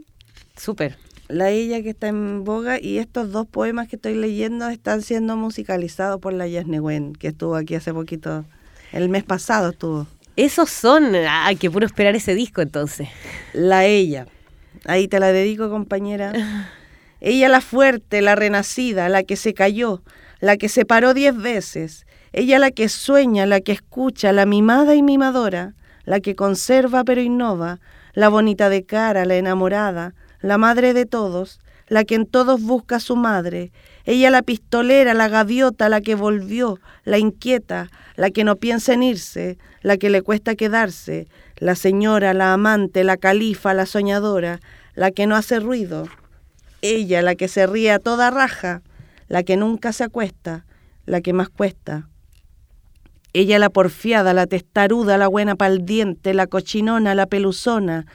Súper. 0.58 0.98
La 1.30 1.50
ella 1.50 1.82
que 1.82 1.92
está 1.92 2.10
en 2.10 2.44
boga 2.44 2.78
y 2.82 2.98
estos 2.98 3.32
dos 3.32 3.48
poemas 3.48 3.88
que 3.88 3.96
estoy 3.96 4.16
leyendo 4.16 4.68
están 4.68 5.02
siendo 5.02 5.38
musicalizados 5.38 6.20
por 6.20 6.34
la 6.34 6.46
Yasnehuen, 6.46 7.14
que 7.14 7.30
estuvo 7.30 7.56
aquí 7.56 7.76
hace 7.76 7.94
poquito, 7.94 8.44
el 8.92 9.08
mes 9.08 9.24
pasado 9.24 9.70
estuvo. 9.70 10.08
Esos 10.40 10.70
son, 10.70 11.16
hay 11.16 11.58
que 11.58 11.70
puro 11.70 11.86
esperar 11.86 12.16
ese 12.16 12.34
disco 12.34 12.62
entonces. 12.62 13.10
La 13.52 13.84
ella. 13.84 14.26
Ahí 14.86 15.10
te 15.10 15.20
la 15.20 15.34
dedico, 15.34 15.70
compañera. 15.70 16.32
Ella 17.20 17.50
la 17.50 17.60
fuerte, 17.60 18.22
la 18.22 18.36
renacida, 18.36 19.10
la 19.10 19.24
que 19.24 19.36
se 19.36 19.54
cayó, 19.54 20.02
la 20.40 20.56
que 20.56 20.70
se 20.70 20.86
paró 20.86 21.14
diez 21.14 21.36
veces. 21.36 22.06
Ella 22.32 22.58
la 22.58 22.72
que 22.72 22.88
sueña, 22.88 23.46
la 23.48 23.60
que 23.60 23.74
escucha, 23.74 24.32
la 24.32 24.46
mimada 24.46 24.96
y 24.96 25.04
mimadora, 25.04 25.74
la 26.06 26.22
que 26.22 26.38
conserva 26.38 27.04
pero 27.04 27.20
innova, 27.20 27.82
la 28.14 28.30
bonita 28.30 28.70
de 28.70 28.86
cara, 28.86 29.26
la 29.26 29.36
enamorada, 29.36 30.14
la 30.40 30.58
madre 30.58 30.94
de 30.94 31.06
todos, 31.06 31.60
la 31.90 32.06
que 32.06 32.16
en 32.16 32.26
todos 32.26 32.62
busca 32.62 32.96
a 32.96 33.02
su 33.02 33.18
madre. 33.18 33.74
Ella 34.06 34.30
la 34.30 34.42
pistolera, 34.42 35.14
la 35.14 35.28
gaviota, 35.28 35.90
la 35.90 36.02
que 36.02 36.16
volvió, 36.16 36.80
la 37.04 37.18
inquieta, 37.18 37.90
la 38.16 38.32
que 38.32 38.44
no 38.44 38.56
piensa 38.56 38.94
en 38.94 39.04
irse, 39.04 39.58
la 39.82 39.98
que 39.98 40.10
le 40.10 40.22
cuesta 40.22 40.56
quedarse, 40.56 41.28
la 41.58 41.76
señora, 41.76 42.34
la 42.34 42.54
amante, 42.54 43.04
la 43.04 43.18
califa, 43.18 43.74
la 43.74 43.86
soñadora, 43.86 44.60
la 44.96 45.12
que 45.12 45.28
no 45.28 45.36
hace 45.36 45.60
ruido. 45.60 46.08
Ella, 46.82 47.22
la 47.22 47.36
que 47.36 47.48
se 47.48 47.68
ríe 47.68 47.92
a 47.92 48.00
toda 48.00 48.32
raja, 48.32 48.82
la 49.28 49.44
que 49.44 49.58
nunca 49.58 49.94
se 49.94 50.06
acuesta, 50.06 50.66
la 51.06 51.22
que 51.22 51.34
más 51.34 51.50
cuesta. 51.50 52.08
Ella 53.32 53.60
la 53.60 53.70
porfiada, 53.70 54.34
la 54.34 54.48
testaruda, 54.48 55.18
la 55.18 55.28
buena 55.28 55.56
pa'l 55.56 55.86
diente, 55.86 56.34
la 56.34 56.48
cochinona, 56.48 57.14
la 57.14 57.28
peluzona, 57.28 58.08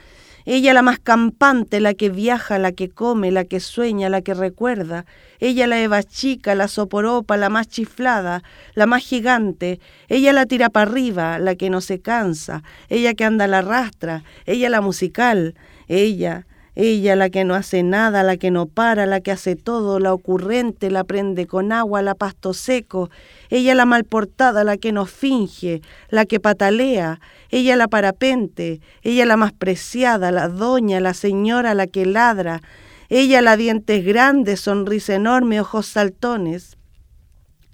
ella 0.45 0.75
la 0.75 0.83
más 0.83 0.99
campante, 0.99 1.79
la 1.79 1.95
que 1.95 2.09
viaja, 2.09 2.59
la 2.59 2.71
que 2.71 2.89
come, 2.89 3.31
la 3.31 3.45
que 3.45 3.59
sueña, 3.59 4.09
la 4.09 4.21
que 4.21 4.35
recuerda. 4.35 5.05
Ella 5.39 5.65
la 5.65 5.81
eva 5.81 6.03
chica, 6.03 6.53
la 6.53 6.67
soporopa, 6.67 7.35
la 7.35 7.49
más 7.49 7.67
chiflada, 7.67 8.43
la 8.75 8.85
más 8.85 9.03
gigante. 9.03 9.79
Ella 10.07 10.33
la 10.33 10.45
tira 10.45 10.69
para 10.69 10.89
arriba, 10.89 11.39
la 11.39 11.55
que 11.55 11.71
no 11.71 11.81
se 11.81 11.99
cansa. 11.99 12.61
Ella 12.89 13.15
que 13.15 13.25
anda 13.25 13.47
la 13.47 13.61
rastra. 13.61 14.23
Ella 14.45 14.69
la 14.69 14.81
musical. 14.81 15.55
Ella, 15.87 16.45
ella 16.75 17.15
la 17.15 17.29
que 17.29 17.45
no 17.45 17.55
hace 17.55 17.83
nada, 17.83 18.21
la 18.23 18.35
que 18.35 18.51
no 18.51 18.65
para, 18.65 19.05
la 19.05 19.21
que 19.21 19.31
hace 19.31 19.55
todo, 19.55 19.99
la 19.99 20.13
ocurrente, 20.13 20.91
la 20.91 21.05
prende 21.05 21.47
con 21.47 21.71
agua, 21.71 22.01
la 22.01 22.15
pasto 22.15 22.53
seco. 22.53 23.09
Ella 23.49 23.73
la 23.75 23.85
malportada, 23.85 24.65
la 24.65 24.75
que 24.75 24.91
no 24.91 25.05
finge, 25.05 25.81
la 26.09 26.25
que 26.25 26.41
patalea. 26.41 27.21
Ella 27.49 27.77
la 27.77 27.87
parapente, 27.87 28.81
ella 29.03 29.25
la 29.25 29.37
más 29.37 29.53
preciada, 29.53 30.31
la 30.31 30.49
doña, 30.49 30.99
la 30.99 31.13
señora, 31.13 31.73
la 31.73 31.87
que 31.87 32.05
ladra, 32.05 32.61
ella 33.07 33.41
la 33.41 33.55
dientes 33.55 34.03
grandes, 34.03 34.59
sonrisa 34.59 35.15
enorme, 35.15 35.61
ojos 35.61 35.85
saltones, 35.85 36.75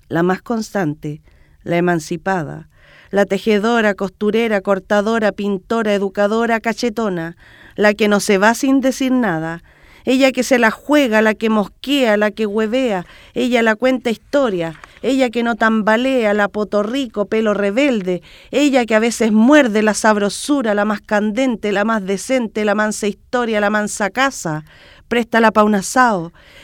la 0.09 0.21
más 0.21 0.43
constante, 0.43 1.21
la 1.63 1.77
emancipada, 1.77 2.69
la 3.09 3.25
tejedora, 3.25 3.95
costurera, 3.95 4.61
cortadora, 4.61 5.31
pintora, 5.31 5.93
educadora, 5.93 6.59
cachetona, 6.59 7.37
la 7.75 7.93
que 7.93 8.07
no 8.07 8.19
se 8.19 8.37
va 8.37 8.53
sin 8.53 8.81
decir 8.81 9.11
nada, 9.11 9.63
ella 10.05 10.31
que 10.31 10.43
se 10.43 10.57
la 10.57 10.71
juega, 10.71 11.21
la 11.21 11.35
que 11.35 11.49
mosquea, 11.49 12.17
la 12.17 12.31
que 12.31 12.45
huevea, 12.45 13.05
ella 13.33 13.61
la 13.61 13.75
cuenta 13.75 14.09
historia, 14.09 14.79
ella 15.01 15.29
que 15.29 15.43
no 15.43 15.55
tambalea, 15.55 16.33
la 16.33 16.47
potorrico, 16.47 17.25
pelo 17.25 17.53
rebelde, 17.53 18.21
ella 18.51 18.85
que 18.85 18.95
a 18.95 18.99
veces 18.99 19.31
muerde 19.31 19.83
la 19.83 19.93
sabrosura, 19.93 20.73
la 20.73 20.85
más 20.85 21.01
candente, 21.01 21.71
la 21.71 21.85
más 21.85 22.05
decente, 22.05 22.65
la 22.65 22.75
mansa 22.75 23.07
historia, 23.07 23.59
la 23.59 23.69
mansa 23.69 24.09
casa, 24.09 24.63
préstala 25.11 25.51
pa' 25.51 25.65
un. 25.65 25.75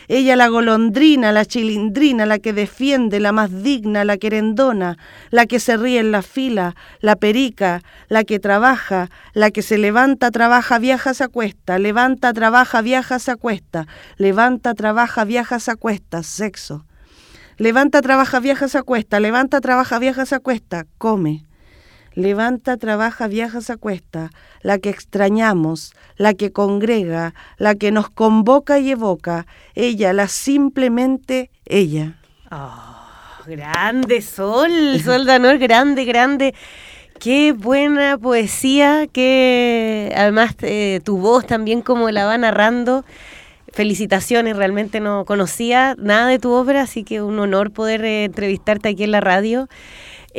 Ella 0.08 0.38
la 0.38 0.48
golondrina, 0.48 1.34
la 1.34 1.44
chilindrina, 1.44 2.26
la 2.26 2.40
que 2.40 2.54
defiende, 2.54 3.20
la 3.20 3.34
más 3.34 3.52
digna, 3.62 4.06
la 4.06 4.16
querendona, 4.16 4.98
la 5.32 5.46
que 5.48 5.60
se 5.60 5.76
ríe 5.76 6.00
en 6.00 6.12
la 6.12 6.22
fila, 6.22 6.74
la 7.02 7.18
perica, 7.18 7.82
la 8.08 8.24
que 8.24 8.40
trabaja, 8.40 9.10
la 9.34 9.52
que 9.52 9.62
se 9.62 9.78
levanta, 9.78 10.32
trabaja, 10.32 10.80
viaja, 10.80 11.14
se 11.14 11.26
acuesta, 11.26 11.78
levanta, 11.78 12.32
trabaja, 12.32 12.82
viaja, 12.82 13.20
se 13.20 13.32
acuesta, 13.32 13.86
levanta, 14.16 14.74
trabaja, 14.74 15.26
viaja, 15.26 15.60
se 15.60 15.72
acuesta, 15.72 16.24
sexo. 16.24 16.86
Levanta, 17.58 18.02
trabaja, 18.02 18.40
viaja, 18.40 18.70
se 18.70 18.78
acuesta, 18.78 19.20
levanta, 19.20 19.60
trabaja, 19.60 20.00
viaja, 20.00 20.26
se 20.26 20.36
acuesta, 20.36 20.86
come 20.98 21.48
levanta, 22.18 22.78
trabaja, 22.78 23.28
viaja, 23.28 23.62
se 23.62 23.74
acuesta, 23.74 24.32
la 24.64 24.80
que 24.80 24.90
extrañamos, 24.90 25.94
la 26.16 26.34
que 26.34 26.52
congrega, 26.52 27.36
la 27.58 27.76
que 27.76 27.92
nos 27.92 28.10
convoca 28.10 28.80
y 28.80 28.90
evoca, 28.90 29.46
ella, 29.76 30.14
la 30.14 30.28
simplemente 30.28 31.52
ella. 31.66 32.16
Oh, 32.52 33.46
grande 33.46 34.24
Sol, 34.24 34.72
Sol 35.06 35.28
Danor, 35.28 35.60
grande, 35.60 36.06
grande. 36.06 36.56
Qué 37.20 37.52
buena 37.52 38.18
poesía, 38.18 39.06
que 39.06 40.12
además 40.16 40.56
eh, 40.62 41.02
tu 41.04 41.20
voz 41.20 41.46
también 41.46 41.82
como 41.84 42.10
la 42.10 42.26
va 42.26 42.36
narrando. 42.40 43.06
Felicitaciones, 43.74 44.58
realmente 44.58 45.00
no 45.00 45.24
conocía 45.26 45.96
nada 46.00 46.26
de 46.28 46.40
tu 46.40 46.52
obra, 46.52 46.82
así 46.82 47.04
que 47.04 47.22
un 47.22 47.38
honor 47.38 47.72
poder 47.72 48.04
eh, 48.04 48.24
entrevistarte 48.24 48.90
aquí 48.90 49.04
en 49.04 49.12
la 49.12 49.22
radio. 49.22 49.68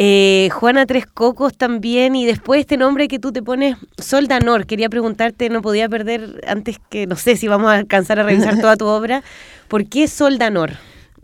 Eh, 0.01 0.49
Juana 0.53 0.87
Tres 0.87 1.07
Cocos 1.07 1.57
también, 1.57 2.15
y 2.15 2.25
después 2.25 2.61
este 2.61 2.77
nombre 2.77 3.09
que 3.09 3.19
tú 3.19 3.33
te 3.33 3.43
pones, 3.43 3.77
Soldanor, 3.97 4.65
quería 4.65 4.89
preguntarte, 4.89 5.51
no 5.51 5.61
podía 5.61 5.89
perder 5.89 6.41
antes 6.47 6.79
que, 6.89 7.09
no 7.09 7.17
sé 7.17 7.35
si 7.35 7.49
vamos 7.49 7.69
a 7.69 7.75
alcanzar 7.75 8.21
a 8.21 8.23
revisar 8.23 8.61
toda 8.61 8.77
tu 8.77 8.87
obra, 8.87 9.25
¿por 9.67 9.89
qué 9.89 10.07
Soldanor? 10.07 10.75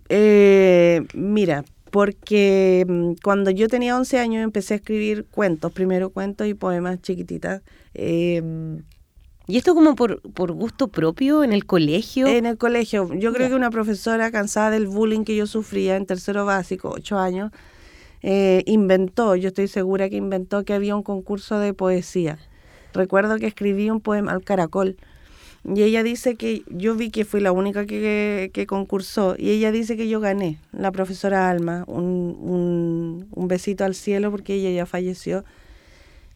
Eh, 0.09 1.07
mira, 1.15 1.65
porque 1.93 2.85
mm, 2.89 3.13
cuando 3.23 3.53
yo 3.53 3.69
tenía 3.69 3.97
11 3.97 4.19
años 4.19 4.43
empecé 4.43 4.75
a 4.75 4.79
escribir 4.79 5.25
cuentos, 5.31 5.71
primero 5.71 6.11
cuentos 6.11 6.49
y 6.49 6.55
poemas 6.55 7.01
chiquititas. 7.01 7.63
Em, 7.95 8.83
¿Y 9.47 9.57
esto 9.57 9.77
como 9.77 9.95
por, 9.95 10.21
por 10.33 10.51
gusto 10.51 10.89
propio 10.89 11.45
en 11.45 11.53
el 11.53 11.65
colegio? 11.65 12.27
En 12.27 12.45
el 12.45 12.59
colegio. 12.59 13.09
Yo 13.15 13.33
creo 13.33 13.49
que 13.49 13.55
una 13.55 13.71
profesora 13.71 14.33
cansada 14.33 14.71
del 14.71 14.89
bullying 14.89 15.23
que 15.23 15.37
yo 15.37 15.47
sufría 15.47 15.95
en 15.95 16.07
tercero 16.07 16.45
básico, 16.45 16.91
ocho 16.91 17.19
años, 17.21 17.53
eh, 18.27 18.63
inventó, 18.65 19.37
yo 19.37 19.49
estoy 19.49 19.69
segura 19.69 20.09
que 20.09 20.17
inventó 20.17 20.65
que 20.65 20.73
había 20.73 20.97
un 20.97 21.03
concurso 21.03 21.59
de 21.59 21.75
poesía. 21.75 22.39
Recuerdo 22.95 23.37
que 23.37 23.47
escribí 23.47 23.91
un 23.91 24.01
poema 24.01 24.33
al 24.33 24.43
caracol 24.43 24.97
y 25.63 25.83
ella 25.83 26.03
dice 26.03 26.37
que 26.37 26.63
yo 26.71 26.95
vi 26.95 27.11
que 27.11 27.27
fui 27.27 27.43
la 27.43 27.53
única 27.53 27.85
que, 27.85 28.51
que 28.55 28.67
concursó 28.67 29.35
y 29.37 29.51
ella 29.51 29.73
dice 29.73 29.99
que 29.99 30.09
yo 30.09 30.21
gané, 30.21 30.59
la 30.73 30.91
profesora 30.91 31.51
Alma, 31.51 31.85
un, 31.87 33.29
un, 33.31 33.47
besito 33.47 33.85
al 33.85 33.95
cielo 33.95 34.31
porque 34.31 34.55
ella 34.55 34.71
ya 34.71 34.87
falleció. 34.87 35.45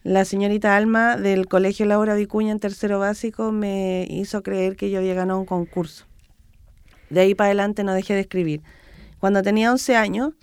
La 0.03 0.25
señorita 0.25 0.77
Alma 0.77 1.17
del 1.17 1.47
Colegio 1.47 1.87
Laura 1.87 2.13
Vicuña 2.13 2.51
en 2.51 2.59
tercero 2.59 2.99
básico 2.99 3.51
me 3.51 4.05
hizo 4.11 4.43
creer 4.43 4.75
que 4.75 4.91
yo 4.91 4.99
había 4.99 5.15
ganado 5.15 5.39
un 5.39 5.47
concurso. 5.47 6.05
De 7.09 7.21
ahí 7.21 7.33
para 7.33 7.47
adelante 7.47 7.83
no 7.83 7.95
dejé 7.95 8.13
de 8.13 8.21
escribir. 8.21 8.61
Cuando 9.19 9.41
tenía 9.41 9.71
11 9.71 9.95
años, 9.95 10.33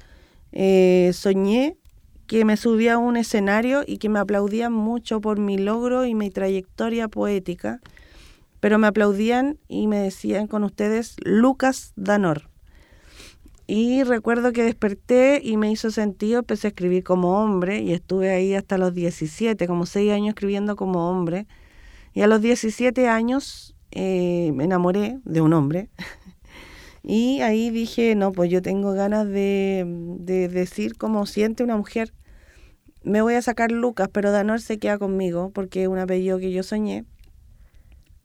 eh, 0.53 1.11
soñé 1.13 1.77
que 2.27 2.45
me 2.45 2.57
subía 2.57 2.95
a 2.95 2.99
un 2.99 3.17
escenario 3.17 3.85
y 3.87 3.99
que 3.99 4.09
me 4.09 4.19
aplaudían 4.19 4.73
mucho 4.73 5.21
por 5.21 5.39
mi 5.39 5.59
logro 5.59 6.05
y 6.05 6.15
mi 6.15 6.31
trayectoria 6.31 7.09
poética, 7.09 7.81
pero 8.61 8.79
me 8.79 8.89
aplaudían 8.89 9.59
y 9.69 9.87
me 9.87 9.99
decían 9.99 10.47
con 10.49 10.65
ustedes 10.65 11.17
Lucas 11.23 11.93
Danor. 11.97 12.49
Y 13.69 14.05
recuerdo 14.05 14.53
que 14.53 14.63
desperté 14.63 15.41
y 15.43 15.57
me 15.57 15.71
hizo 15.71 15.91
sentido, 15.91 16.41
empecé 16.41 16.69
a 16.69 16.71
escribir 16.71 17.03
como 17.03 17.43
hombre 17.43 17.81
y 17.81 17.93
estuve 17.93 18.31
ahí 18.31 18.55
hasta 18.55 18.79
los 18.79 18.95
17, 18.95 19.67
como 19.67 19.87
6 19.87 20.13
años 20.13 20.29
escribiendo 20.31 20.77
como 20.77 21.11
hombre. 21.11 21.49
Y 22.15 22.23
a 22.23 22.29
los 22.29 22.41
17 22.41 23.09
años 23.09 23.75
eh, 23.91 24.53
me 24.55 24.65
enamoré 24.65 25.19
de 25.25 25.41
un 25.41 25.53
hombre 25.53 25.91
Y 27.09 27.41
ahí 27.43 27.71
dije, 27.71 28.17
no, 28.17 28.33
pues 28.33 28.51
yo 28.51 28.61
tengo 28.63 28.93
ganas 28.93 29.29
de, 29.29 29.87
decir 30.51 30.97
cómo 30.97 31.25
siente 31.27 31.63
una 31.63 31.77
mujer. 31.77 32.13
Me 33.05 33.23
voy 33.23 33.35
a 33.35 33.43
sacar 33.43 33.71
Lucas, 33.71 34.09
pero 34.13 34.33
Danor 34.33 34.61
se 34.61 34.79
queda 34.79 34.99
conmigo 34.99 35.51
porque 35.55 35.83
es 35.83 35.89
un 35.89 36.01
apellido 36.01 36.41
que 36.41 36.51
yo 36.51 36.65
soñé. 36.65 37.05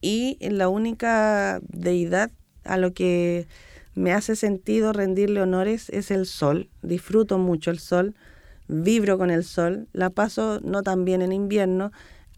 Y 0.02 0.40
la 0.42 0.68
única 0.68 1.60
deidad 1.70 2.32
a 2.64 2.78
lo 2.78 2.92
que 2.92 3.46
me 3.94 4.14
hace 4.14 4.36
sentido 4.36 4.94
rendirle 4.94 5.42
honores 5.42 5.90
es 5.90 6.10
el 6.10 6.26
sol. 6.26 6.72
Disfruto 6.82 7.38
mucho 7.38 7.70
el 7.70 7.78
sol, 7.78 8.16
vibro 8.68 9.20
con 9.20 9.30
el 9.30 9.44
sol, 9.44 9.90
la 9.94 10.10
paso 10.10 10.60
no 10.64 10.82
tan 10.82 11.06
bien 11.06 11.22
en 11.22 11.34
invierno, 11.34 11.92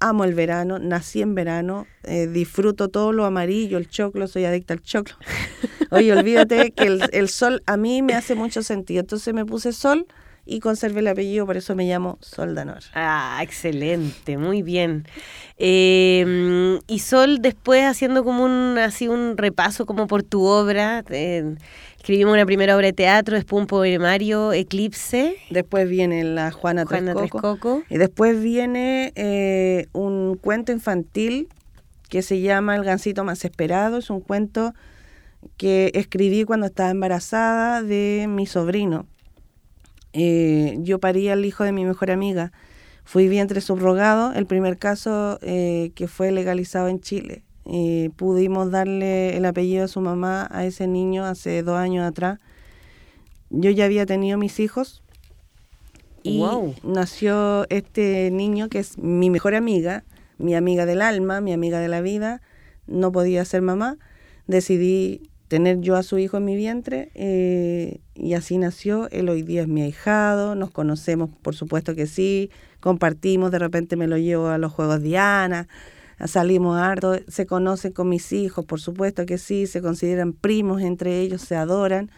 amo 0.09 0.25
el 0.25 0.33
verano, 0.33 0.79
nací 0.79 1.21
en 1.21 1.33
verano, 1.33 1.87
eh, 2.03 2.27
disfruto 2.27 2.89
todo 2.89 3.13
lo 3.13 3.25
amarillo, 3.25 3.77
el 3.77 3.87
choclo, 3.87 4.27
soy 4.27 4.45
adicta 4.45 4.73
al 4.73 4.81
choclo. 4.81 5.15
Oye, 5.91 6.11
olvídate 6.11 6.71
que 6.71 6.99
el, 7.11 7.29
sol 7.29 7.63
a 7.65 7.77
mí 7.77 8.01
me 8.01 8.13
hace 8.13 8.35
mucho 8.35 8.63
sentido. 8.63 9.01
Entonces 9.01 9.33
me 9.33 9.45
puse 9.45 9.71
sol 9.71 10.07
y 10.45 10.59
conservé 10.59 10.99
el 10.99 11.07
apellido, 11.07 11.45
por 11.45 11.55
eso 11.55 11.73
me 11.75 11.85
llamo 11.85 12.17
Soldanor. 12.21 12.83
Ah, 12.93 13.39
excelente, 13.41 14.37
muy 14.37 14.61
bien. 14.61 15.07
Em, 15.57 16.79
y 16.87 16.99
Sol, 16.99 17.41
después 17.41 17.85
haciendo 17.85 18.23
como 18.23 18.43
un, 18.43 18.77
así 18.77 19.07
un 19.07 19.37
repaso 19.37 19.85
como 19.85 20.07
por 20.07 20.23
tu 20.23 20.43
obra, 20.43 21.03
escribimos 21.97 22.33
una 22.33 22.45
primera 22.45 22.75
obra 22.75 22.87
de 22.87 22.93
teatro, 22.93 23.35
después 23.35 23.61
un 23.61 23.67
poemario, 23.67 24.51
Eclipse. 24.51 25.37
Después 25.49 25.87
viene 25.87 26.23
la 26.25 26.51
Juana, 26.51 26.85
Juana 26.85 27.13
Y 27.89 27.97
después 27.97 28.41
viene 28.41 29.13
eh, 29.15 29.87
un 29.93 30.35
cuento 30.35 30.73
infantil 30.73 31.47
que 32.09 32.21
se 32.21 32.41
llama 32.41 32.75
El 32.75 32.83
gancito 32.83 33.23
más 33.23 33.45
esperado. 33.45 33.97
Es 33.97 34.09
un 34.09 34.19
cuento 34.19 34.73
que 35.55 35.91
escribí 35.93 36.43
cuando 36.43 36.65
estaba 36.65 36.89
embarazada 36.89 37.81
de 37.81 38.25
mi 38.27 38.45
sobrino. 38.45 39.07
Eh, 40.13 40.77
yo 40.79 40.99
parí 40.99 41.27
al 41.29 41.43
hijo 41.43 41.63
de 41.63 41.71
mi 41.71 41.85
mejor 41.85 42.11
amiga. 42.11 42.51
Fui 43.03 43.27
vientre 43.27 43.59
subrogado, 43.59 44.33
el 44.33 44.45
primer 44.45 44.77
caso 44.77 45.39
eh, 45.41 45.91
que 45.95 46.07
fue 46.07 46.31
legalizado 46.31 46.87
en 46.87 47.01
Chile. 47.01 47.43
Eh, 47.65 48.11
pudimos 48.15 48.71
darle 48.71 49.35
el 49.37 49.45
apellido 49.45 49.83
de 49.83 49.87
su 49.87 50.01
mamá 50.01 50.47
a 50.51 50.65
ese 50.65 50.87
niño 50.87 51.25
hace 51.25 51.63
dos 51.63 51.77
años 51.77 52.05
atrás. 52.05 52.39
Yo 53.49 53.69
ya 53.71 53.85
había 53.85 54.05
tenido 54.05 54.37
mis 54.37 54.59
hijos 54.59 55.03
y 56.23 56.43
nació 56.83 57.67
este 57.69 58.31
niño 58.31 58.69
que 58.69 58.79
es 58.79 58.97
mi 58.97 59.29
mejor 59.29 59.55
amiga, 59.55 60.05
mi 60.37 60.55
amiga 60.55 60.85
del 60.85 61.01
alma, 61.01 61.41
mi 61.41 61.53
amiga 61.53 61.79
de 61.79 61.89
la 61.89 62.01
vida. 62.01 62.41
No 62.87 63.11
podía 63.11 63.43
ser 63.45 63.61
mamá. 63.61 63.97
Decidí 64.47 65.29
tener 65.53 65.81
yo 65.81 65.95
a 65.95 66.01
su 66.01 66.17
hijo 66.17 66.37
en 66.37 66.45
mi 66.45 66.55
vientre 66.55 67.11
eh, 67.13 67.99
y 68.15 68.33
así 68.33 68.57
nació. 68.57 69.07
Él 69.11 69.29
hoy 69.29 69.43
día 69.43 69.61
es 69.61 69.67
mi 69.67 69.83
ahijado, 69.83 70.55
nos 70.55 70.71
conocemos, 70.71 71.29
por 71.43 71.53
supuesto 71.53 71.93
que 71.93 72.07
sí, 72.07 72.49
compartimos, 72.79 73.51
de 73.51 73.59
repente 73.59 73.95
me 73.95 74.07
lo 74.07 74.17
llevo 74.17 74.47
a 74.47 74.57
los 74.57 74.73
Juegos 74.73 75.03
Diana, 75.03 75.67
salimos 76.25 76.79
harto, 76.79 77.19
se 77.27 77.45
conocen 77.45 77.91
con 77.91 78.09
mis 78.09 78.33
hijos, 78.33 78.65
por 78.65 78.81
supuesto 78.81 79.27
que 79.27 79.37
sí, 79.37 79.67
se 79.67 79.79
consideran 79.83 80.33
primos 80.33 80.81
entre 80.81 81.19
ellos, 81.19 81.43
se 81.43 81.55
adoran. 81.55 82.09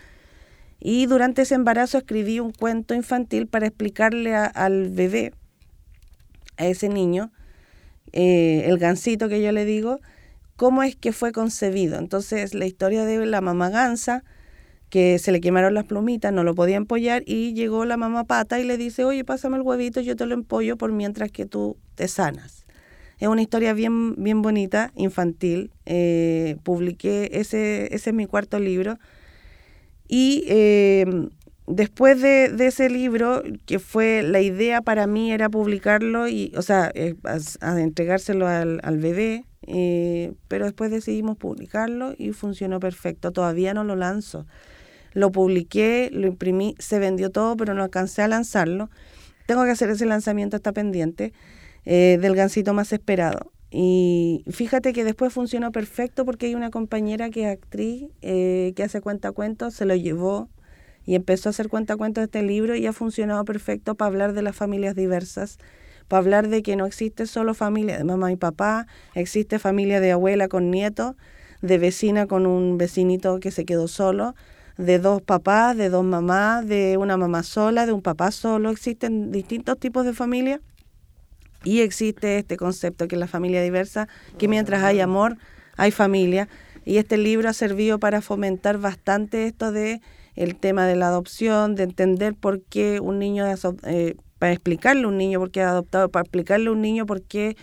Y 0.79 1.05
durante 1.05 1.41
ese 1.41 1.55
embarazo 1.55 1.97
escribí 1.97 2.39
un 2.39 2.53
cuento 2.53 2.93
infantil 2.95 3.47
para 3.47 3.67
explicarle 3.67 4.33
al 4.33 4.91
bebé, 4.91 5.33
a 6.55 6.67
ese 6.67 6.87
niño, 6.87 7.33
eh, 8.13 8.63
el 8.67 8.77
gansito 8.77 9.27
que 9.27 9.41
yo 9.41 9.51
le 9.51 9.65
digo, 9.65 9.99
cómo 10.55 10.83
es 10.83 10.95
que 10.95 11.11
fue 11.11 11.31
concebido. 11.31 11.97
Entonces, 11.97 12.53
la 12.53 12.65
historia 12.65 13.05
de 13.05 13.25
la 13.25 13.41
mamá 13.41 13.69
gansa, 13.69 14.23
que 14.89 15.19
se 15.19 15.31
le 15.31 15.41
quemaron 15.41 15.73
las 15.73 15.85
plumitas, 15.85 16.31
no 16.31 16.43
lo 16.43 16.55
podía 16.55 16.77
empollar, 16.77 17.23
y 17.25 17.53
llegó 17.53 17.85
la 17.85 17.97
mamá 17.97 18.23
pata 18.23 18.59
y 18.59 18.63
le 18.63 18.77
dice, 18.77 19.03
oye, 19.03 19.23
pásame 19.23 19.57
el 19.57 19.63
huevito, 19.63 20.01
yo 20.01 20.15
te 20.15 20.25
lo 20.25 20.33
empollo 20.33 20.77
por 20.77 20.91
mientras 20.91 21.31
que 21.31 21.45
tú 21.45 21.77
te 21.95 22.07
sanas. 22.07 22.65
Es 23.19 23.27
una 23.27 23.41
historia 23.41 23.73
bien, 23.73 24.15
bien 24.21 24.41
bonita, 24.41 24.91
infantil. 24.95 25.71
Eh, 25.85 26.57
publiqué, 26.63 27.29
ese, 27.33 27.93
ese 27.95 28.09
es 28.09 28.15
mi 28.15 28.25
cuarto 28.25 28.59
libro. 28.59 28.97
Y 30.07 30.43
eh, 30.47 31.05
después 31.67 32.21
de, 32.21 32.53
ese 32.65 32.89
libro, 32.89 33.43
que 33.65 33.79
fue 33.79 34.23
la 34.23 34.41
idea 34.41 34.81
para 34.81 35.07
mí 35.07 35.31
era 35.31 35.49
publicarlo, 35.49 36.27
y, 36.27 36.51
o 36.55 36.61
sea, 36.61 36.91
eh, 36.93 37.15
a, 37.23 37.79
entregárselo 37.79 38.47
al, 38.47 38.79
al 38.83 38.97
bebé, 38.97 39.45
eh, 39.67 40.33
pero 40.47 40.65
después 40.65 40.91
decidimos 40.91 41.37
publicarlo 41.37 42.13
y 42.17 42.31
funcionó 42.31 42.79
perfecto. 42.79 43.31
Todavía 43.31 43.73
no 43.73 43.83
lo 43.83 43.95
lanzo. 43.95 44.45
Lo 45.13 45.31
publiqué, 45.31 46.09
lo 46.11 46.27
imprimí, 46.27 46.75
se 46.79 46.99
vendió 46.99 47.31
todo, 47.31 47.55
pero 47.57 47.73
no 47.73 47.83
alcancé 47.83 48.21
a 48.21 48.27
lanzarlo. 48.27 48.89
Tengo 49.47 49.63
que 49.63 49.71
hacer 49.71 49.89
ese 49.89 50.05
lanzamiento, 50.05 50.57
está 50.57 50.73
pendiente, 50.73 51.33
eh, 51.85 52.17
del 52.21 52.35
gansito 52.35 52.73
más 52.73 52.91
esperado. 52.93 53.51
Y 53.71 54.43
fíjate 54.49 54.93
que 54.93 55.03
después 55.03 55.33
funcionó 55.33 55.71
perfecto 55.71 56.25
porque 56.25 56.47
hay 56.47 56.55
una 56.55 56.69
compañera 56.69 57.29
que 57.29 57.43
es 57.43 57.57
actriz, 57.57 58.05
eh, 58.21 58.73
que 58.75 58.83
hace 58.83 59.01
cuentacuentos, 59.01 59.73
se 59.73 59.85
lo 59.85 59.95
llevó 59.95 60.49
y 61.05 61.15
empezó 61.15 61.49
a 61.49 61.51
hacer 61.51 61.69
cuentacuentos 61.69 62.21
de 62.21 62.25
este 62.25 62.43
libro 62.43 62.75
y 62.75 62.87
ha 62.87 62.93
funcionado 62.93 63.45
perfecto 63.45 63.95
para 63.95 64.07
hablar 64.07 64.33
de 64.33 64.41
las 64.41 64.55
familias 64.55 64.95
diversas 64.95 65.57
para 66.07 66.19
hablar 66.19 66.47
de 66.49 66.61
que 66.61 66.75
no 66.75 66.85
existe 66.85 67.25
solo 67.25 67.53
familia 67.53 67.97
de 67.97 68.03
mamá 68.03 68.31
y 68.31 68.35
papá, 68.35 68.87
existe 69.13 69.59
familia 69.59 69.99
de 69.99 70.11
abuela 70.11 70.47
con 70.47 70.69
nieto, 70.69 71.15
de 71.61 71.77
vecina 71.77 72.27
con 72.27 72.45
un 72.45 72.77
vecinito 72.77 73.39
que 73.39 73.51
se 73.51 73.65
quedó 73.65 73.87
solo, 73.87 74.35
de 74.77 74.99
dos 74.99 75.21
papás, 75.21 75.75
de 75.77 75.89
dos 75.89 76.03
mamás, 76.03 76.67
de 76.67 76.97
una 76.97 77.17
mamá 77.17 77.43
sola, 77.43 77.85
de 77.85 77.93
un 77.93 78.01
papá 78.01 78.31
solo, 78.31 78.69
existen 78.69 79.31
distintos 79.31 79.79
tipos 79.79 80.05
de 80.05 80.13
familia 80.13 80.61
y 81.63 81.81
existe 81.81 82.37
este 82.37 82.57
concepto 82.57 83.07
que 83.07 83.15
es 83.15 83.19
la 83.19 83.27
familia 83.27 83.63
diversa, 83.63 84.07
que 84.37 84.47
mientras 84.47 84.83
hay 84.83 84.99
amor, 84.99 85.37
hay 85.77 85.91
familia. 85.91 86.47
Y 86.83 86.97
este 86.97 87.17
libro 87.17 87.49
ha 87.49 87.53
servido 87.53 87.99
para 87.99 88.21
fomentar 88.21 88.77
bastante 88.77 89.47
esto 89.47 89.71
de 89.71 90.01
el 90.35 90.55
tema 90.55 90.85
de 90.87 90.95
la 90.95 91.07
adopción, 91.07 91.75
de 91.75 91.83
entender 91.83 92.33
por 92.35 92.61
qué 92.61 92.99
un 92.99 93.19
niño 93.19 93.45
eh, 93.83 94.15
para 94.39 94.51
explicarle 94.53 95.03
a 95.03 95.07
un 95.07 95.17
niño 95.17 95.39
por 95.39 95.51
qué 95.51 95.61
es 95.61 95.67
adoptado, 95.67 96.09
para 96.09 96.23
explicarle 96.23 96.69
a 96.69 96.71
un 96.71 96.81
niño 96.81 97.05
por 97.05 97.21
qué 97.21 97.55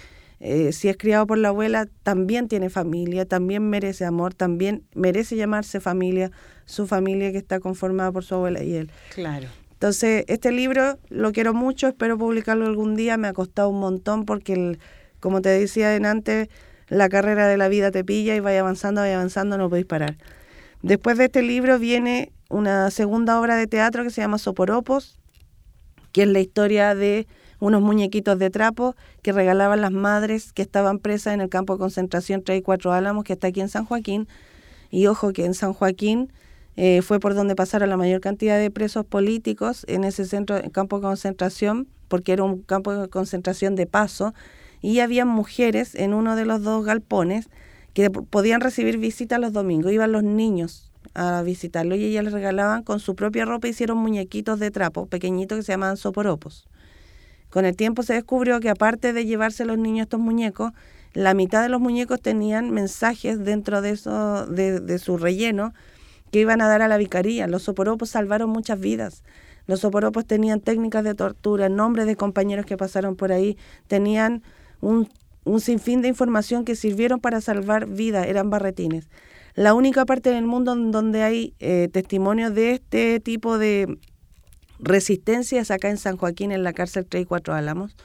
eh, 0.45 0.73
si 0.73 0.89
es 0.89 0.97
criado 0.97 1.25
por 1.25 1.39
la 1.39 1.49
abuela 1.49 1.87
también 2.03 2.49
tiene 2.49 2.69
familia, 2.69 3.27
también 3.27 3.71
merece 3.71 4.05
amor, 4.05 4.35
también 4.35 4.83
merece 4.93 5.37
llamarse 5.37 5.79
familia, 5.79 6.33
su 6.65 6.89
familia 6.89 7.31
que 7.31 7.39
está 7.39 7.61
conformada 7.61 8.11
por 8.11 8.25
su 8.25 8.35
abuela 8.35 8.61
y 8.65 8.75
él. 8.75 8.91
Claro. 9.15 9.47
Entonces, 9.75 10.25
este 10.27 10.51
libro 10.51 10.99
lo 11.11 11.31
quiero 11.31 11.55
mucho, 11.55 11.87
espero 11.87 12.19
publicarlo 12.19 12.67
algún 12.67 12.97
día, 12.97 13.17
me 13.17 13.29
ha 13.29 13.33
costado 13.33 13.69
un 13.69 13.79
montón 13.79 14.25
porque, 14.25 14.79
como 15.21 15.43
te 15.43 15.49
decía 15.51 15.95
antes, 15.95 16.49
la 16.89 17.09
carrera 17.09 17.47
de 17.47 17.57
la 17.57 17.69
vida 17.69 17.93
te 17.93 18.03
pilla 18.05 18.35
y 18.35 18.41
vaya 18.41 18.61
avanzando, 18.61 19.01
vaya 19.01 19.15
avanzando, 19.15 19.59
no 19.59 19.69
podéis 19.69 19.87
parar. 19.87 20.19
Después 20.83 21.19
de 21.19 21.27
este 21.27 21.43
libro 21.43 21.79
viene 21.79 22.33
una 22.53 22.91
segunda 22.91 23.41
obra 23.41 23.57
de 23.57 23.67
teatro 23.67 24.05
que 24.05 24.11
se 24.11 24.21
llama 24.21 24.39
Soporopos, 24.39 25.19
que 26.13 26.23
es 26.23 26.29
la 26.29 26.41
historia 26.41 26.95
de 26.95 27.27
unos 27.59 27.81
muñequitos 27.81 28.39
de 28.39 28.51
trapo 28.51 28.95
que 29.23 29.33
regalaban 29.33 29.81
las 29.81 29.93
madres 29.93 30.53
que 30.53 30.63
estaban 30.63 30.99
presas 30.99 31.35
en 31.35 31.41
el 31.41 31.49
campo 31.49 31.75
de 31.75 31.79
concentración 31.79 32.43
3 32.43 32.59
y 32.59 32.63
4 32.63 32.93
Álamos, 32.93 33.25
que 33.25 33.33
está 33.33 33.49
aquí 33.49 33.61
en 33.61 33.69
San 33.69 33.85
Joaquín. 33.85 34.29
Y 34.91 35.07
ojo 35.07 35.33
que 35.33 35.47
en 35.47 35.55
San 35.55 35.73
Joaquín 35.73 36.33
eh, 36.77 37.01
fue 37.01 37.19
por 37.21 37.35
donde 37.35 37.57
pasaron 37.57 37.89
la 37.89 37.97
mayor 37.97 38.21
cantidad 38.21 38.59
de 38.59 38.71
presos 38.71 39.07
políticos 39.07 39.85
en 39.89 40.05
ese 40.05 40.27
centro, 40.27 40.61
campo 40.73 40.97
de 40.97 41.03
concentración, 41.03 41.89
porque 42.09 42.33
era 42.33 42.45
un 42.45 42.63
campo 42.63 42.93
de 42.95 43.09
concentración 43.09 43.75
de 43.77 43.87
paso. 43.87 44.35
Y 44.83 44.99
había 44.99 45.25
mujeres 45.25 45.95
en 45.95 46.13
uno 46.13 46.37
de 46.37 46.45
los 46.45 46.63
dos 46.63 46.85
galpones 46.85 47.49
que 47.95 48.11
podían 48.11 48.61
recibir 48.61 48.99
visita 48.99 49.39
los 49.39 49.53
domingos. 49.53 49.93
Iban 49.93 50.13
los 50.13 50.25
niños 50.25 50.92
a 51.15 51.43
visitarlo 51.43 51.95
y 51.95 52.05
ellas 52.05 52.25
les 52.25 52.33
regalaban 52.33 52.83
con 52.83 53.01
su 53.01 53.15
propia 53.15 53.45
ropa, 53.45 53.69
hicieron 53.69 53.99
muñequitos 53.99 54.59
de 54.59 54.71
trapo 54.71 55.07
pequeñitos 55.07 55.59
que 55.59 55.63
se 55.63 55.73
llamaban 55.73 55.97
soporopos. 55.97 56.67
Con 57.51 57.65
el 57.65 57.77
tiempo 57.77 58.03
se 58.03 58.15
descubrió 58.15 58.61
que 58.61 58.71
aparte 58.71 59.13
de 59.13 59.27
llevarse 59.27 59.65
los 59.65 59.79
niños 59.79 60.05
estos 60.05 60.21
muñecos, 60.21 60.73
la 61.13 61.35
mitad 61.35 61.63
de 61.63 61.69
los 61.69 61.81
muñecos 61.81 62.21
tenían 62.21 62.71
mensajes 62.71 63.45
dentro 63.45 63.83
de, 63.83 63.91
eso, 63.91 64.47
de, 64.47 64.81
de 64.81 64.99
su 64.99 65.19
relleno 65.19 65.75
que 66.31 66.41
iban 66.41 66.63
a 66.63 66.69
dar 66.69 66.81
a 66.81 66.89
la 66.89 66.97
vicaría. 66.97 67.47
Los 67.47 67.65
soporopos 67.65 68.09
salvaron 68.09 68.49
muchas 68.49 68.81
vidas. 68.81 69.23
Los 69.67 69.81
soporopos 69.81 70.27
tenían 70.27 70.61
técnicas 70.61 71.05
de 71.05 71.15
tortura, 71.15 71.69
nombres 71.69 72.07
de 72.07 72.17
compañeros 72.17 72.67
que 72.67 72.77
pasaron 72.77 73.17
por 73.17 73.33
ahí, 73.33 73.57
tenían 73.87 74.43
un, 74.81 75.09
un 75.45 75.61
sinfín 75.61 76.03
de 76.03 76.09
información 76.09 76.65
que 76.65 76.75
sirvieron 76.75 77.21
para 77.21 77.41
salvar 77.41 77.87
vidas, 77.87 78.27
eran 78.27 78.51
barretines. 78.51 79.09
La 79.55 79.75
única 79.75 80.07
parte 80.07 80.31
del 80.31 80.47
mundo 80.47 80.75
donde 80.75 81.23
hay 81.23 81.55
eh, 81.59 81.89
testimonios 81.93 82.55
de 82.55 82.73
este 82.73 83.21
tipo 83.21 83.59
de 83.59 83.99
resistencia 84.79 85.61
es 85.61 85.71
acá 85.71 85.91
en 85.91 85.99
San 85.99 86.17
Joaquín, 86.17 86.53
en 86.53 86.63
la 86.63 86.73
cárcel 86.73 87.07
3 87.07 87.23
y 87.23 87.27
4 87.27 87.55
Álamos. 87.55 87.97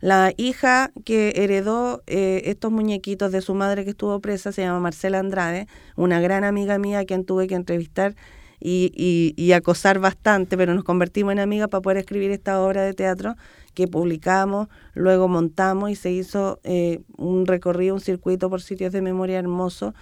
La 0.00 0.32
hija 0.36 0.92
que 1.04 1.32
heredó 1.36 2.02
eh, 2.06 2.42
estos 2.46 2.72
muñequitos 2.72 3.32
de 3.32 3.42
su 3.42 3.54
madre 3.54 3.84
que 3.84 3.90
estuvo 3.90 4.18
presa 4.20 4.52
se 4.52 4.62
llama 4.62 4.80
Marcela 4.80 5.18
Andrade, 5.18 5.68
una 5.96 6.20
gran 6.20 6.44
amiga 6.44 6.78
mía 6.78 7.00
a 7.00 7.04
quien 7.04 7.24
tuve 7.24 7.46
que 7.46 7.54
entrevistar 7.54 8.14
y, 8.62 9.34
y, 9.36 9.52
acosar 9.52 10.00
bastante, 10.00 10.58
pero 10.58 10.74
nos 10.74 10.84
convertimos 10.84 11.32
en 11.32 11.38
amigas 11.38 11.68
para 11.68 11.80
poder 11.80 11.96
escribir 11.96 12.30
esta 12.30 12.60
obra 12.60 12.82
de 12.82 12.92
teatro 12.92 13.36
que 13.72 13.88
publicamos, 13.88 14.68
luego 14.92 15.28
montamos 15.28 15.90
y 15.90 15.94
se 15.94 16.10
hizo 16.10 16.60
eh, 16.62 17.00
un 17.16 17.46
recorrido, 17.46 17.94
un 17.94 18.02
circuito 18.02 18.50
por 18.50 18.60
sitios 18.60 18.92
de 18.92 19.00
memoria 19.00 19.38
hermoso 19.38 19.94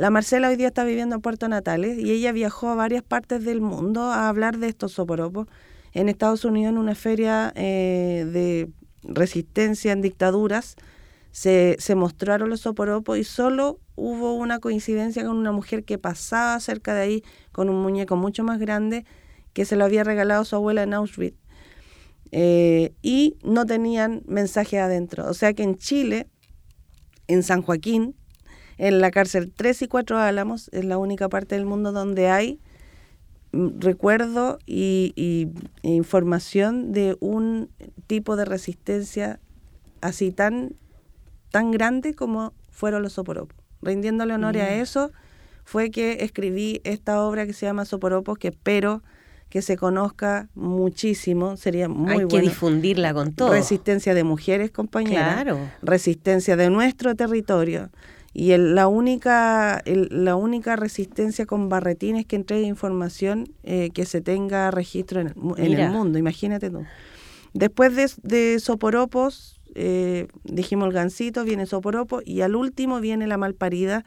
la 0.00 0.08
Marcela 0.08 0.48
hoy 0.48 0.56
día 0.56 0.68
está 0.68 0.82
viviendo 0.82 1.16
en 1.16 1.20
Puerto 1.20 1.46
Natales 1.46 1.98
y 1.98 2.10
ella 2.10 2.32
viajó 2.32 2.70
a 2.70 2.74
varias 2.74 3.02
partes 3.02 3.44
del 3.44 3.60
mundo 3.60 4.04
a 4.04 4.30
hablar 4.30 4.56
de 4.56 4.66
estos 4.66 4.92
soporopos. 4.92 5.46
En 5.92 6.08
Estados 6.08 6.46
Unidos, 6.46 6.72
en 6.72 6.78
una 6.78 6.94
feria 6.94 7.52
eh, 7.54 8.26
de 8.32 8.70
resistencia 9.02 9.92
en 9.92 10.00
dictaduras, 10.00 10.76
se, 11.32 11.76
mostraron 11.96 12.48
los 12.48 12.62
soporopos 12.62 13.18
y 13.18 13.24
solo 13.24 13.78
hubo 13.94 14.32
una 14.36 14.58
coincidencia 14.58 15.22
con 15.22 15.36
una 15.36 15.52
mujer 15.52 15.84
que 15.84 15.98
pasaba 15.98 16.58
cerca 16.60 16.94
de 16.94 17.02
ahí 17.02 17.24
con 17.52 17.68
un 17.68 17.82
muñeco 17.82 18.16
mucho 18.16 18.42
más 18.42 18.58
grande 18.58 19.04
que 19.52 19.66
se 19.66 19.76
lo 19.76 19.84
había 19.84 20.02
regalado 20.02 20.46
su 20.46 20.56
abuela 20.56 20.82
en 20.82 20.94
Auschwitz. 20.94 21.36
Eh, 22.32 22.94
y 23.02 23.36
no 23.44 23.66
tenían 23.66 24.22
mensaje 24.26 24.78
adentro. 24.78 25.28
O 25.28 25.34
sea 25.34 25.52
que 25.52 25.62
en 25.62 25.76
Chile, 25.76 26.26
en 27.26 27.42
San 27.42 27.60
Joaquín, 27.60 28.16
en 28.80 29.02
la 29.02 29.10
cárcel 29.10 29.52
3 29.54 29.82
y 29.82 29.88
4 29.88 30.18
Álamos 30.18 30.70
es 30.72 30.86
la 30.86 30.96
única 30.96 31.28
parte 31.28 31.54
del 31.54 31.66
mundo 31.66 31.92
donde 31.92 32.30
hay 32.30 32.58
mm, 33.52 33.78
recuerdo 33.78 34.58
y, 34.66 35.52
información 35.82 36.90
de 36.92 37.16
un 37.20 37.68
tipo 38.06 38.36
de 38.36 38.46
resistencia 38.46 39.38
así 40.00 40.32
tan, 40.32 40.72
tan 41.50 41.70
grande 41.72 42.14
como 42.14 42.54
fueron 42.70 43.02
los 43.02 43.12
soporopos. 43.12 43.54
Rindiéndole 43.82 44.32
honor 44.32 44.56
a 44.56 44.70
mm. 44.70 44.80
eso, 44.80 45.12
fue 45.64 45.90
que 45.90 46.24
escribí 46.24 46.80
esta 46.84 47.22
obra 47.22 47.46
que 47.46 47.52
se 47.52 47.66
llama 47.66 47.84
Soporopos, 47.84 48.38
que 48.38 48.48
espero 48.48 49.02
que 49.50 49.60
se 49.60 49.76
conozca 49.76 50.48
muchísimo, 50.54 51.56
sería 51.56 51.88
muy 51.88 52.12
Hay 52.12 52.28
que 52.28 52.40
difundirla 52.40 53.12
con 53.12 53.34
todo. 53.34 53.50
Resistencia 53.50 54.14
de 54.14 54.24
mujeres, 54.24 54.70
compañeras. 54.70 55.42
Claro. 55.42 55.58
Resistencia 55.82 56.56
de 56.56 56.70
nuestro 56.70 57.14
territorio 57.14 57.90
Y 58.32 58.52
el- 58.52 58.74
la, 58.74 58.86
única, 58.86 59.80
el- 59.84 60.08
la 60.10 60.36
única 60.36 60.76
resistencia 60.76 61.46
con 61.46 61.68
Barretín 61.68 62.16
es 62.16 62.26
que 62.26 62.36
entregue 62.36 62.62
información 62.66 63.48
eh, 63.64 63.90
que 63.92 64.06
se 64.06 64.20
tenga 64.20 64.70
registro 64.70 65.20
en 65.20 65.28
el, 65.28 65.34
en 65.58 65.72
el 65.86 65.90
mundo, 65.90 66.18
imagínate 66.18 66.70
tú. 66.70 66.84
Después 67.54 67.96
de, 67.96 68.08
de 68.22 68.60
Soporopos, 68.60 69.60
eh, 69.74 70.28
dijimos 70.44 70.86
el 70.86 70.92
gancito, 70.92 71.42
viene 71.44 71.66
Soporopo, 71.66 72.20
y 72.24 72.42
al 72.42 72.54
último 72.54 73.00
viene 73.00 73.26
la 73.26 73.36
malparida, 73.36 74.04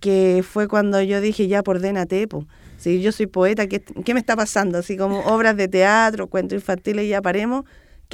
que 0.00 0.44
fue 0.48 0.68
cuando 0.68 1.00
yo 1.02 1.20
dije, 1.20 1.48
ya, 1.48 1.62
por 1.62 1.80
dénate, 1.80 2.28
po. 2.28 2.46
Si 2.76 3.00
yo 3.00 3.12
soy 3.12 3.26
poeta, 3.26 3.66
¿qué, 3.66 3.80
¿qué 3.80 4.12
me 4.14 4.20
está 4.20 4.36
pasando? 4.36 4.78
Así 4.78 4.96
como 4.96 5.20
obras 5.20 5.56
de 5.56 5.68
teatro, 5.68 6.26
cuentos 6.26 6.56
infantiles, 6.56 7.08
ya 7.08 7.22
paremos. 7.22 7.64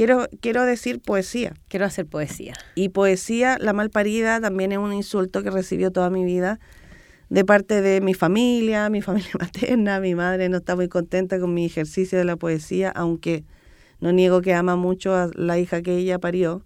Quiero, 0.00 0.28
quiero 0.40 0.64
decir 0.64 1.02
poesía. 1.02 1.52
Quiero 1.68 1.84
hacer 1.84 2.06
poesía. 2.06 2.54
Y 2.74 2.88
poesía, 2.88 3.58
la 3.60 3.74
malparida, 3.74 4.40
también 4.40 4.72
es 4.72 4.78
un 4.78 4.94
insulto 4.94 5.42
que 5.42 5.50
recibió 5.50 5.90
toda 5.90 6.08
mi 6.08 6.24
vida 6.24 6.58
de 7.28 7.44
parte 7.44 7.82
de 7.82 8.00
mi 8.00 8.14
familia, 8.14 8.88
mi 8.88 9.02
familia 9.02 9.32
materna. 9.38 10.00
Mi 10.00 10.14
madre 10.14 10.48
no 10.48 10.56
está 10.56 10.74
muy 10.74 10.88
contenta 10.88 11.38
con 11.38 11.52
mi 11.52 11.66
ejercicio 11.66 12.16
de 12.16 12.24
la 12.24 12.36
poesía, 12.36 12.88
aunque 12.88 13.44
no 14.00 14.10
niego 14.10 14.40
que 14.40 14.54
ama 14.54 14.74
mucho 14.74 15.14
a 15.14 15.28
la 15.34 15.58
hija 15.58 15.82
que 15.82 15.98
ella 15.98 16.18
parió. 16.18 16.64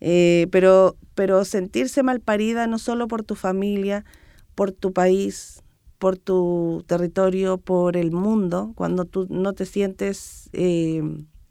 Eh, 0.00 0.46
pero, 0.50 0.96
pero 1.14 1.44
sentirse 1.44 2.02
malparida 2.02 2.66
no 2.68 2.78
solo 2.78 3.06
por 3.06 3.22
tu 3.22 3.34
familia, 3.34 4.06
por 4.54 4.72
tu 4.72 4.94
país, 4.94 5.62
por 5.98 6.16
tu 6.16 6.84
territorio, 6.86 7.58
por 7.58 7.98
el 7.98 8.12
mundo, 8.12 8.72
cuando 8.76 9.04
tú 9.04 9.26
no 9.28 9.52
te 9.52 9.66
sientes, 9.66 10.48
eh, 10.54 11.02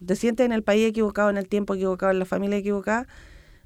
te 0.06 0.16
sientes 0.16 0.46
en 0.46 0.52
el 0.52 0.64
país 0.64 0.88
equivocado, 0.88 1.30
en 1.30 1.38
el 1.38 1.48
tiempo 1.48 1.76
equivocado, 1.76 2.12
en 2.12 2.20
la 2.20 2.26
familia 2.26 2.58
equivocada. 2.58 3.08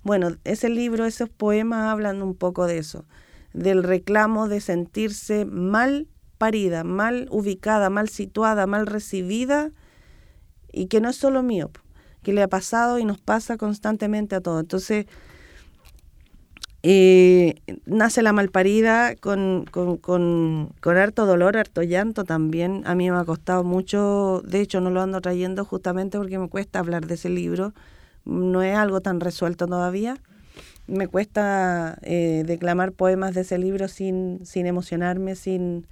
Bueno, 0.03 0.29
ese 0.43 0.69
libro, 0.69 1.05
esos 1.05 1.29
poemas 1.29 1.91
hablan 1.91 2.21
un 2.21 2.35
poco 2.35 2.67
de 2.67 2.77
eso, 2.77 3.05
del 3.53 3.83
reclamo 3.83 4.47
de 4.47 4.61
sentirse 4.61 5.45
mal 5.45 6.07
parida, 6.37 6.83
mal 6.83 7.27
ubicada, 7.31 7.89
mal 7.89 8.09
situada, 8.09 8.67
mal 8.67 8.85
recibida, 8.85 9.71
y 10.71 10.87
que 10.87 10.99
no 10.99 11.09
es 11.09 11.15
solo 11.15 11.41
mío, 11.41 11.71
que 12.21 12.33
le 12.33 12.43
ha 12.43 12.47
pasado 12.47 12.99
y 12.99 13.05
nos 13.05 13.19
pasa 13.19 13.57
constantemente 13.57 14.35
a 14.35 14.41
todos. 14.41 14.61
Entonces, 14.61 15.05
eh, 16.87 17.55
nace 17.87 18.21
la 18.21 18.31
malparida 18.31 19.15
con, 19.15 19.65
con, 19.71 19.97
con, 19.97 20.97
harto 20.97 21.25
dolor, 21.25 21.57
harto 21.57 21.81
llanto 21.81 22.25
también. 22.25 22.83
A 22.85 22.93
mí 22.93 23.09
me 23.09 23.17
ha 23.17 23.25
costado 23.25 23.63
mucho, 23.63 24.43
de 24.45 24.61
hecho 24.61 24.81
no 24.81 24.91
lo 24.91 25.01
ando 25.01 25.19
trayendo 25.19 25.65
justamente 25.65 26.19
porque 26.19 26.37
me 26.37 26.47
cuesta 26.47 26.77
hablar 26.77 27.07
de 27.07 27.15
ese 27.15 27.29
libro. 27.29 27.73
No 28.23 28.61
es 28.61 28.77
algo 28.77 29.01
tan 29.01 29.19
resuelto 29.19 29.65
todavía. 29.65 30.17
Me 30.85 31.07
cuesta 31.07 31.97
eh, 32.03 32.43
declamar 32.45 32.91
poemas 32.91 33.33
de 33.33 33.41
ese 33.41 33.57
libro 33.57 33.87
sin, 33.87 34.45
sin 34.45 34.67
emocionarme, 34.67 35.35
sin, 35.35 35.87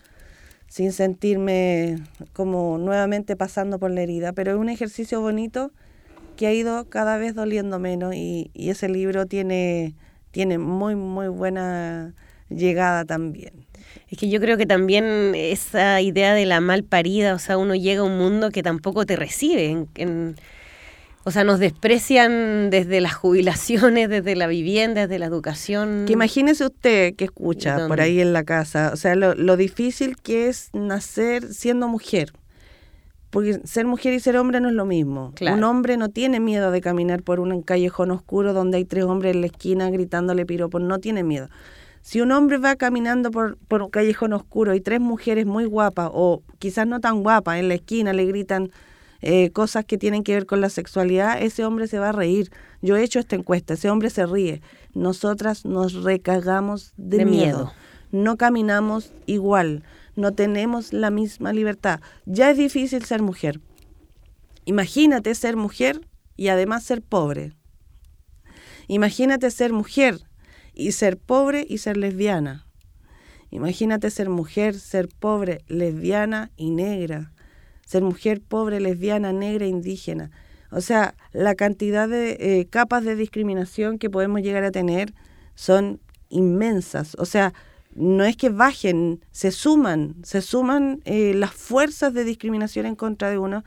sin 0.67 0.91
sentirme 0.91 2.03
como 2.33 2.77
nuevamente 2.77 3.35
pasando 3.35 3.79
por 3.79 3.89
la 3.89 4.03
herida. 4.03 4.33
Pero 4.33 4.51
es 4.51 4.57
un 4.57 4.69
ejercicio 4.69 5.21
bonito 5.21 5.71
que 6.37 6.45
ha 6.45 6.53
ido 6.53 6.87
cada 6.87 7.17
vez 7.17 7.33
doliendo 7.33 7.79
menos 7.79 8.13
y, 8.13 8.51
y 8.53 8.69
ese 8.69 8.89
libro 8.89 9.25
tiene 9.25 9.95
tiene 10.33 10.57
muy, 10.57 10.95
muy 10.95 11.27
buena 11.27 12.13
llegada 12.49 13.05
también. 13.05 13.53
Es 14.09 14.17
que 14.17 14.29
yo 14.29 14.41
creo 14.41 14.57
que 14.57 14.65
también 14.65 15.33
esa 15.35 16.01
idea 16.01 16.33
de 16.33 16.45
la 16.45 16.59
mal 16.59 16.83
parida, 16.83 17.35
o 17.35 17.39
sea, 17.39 17.57
uno 17.57 17.75
llega 17.75 18.01
a 18.01 18.05
un 18.05 18.17
mundo 18.17 18.49
que 18.49 18.63
tampoco 18.63 19.05
te 19.05 19.15
recibe. 19.15 19.67
En, 19.67 19.87
en, 19.95 20.35
o 21.23 21.29
sea, 21.29 21.43
nos 21.43 21.59
desprecian 21.59 22.71
desde 22.71 22.99
las 22.99 23.13
jubilaciones, 23.13 24.09
desde 24.09 24.35
la 24.35 24.47
vivienda, 24.47 25.01
desde 25.01 25.19
la 25.19 25.27
educación. 25.27 26.05
Que 26.07 26.13
imagínese 26.13 26.65
usted 26.65 27.15
que 27.15 27.25
escucha 27.25 27.73
¿Dónde? 27.73 27.87
por 27.87 28.01
ahí 28.01 28.19
en 28.19 28.33
la 28.33 28.43
casa, 28.43 28.89
o 28.91 28.97
sea, 28.97 29.15
lo, 29.15 29.35
lo 29.35 29.55
difícil 29.55 30.17
que 30.17 30.49
es 30.49 30.69
nacer 30.73 31.53
siendo 31.53 31.87
mujer. 31.87 32.33
Porque 33.33 33.59
ser 33.65 33.87
mujer 33.87 34.13
y 34.13 34.19
ser 34.19 34.37
hombre 34.37 34.61
no 34.61 34.69
es 34.69 34.75
lo 34.75 34.85
mismo. 34.85 35.31
Claro. 35.33 35.57
Un 35.57 35.63
hombre 35.63 35.97
no 35.97 36.09
tiene 36.09 36.39
miedo 36.39 36.69
de 36.69 36.81
caminar 36.81 37.23
por 37.23 37.39
un 37.39 37.63
callejón 37.63 38.11
oscuro 38.11 38.53
donde 38.53 38.77
hay 38.77 38.85
tres 38.85 39.05
hombres 39.05 39.33
en 39.33 39.41
la 39.41 39.47
esquina 39.47 39.89
gritándole 39.89 40.45
piropos, 40.45 40.81
no 40.81 40.99
tiene 40.99 41.23
miedo. 41.23 41.49
Si 42.03 42.21
un 42.21 42.31
hombre 42.31 42.59
va 42.59 42.75
caminando 42.75 43.31
por, 43.31 43.57
por 43.67 43.81
un 43.81 43.89
callejón 43.89 44.33
oscuro 44.33 44.75
y 44.75 44.81
tres 44.81 44.99
mujeres 44.99 45.47
muy 45.47 45.65
guapas, 45.65 46.11
o 46.13 46.43
quizás 46.59 46.85
no 46.85 46.99
tan 46.99 47.23
guapas, 47.23 47.57
en 47.57 47.69
la 47.69 47.73
esquina 47.73 48.13
le 48.13 48.25
gritan 48.25 48.69
eh, 49.21 49.49
cosas 49.51 49.83
que 49.83 49.97
tienen 49.97 50.23
que 50.23 50.33
ver 50.33 50.45
con 50.45 50.61
la 50.61 50.69
sexualidad, 50.69 51.41
ese 51.41 51.65
hombre 51.65 51.87
se 51.87 51.97
va 51.97 52.09
a 52.09 52.11
reír. 52.11 52.51
Yo 52.83 52.97
he 52.97 53.03
hecho 53.03 53.19
esta 53.19 53.35
encuesta, 53.35 53.73
ese 53.73 53.89
hombre 53.89 54.11
se 54.11 54.27
ríe. 54.27 54.61
Nosotras 54.93 55.65
nos 55.65 56.03
recagamos 56.03 56.93
de, 56.97 57.19
De 57.19 57.25
miedo. 57.25 57.57
miedo. 57.57 57.73
No 58.11 58.37
caminamos 58.37 59.11
igual, 59.25 59.81
no 60.15 60.33
tenemos 60.33 60.93
la 60.93 61.09
misma 61.09 61.53
libertad. 61.53 61.99
Ya 62.25 62.49
es 62.51 62.57
difícil 62.57 63.03
ser 63.05 63.21
mujer. 63.21 63.59
Imagínate 64.65 65.35
ser 65.35 65.55
mujer 65.57 66.07
y 66.35 66.47
además 66.47 66.83
ser 66.83 67.01
pobre. 67.01 67.53
Imagínate 68.87 69.49
ser 69.51 69.73
mujer 69.73 70.19
y 70.73 70.91
ser 70.91 71.17
pobre 71.17 71.65
y 71.67 71.79
ser 71.79 71.97
lesbiana. 71.97 72.67
Imagínate 73.49 74.09
ser 74.09 74.29
mujer, 74.29 74.79
ser 74.79 75.07
pobre, 75.07 75.63
lesbiana 75.67 76.51
y 76.57 76.71
negra. 76.71 77.31
Ser 77.85 78.01
mujer, 78.01 78.41
pobre, 78.41 78.79
lesbiana, 78.79 79.31
negra, 79.31 79.67
indígena. 79.67 80.31
O 80.71 80.81
sea, 80.81 81.13
la 81.33 81.53
cantidad 81.53 82.09
de 82.09 82.31
eh, 82.39 82.67
capas 82.67 83.03
de 83.03 83.15
discriminación 83.15 83.99
que 83.99 84.09
podemos 84.09 84.41
llegar 84.41 84.63
a 84.63 84.71
tener 84.71 85.13
son 85.53 85.99
inmensas. 86.29 87.15
O 87.19 87.25
sea, 87.25 87.53
no 87.95 88.23
es 88.23 88.35
que 88.37 88.49
bajen, 88.49 89.23
se 89.31 89.51
suman, 89.51 90.15
se 90.23 90.41
suman 90.41 91.01
eh, 91.05 91.33
las 91.35 91.51
fuerzas 91.53 92.13
de 92.13 92.23
discriminación 92.23 92.85
en 92.85 92.95
contra 92.95 93.29
de 93.29 93.37
uno 93.37 93.63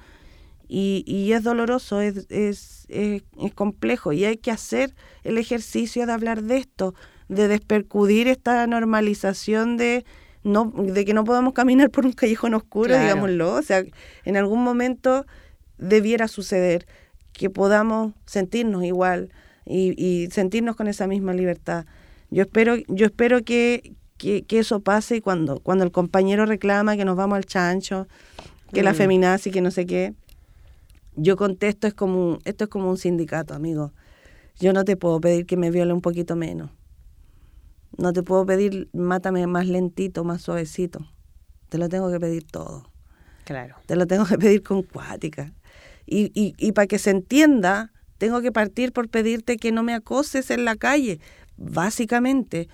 y, 0.69 1.05
y 1.07 1.33
es 1.33 1.43
doloroso, 1.43 2.01
es, 2.01 2.27
es, 2.31 2.87
es, 2.89 3.23
es 3.39 3.55
complejo 3.55 4.13
y 4.13 4.25
hay 4.25 4.37
que 4.37 4.51
hacer 4.51 4.95
el 5.23 5.39
ejercicio 5.39 6.07
de 6.07 6.13
hablar 6.13 6.43
de 6.43 6.57
esto, 6.57 6.95
de 7.29 7.47
despercudir 7.49 8.27
esta 8.29 8.67
normalización 8.67 9.77
de 9.77 10.05
no 10.43 10.73
de 10.77 11.05
que 11.05 11.13
no 11.15 11.25
podamos 11.25 11.55
caminar 11.55 11.91
por 11.91 12.07
un 12.07 12.13
callejón 12.13 12.55
oscuro, 12.55 12.89
Claro. 12.91 13.03
digámoslo, 13.03 13.55
o 13.55 13.63
sea, 13.63 13.83
en 14.25 14.37
algún 14.37 14.63
momento 14.63 15.27
debiera 15.79 16.29
suceder 16.29 16.87
que 17.33 17.51
podamos 17.51 18.15
sentirnos 18.27 18.85
igual 18.85 19.31
y, 19.65 19.95
y 20.03 20.31
sentirnos 20.31 20.77
con 20.77 20.87
esa 20.89 21.07
misma 21.09 21.35
libertad. 21.35 21.85
Yo 22.31 22.43
espero, 22.43 22.77
yo 22.89 23.07
espero 23.07 23.43
que, 23.45 23.93
que, 24.19 24.43
que 24.45 24.59
eso 24.59 24.81
pase 24.81 25.17
y 25.17 25.21
cuando, 25.21 25.61
cuando 25.61 25.85
el 25.85 25.93
compañero 25.93 26.47
reclama 26.47 26.97
que 26.97 27.05
nos 27.05 27.17
vamos 27.17 27.37
al 27.37 27.45
chancho, 27.45 28.07
que 28.73 28.83
la 28.83 28.93
Mm. 28.93 28.97
feminazi, 28.97 29.51
que 29.51 29.61
no 29.61 29.71
sé 29.71 29.87
qué, 29.87 30.15
yo 31.15 31.37
contesto, 31.37 31.87
es 31.87 31.95
como 31.95 32.33
un- 32.33 32.39
esto 32.45 32.65
es 32.65 32.71
como 32.71 32.91
un 32.91 32.99
sindicato, 32.99 33.55
amigo. 33.55 33.93
Yo 34.59 34.73
no 34.73 34.85
te 34.85 34.97
puedo 34.97 35.21
pedir 35.21 35.47
que 35.47 35.57
me 35.57 35.71
viole 35.71 35.93
un 35.93 36.01
poquito 36.01 36.37
menos. 36.37 36.71
No 37.99 38.13
te 38.13 38.23
puedo 38.23 38.45
pedir, 38.45 38.89
mátame 38.93 39.47
más 39.47 39.67
lentito, 39.67 40.25
más 40.25 40.43
suavecito. 40.43 41.07
Te 41.69 41.79
lo 41.79 41.89
tengo 41.89 42.11
que 42.11 42.21
pedir 42.21 42.45
todo. 42.47 42.91
Claro. 43.45 43.77
Te 43.87 43.97
lo 43.97 44.07
tengo 44.07 44.25
que 44.27 44.37
pedir 44.39 44.63
con 44.63 44.83
cuática. 44.83 45.53
Y, 46.07 46.31
y, 46.35 46.55
y 46.59 46.73
para 46.73 46.87
que 46.87 46.99
se 46.99 47.11
entienda, 47.11 47.93
tengo 48.19 48.41
que 48.41 48.53
partir 48.53 48.93
por 48.93 49.09
pedirte 49.09 49.57
que 49.57 49.73
no 49.73 49.83
me 49.83 49.95
acoses 49.95 50.51
en 50.51 50.65
la 50.65 50.77
calle, 50.77 51.21
básicamente. 51.57 52.69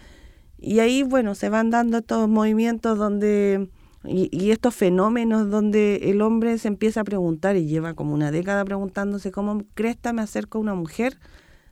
Y 0.63 0.79
ahí, 0.79 1.03
bueno, 1.03 1.35
se 1.35 1.49
van 1.49 1.71
dando 1.71 1.99
estos 1.99 2.29
movimientos 2.29 2.97
donde, 2.97 3.69
y, 4.05 4.29
y 4.31 4.53
estos 4.53 4.75
fenómenos 4.75 5.51
donde 5.51 6.11
el 6.11 6.23
hombre 6.23 6.57
se 6.59 6.69
empieza 6.69 7.01
a 7.01 7.05
preguntar 7.05 7.57
y 7.57 7.67
lleva 7.67 7.95
como 7.95 8.15
una 8.15 8.31
década 8.31 8.65
preguntándose 8.65 9.33
cómo 9.33 9.65
cresta 9.75 10.13
me 10.13 10.23
acerco 10.23 10.59
a 10.59 10.61
una 10.61 10.75
mujer 10.75 11.19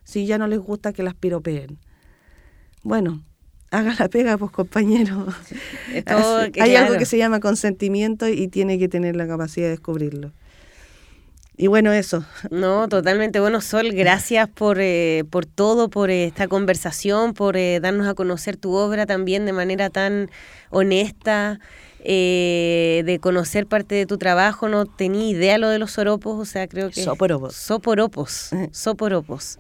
si 0.03 0.27
ya 0.27 0.39
no 0.39 0.49
les 0.49 0.59
gusta 0.59 0.93
que 0.93 1.05
las 1.05 1.15
piropeen. 1.15 1.79
Bueno, 2.83 3.23
haga 3.71 3.95
la 3.97 4.09
pega, 4.09 4.37
pues 4.37 4.51
compañero. 4.51 5.27
Hay 6.61 6.75
algo 6.75 6.99
que 6.99 7.07
se 7.07 7.17
llama 7.17 7.39
consentimiento 7.39 8.29
y 8.29 8.49
tiene 8.49 8.79
que 8.79 8.89
tener 8.89 9.15
la 9.15 9.29
capacidad 9.29 9.67
de 9.67 9.71
descubrirlo. 9.71 10.33
Y 11.61 11.67
bueno, 11.67 11.93
eso. 11.93 12.25
No, 12.51 12.89
totalmente. 12.89 13.39
Bueno, 13.39 13.61
Sol, 13.61 13.93
gracias 13.93 14.49
por, 14.49 14.79
eh, 14.81 15.25
por 15.29 15.45
todo, 15.45 15.91
por 15.91 16.09
eh, 16.09 16.25
esta 16.25 16.49
conversación, 16.49 17.35
por 17.35 17.59
eh, 17.59 17.81
darnos 17.81 18.09
a 18.09 18.15
conocer 18.15 18.57
tu 18.57 18.73
obra 18.73 19.05
también 19.05 19.45
de 19.45 19.53
manera 19.53 19.91
tan 19.91 20.31
honesta, 20.71 21.61
eh, 22.03 23.03
de 23.05 23.19
conocer 23.19 23.67
parte 23.67 23.95
de 23.95 24.07
tu 24.07 24.17
trabajo. 24.17 24.71
No 24.71 24.87
tenía 24.87 25.29
idea 25.29 25.59
lo 25.59 25.69
de 25.69 25.79
los 25.79 25.91
soropos, 25.91 26.41
o 26.41 26.47
sea, 26.47 26.67
creo 26.67 26.89
que... 26.89 27.05
Soporopos. 27.05 27.57
Soporopos. 27.57 28.51
Soporopos. 28.73 29.59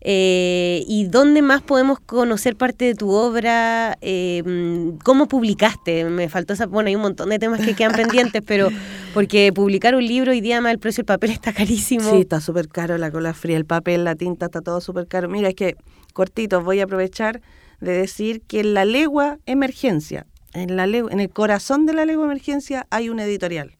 Eh, 0.00 0.84
¿Y 0.86 1.04
dónde 1.06 1.42
más 1.42 1.60
podemos 1.62 1.98
conocer 2.00 2.56
parte 2.56 2.84
de 2.84 2.94
tu 2.94 3.10
obra? 3.10 3.98
Eh, 4.00 4.42
mm, 4.44 4.98
¿Cómo 5.04 5.26
publicaste? 5.26 6.04
Me 6.04 6.28
faltó 6.28 6.52
esa... 6.52 6.66
Bueno, 6.66 6.88
hay 6.88 6.96
un 6.96 7.02
montón 7.02 7.30
de 7.30 7.38
temas 7.38 7.60
que 7.60 7.74
quedan 7.74 7.92
pendientes, 7.92 8.42
pero 8.46 8.68
porque 9.14 9.52
publicar 9.52 9.94
un 9.94 10.06
libro 10.06 10.30
hoy 10.30 10.40
día, 10.40 10.60
más 10.60 10.72
el 10.72 10.78
precio 10.78 11.02
del 11.02 11.06
papel 11.06 11.30
está 11.30 11.52
carísimo. 11.52 12.10
Sí, 12.10 12.20
está 12.20 12.40
súper 12.40 12.68
caro 12.68 12.96
la 12.98 13.10
cola 13.10 13.34
fría, 13.34 13.56
el 13.56 13.66
papel, 13.66 14.04
la 14.04 14.14
tinta, 14.14 14.46
está 14.46 14.60
todo 14.60 14.80
súper 14.80 15.08
caro. 15.08 15.28
Mira, 15.28 15.48
es 15.48 15.54
que 15.54 15.76
cortito, 16.12 16.62
voy 16.62 16.80
a 16.80 16.84
aprovechar 16.84 17.40
de 17.80 17.92
decir 17.92 18.42
que 18.42 18.60
en 18.60 18.74
la 18.74 18.84
legua 18.84 19.38
emergencia, 19.46 20.26
en, 20.52 20.76
la 20.76 20.84
en 20.84 21.20
el 21.20 21.30
corazón 21.30 21.86
de 21.86 21.92
la 21.92 22.04
legua 22.04 22.24
emergencia 22.24 22.86
hay 22.90 23.08
un 23.08 23.20
editorial, 23.20 23.76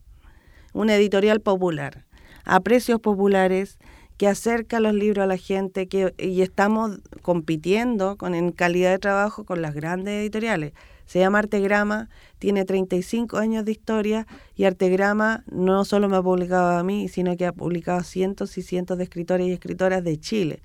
un 0.73 0.91
editorial 0.91 1.41
popular, 1.41 2.05
a 2.45 2.61
precios 2.61 3.01
populares, 3.01 3.79
que 4.19 4.27
acerca 4.27 4.81
los 4.81 4.93
libros 4.95 5.23
a 5.23 5.27
la 5.27 5.37
gente 5.37 5.87
que, 5.87 6.13
y 6.19 6.43
estamos 6.43 6.99
compitiendo 7.23 8.17
con, 8.17 8.35
en 8.35 8.51
calidad 8.51 8.91
de 8.91 8.99
trabajo 8.99 9.45
con 9.45 9.63
las 9.63 9.75
grandes 9.75 10.21
editoriales. 10.21 10.73
Se 11.07 11.21
llama 11.21 11.39
Artegrama, 11.39 12.11
tiene 12.39 12.65
35 12.65 13.39
años 13.39 13.65
de 13.65 13.73
historia 13.73 14.27
y 14.57 14.65
Artegrama 14.65 15.45
no 15.51 15.85
solo 15.85 16.09
me 16.09 16.17
ha 16.17 16.23
publicado 16.23 16.77
a 16.77 16.83
mí, 16.83 17.09
sino 17.09 17.37
que 17.37 17.47
ha 17.47 17.53
publicado 17.53 18.03
cientos 18.03 18.59
y 18.59 18.63
cientos 18.63 18.99
de 18.99 19.05
escritores 19.05 19.47
y 19.47 19.53
escritoras 19.53 20.05
de 20.05 20.19
Chile. 20.19 20.63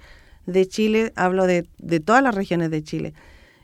De 0.48 0.68
Chile, 0.68 1.14
hablo 1.16 1.46
de, 1.46 1.66
de 1.78 2.00
todas 2.00 2.24
las 2.24 2.36
regiones 2.36 2.72
de 2.72 2.84
Chile. 2.84 3.14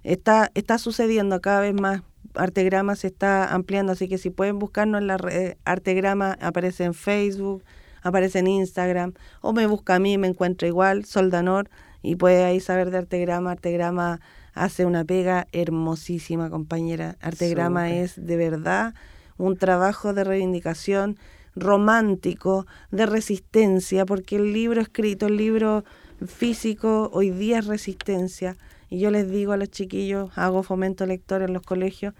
Está, 0.03 0.51
está 0.53 0.77
sucediendo 0.77 1.41
cada 1.41 1.61
vez 1.61 1.73
más 1.73 2.03
Artegrama 2.35 2.95
se 2.95 3.07
está 3.07 3.53
ampliando, 3.53 3.93
así 3.93 4.07
que 4.07 4.19
si 4.19 4.29
pueden 4.29 4.59
buscarnos 4.59 5.01
en 5.01 5.07
la 5.07 5.17
red, 5.17 5.55
Artegrama 5.65 6.37
aparece 6.39 6.83
en 6.83 6.93
Facebook, 6.93 7.63
aparece 8.01 8.39
en 8.39 8.47
Instagram, 8.47 9.13
o 9.41 9.53
me 9.53 9.67
busca 9.67 9.95
a 9.95 9.99
mí, 9.99 10.17
me 10.17 10.27
encuentra 10.27 10.67
igual, 10.67 11.05
Soldanor, 11.05 11.69
y 12.01 12.15
puede 12.15 12.43
ahí 12.43 12.59
saber 12.59 12.91
de 12.91 12.99
Artegrama. 12.99 13.51
Artegrama 13.51 14.21
hace 14.53 14.85
una 14.85 15.05
pega 15.05 15.47
hermosísima, 15.51 16.49
compañera. 16.49 17.17
Artegrama 17.21 17.91
es 17.91 18.25
de 18.25 18.37
verdad 18.37 18.93
un 19.37 19.57
trabajo 19.57 20.13
de 20.13 20.23
reivindicación 20.23 21.17
romántico, 21.55 22.67
de 22.91 23.05
resistencia, 23.05 24.05
porque 24.05 24.35
el 24.37 24.53
libro 24.53 24.81
escrito, 24.81 25.27
el 25.27 25.37
libro 25.37 25.83
físico, 26.25 27.09
hoy 27.13 27.31
día 27.31 27.59
es 27.59 27.67
resistencia. 27.67 28.57
Y 28.89 28.99
yo 28.99 29.11
les 29.11 29.29
digo 29.29 29.53
a 29.53 29.57
los 29.57 29.69
chiquillos, 29.69 30.31
hago 30.35 30.63
fomento 30.63 31.05
lector 31.05 31.41
en 31.41 31.53
los 31.53 31.61
colegios, 31.61 32.13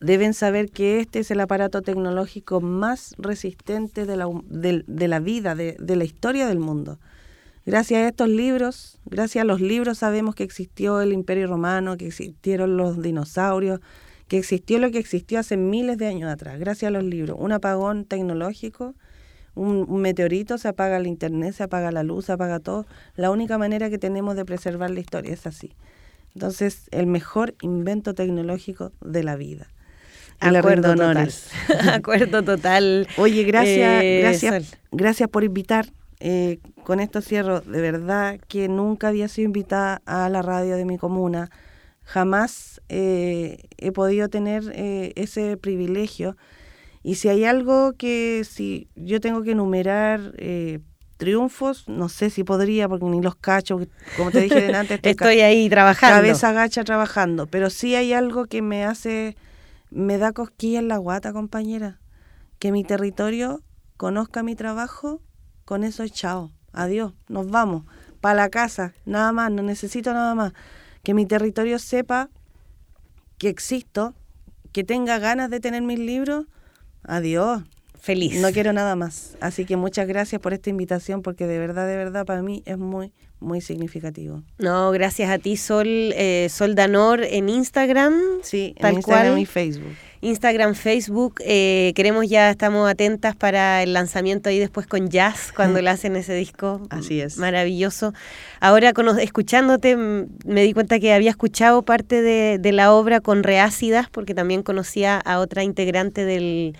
deben 0.00 0.34
saber 0.34 0.70
que 0.70 1.00
este 1.00 1.20
es 1.20 1.30
el 1.30 1.40
aparato 1.40 1.82
tecnológico 1.82 2.60
más 2.60 3.14
resistente 3.18 4.06
de 4.06 4.16
la, 4.16 4.28
de, 4.48 5.08
la 5.08 5.20
vida, 5.20 5.54
de, 5.54 5.76
de, 5.78 5.96
la 5.96 6.04
historia 6.04 6.46
del 6.46 6.58
mundo. 6.58 6.98
Gracias 7.64 8.00
a 8.00 8.08
estos 8.08 8.28
libros, 8.28 8.98
gracias 9.06 9.42
a 9.42 9.46
los 9.46 9.60
libros 9.60 9.98
sabemos 9.98 10.34
que 10.34 10.44
existió 10.44 11.00
el 11.00 11.12
imperio 11.12 11.46
romano, 11.48 11.96
que 11.96 12.06
existieron 12.06 12.76
los 12.76 13.02
dinosaurios, 13.02 13.80
que 14.28 14.38
existió 14.38 14.78
lo 14.78 14.90
que 14.90 14.98
existió 14.98 15.40
hace 15.40 15.56
miles 15.56 15.98
de 15.98 16.06
años 16.06 16.30
atrás, 16.30 16.58
gracias 16.58 16.88
a 16.88 16.92
los 16.92 17.04
libros. 17.04 17.36
Un 17.40 17.52
apagón 17.52 18.04
tecnológico, 18.04 18.94
un 19.54 20.02
meteorito, 20.02 20.58
se 20.58 20.68
apaga 20.68 20.98
el 20.98 21.06
internet, 21.06 21.54
se 21.54 21.62
apaga 21.62 21.90
la 21.90 22.02
luz, 22.02 22.26
se 22.26 22.32
apaga 22.32 22.60
todo. 22.60 22.86
La 23.14 23.30
única 23.30 23.56
manera 23.56 23.88
que 23.88 23.98
tenemos 23.98 24.36
de 24.36 24.44
preservar 24.44 24.90
la 24.90 25.00
historia 25.00 25.32
es 25.32 25.46
así. 25.46 25.72
Entonces, 26.34 26.88
el 26.90 27.06
mejor 27.06 27.54
invento 27.62 28.12
tecnológico 28.12 28.92
de 29.00 29.24
la 29.24 29.36
vida. 29.36 29.68
Acuerdo 30.40 30.94
total. 30.94 31.32
Acuerdo 31.92 32.42
total. 32.42 33.08
Oye, 33.16 33.44
gracias, 33.44 34.02
eh, 34.02 34.20
gracias, 34.22 34.76
gracias 34.90 35.28
por 35.28 35.44
invitar. 35.44 35.86
Eh, 36.18 36.60
con 36.82 37.00
esto 37.00 37.20
cierro, 37.20 37.60
de 37.60 37.80
verdad 37.80 38.40
que 38.48 38.68
nunca 38.68 39.08
había 39.08 39.28
sido 39.28 39.46
invitada 39.46 40.00
a 40.06 40.28
la 40.28 40.42
radio 40.42 40.76
de 40.76 40.84
mi 40.84 40.96
comuna. 40.96 41.50
Jamás 42.04 42.80
eh, 42.88 43.64
he 43.76 43.92
podido 43.92 44.28
tener 44.28 44.72
ese 45.16 45.56
privilegio. 45.56 46.36
Y 47.02 47.16
si 47.16 47.28
hay 47.28 47.44
algo 47.44 47.92
que 47.92 48.42
si 48.48 48.88
yo 48.94 49.20
tengo 49.20 49.42
que 49.42 49.52
enumerar 49.52 50.32
triunfos, 51.16 51.88
no 51.88 52.08
sé 52.08 52.30
si 52.30 52.44
podría, 52.44 52.88
porque 52.88 53.06
ni 53.06 53.22
los 53.22 53.36
cacho, 53.36 53.80
como 54.16 54.30
te 54.30 54.42
dije 54.42 54.74
antes, 54.74 55.00
estoy 55.02 55.40
ahí 55.40 55.68
trabajando. 55.68 56.16
Cabeza 56.16 56.52
gacha 56.52 56.84
trabajando, 56.84 57.46
pero 57.46 57.70
sí 57.70 57.94
hay 57.94 58.12
algo 58.12 58.46
que 58.46 58.62
me 58.62 58.84
hace 58.84 59.36
me 59.90 60.18
da 60.18 60.32
cosquilla 60.32 60.78
en 60.78 60.88
la 60.88 60.98
guata, 60.98 61.32
compañera. 61.32 62.00
Que 62.58 62.72
mi 62.72 62.84
territorio 62.84 63.62
conozca 63.96 64.42
mi 64.42 64.54
trabajo, 64.54 65.20
con 65.64 65.84
eso 65.84 66.02
es 66.02 66.12
chao. 66.12 66.52
Adiós, 66.72 67.12
nos 67.28 67.50
vamos. 67.50 67.84
Para 68.20 68.34
la 68.34 68.48
casa, 68.48 68.92
nada 69.04 69.32
más, 69.32 69.50
no 69.50 69.62
necesito 69.62 70.12
nada 70.12 70.34
más. 70.34 70.52
Que 71.02 71.14
mi 71.14 71.26
territorio 71.26 71.78
sepa 71.78 72.30
que 73.38 73.48
existo, 73.48 74.14
que 74.72 74.84
tenga 74.84 75.18
ganas 75.18 75.50
de 75.50 75.60
tener 75.60 75.82
mis 75.82 75.98
libros. 75.98 76.46
Adiós. 77.02 77.62
Feliz. 78.06 78.40
No 78.40 78.52
quiero 78.52 78.72
nada 78.72 78.94
más. 78.94 79.36
Así 79.40 79.64
que 79.64 79.76
muchas 79.76 80.06
gracias 80.06 80.40
por 80.40 80.52
esta 80.52 80.70
invitación, 80.70 81.22
porque 81.22 81.48
de 81.48 81.58
verdad, 81.58 81.88
de 81.88 81.96
verdad, 81.96 82.24
para 82.24 82.40
mí 82.40 82.62
es 82.64 82.78
muy, 82.78 83.12
muy 83.40 83.60
significativo. 83.60 84.44
No, 84.58 84.92
gracias 84.92 85.28
a 85.28 85.38
ti, 85.38 85.56
Sol, 85.56 85.88
eh, 85.88 86.46
Sol 86.48 86.76
Danor, 86.76 87.24
en 87.24 87.48
Instagram. 87.48 88.14
Sí, 88.42 88.76
en 88.76 88.94
Instagram 88.94 89.38
y 89.38 89.44
Facebook. 89.44 89.92
Instagram, 90.20 90.76
Facebook. 90.76 91.34
Eh, 91.44 91.92
queremos 91.96 92.28
ya, 92.28 92.48
estamos 92.48 92.88
atentas 92.88 93.34
para 93.34 93.82
el 93.82 93.92
lanzamiento 93.92 94.50
ahí 94.50 94.60
después 94.60 94.86
con 94.86 95.08
Jazz, 95.08 95.52
cuando 95.54 95.80
le 95.82 95.90
hacen 95.90 96.14
ese 96.14 96.34
disco. 96.34 96.82
Así 96.90 97.20
es. 97.20 97.38
Maravilloso. 97.38 98.14
Ahora, 98.60 98.92
escuchándote, 99.20 99.96
me 99.96 100.62
di 100.62 100.72
cuenta 100.72 101.00
que 101.00 101.12
había 101.12 101.30
escuchado 101.30 101.82
parte 101.82 102.22
de, 102.22 102.72
la 102.72 102.92
obra 102.92 103.20
con 103.20 103.42
Reácidas, 103.42 104.08
porque 104.10 104.32
también 104.32 104.62
conocía 104.62 105.18
a 105.18 105.40
otra 105.40 105.64
integrante 105.64 106.24
del, 106.24 106.76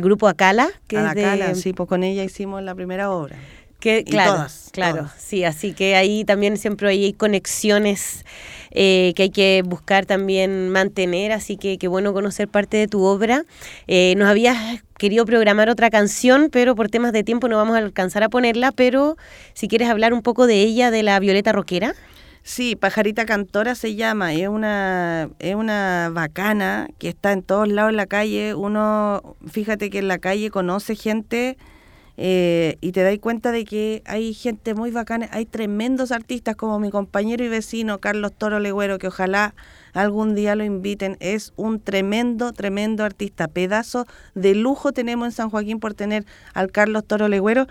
grupo 0.00 0.28
Acala. 0.28 0.68
Que 0.86 0.98
Acala, 0.98 1.54
sí, 1.54 1.72
pues 1.72 1.88
con 1.88 2.04
ella 2.04 2.24
hicimos 2.24 2.62
la 2.62 2.74
primera 2.74 3.10
obra. 3.10 3.36
Que, 3.80 4.02
claro, 4.02 4.46
claro, 4.72 5.08
sí, 5.18 5.44
así 5.44 5.72
que 5.72 5.94
ahí 5.94 6.24
también 6.24 6.56
siempre 6.56 6.88
hay 6.88 7.12
conexiones 7.12 8.24
eh, 8.72 9.12
que 9.14 9.24
hay 9.24 9.30
que 9.30 9.62
buscar 9.64 10.04
también 10.04 10.68
mantener, 10.68 11.30
así 11.30 11.56
que 11.56 11.78
qué 11.78 11.86
bueno 11.86 12.12
conocer 12.12 12.48
parte 12.48 12.76
de 12.76 12.88
tu 12.88 13.04
obra. 13.04 13.44
Eh, 13.86 14.14
nos 14.16 14.28
habías 14.28 14.82
querido 14.98 15.24
programar 15.24 15.70
otra 15.70 15.90
canción, 15.90 16.48
pero 16.50 16.74
por 16.74 16.88
temas 16.88 17.12
de 17.12 17.22
tiempo 17.22 17.48
no 17.48 17.56
vamos 17.56 17.76
a 17.76 17.78
alcanzar 17.78 18.24
a 18.24 18.28
ponerla, 18.28 18.72
pero 18.72 19.16
si 19.54 19.68
quieres 19.68 19.88
hablar 19.88 20.12
un 20.12 20.22
poco 20.22 20.48
de 20.48 20.60
ella, 20.60 20.90
de 20.90 21.04
la 21.04 21.18
Violeta 21.20 21.52
Roquera. 21.52 21.94
Sí, 22.48 22.76
Pajarita 22.76 23.26
Cantora 23.26 23.74
se 23.74 23.94
llama, 23.94 24.32
es 24.32 24.48
una, 24.48 25.28
es 25.38 25.54
una 25.54 26.10
bacana 26.10 26.88
que 26.98 27.10
está 27.10 27.32
en 27.32 27.42
todos 27.42 27.68
lados 27.68 27.90
en 27.90 27.96
la 27.96 28.06
calle. 28.06 28.54
Uno, 28.54 29.36
fíjate 29.46 29.90
que 29.90 29.98
en 29.98 30.08
la 30.08 30.16
calle 30.16 30.50
conoce 30.50 30.96
gente 30.96 31.58
eh, 32.16 32.78
y 32.80 32.92
te 32.92 33.02
das 33.02 33.18
cuenta 33.18 33.52
de 33.52 33.66
que 33.66 34.02
hay 34.06 34.32
gente 34.32 34.72
muy 34.74 34.90
bacana, 34.90 35.28
hay 35.30 35.44
tremendos 35.44 36.10
artistas 36.10 36.56
como 36.56 36.80
mi 36.80 36.90
compañero 36.90 37.44
y 37.44 37.48
vecino 37.48 37.98
Carlos 37.98 38.32
Toro 38.32 38.60
Legüero, 38.60 38.98
que 38.98 39.08
ojalá 39.08 39.54
algún 39.92 40.34
día 40.34 40.56
lo 40.56 40.64
inviten, 40.64 41.18
es 41.20 41.52
un 41.56 41.80
tremendo, 41.80 42.54
tremendo 42.54 43.04
artista, 43.04 43.48
pedazo 43.48 44.06
de 44.34 44.54
lujo 44.54 44.92
tenemos 44.92 45.26
en 45.26 45.32
San 45.32 45.50
Joaquín 45.50 45.80
por 45.80 45.92
tener 45.92 46.24
al 46.54 46.72
Carlos 46.72 47.04
Toro 47.04 47.28
Legüero 47.28 47.66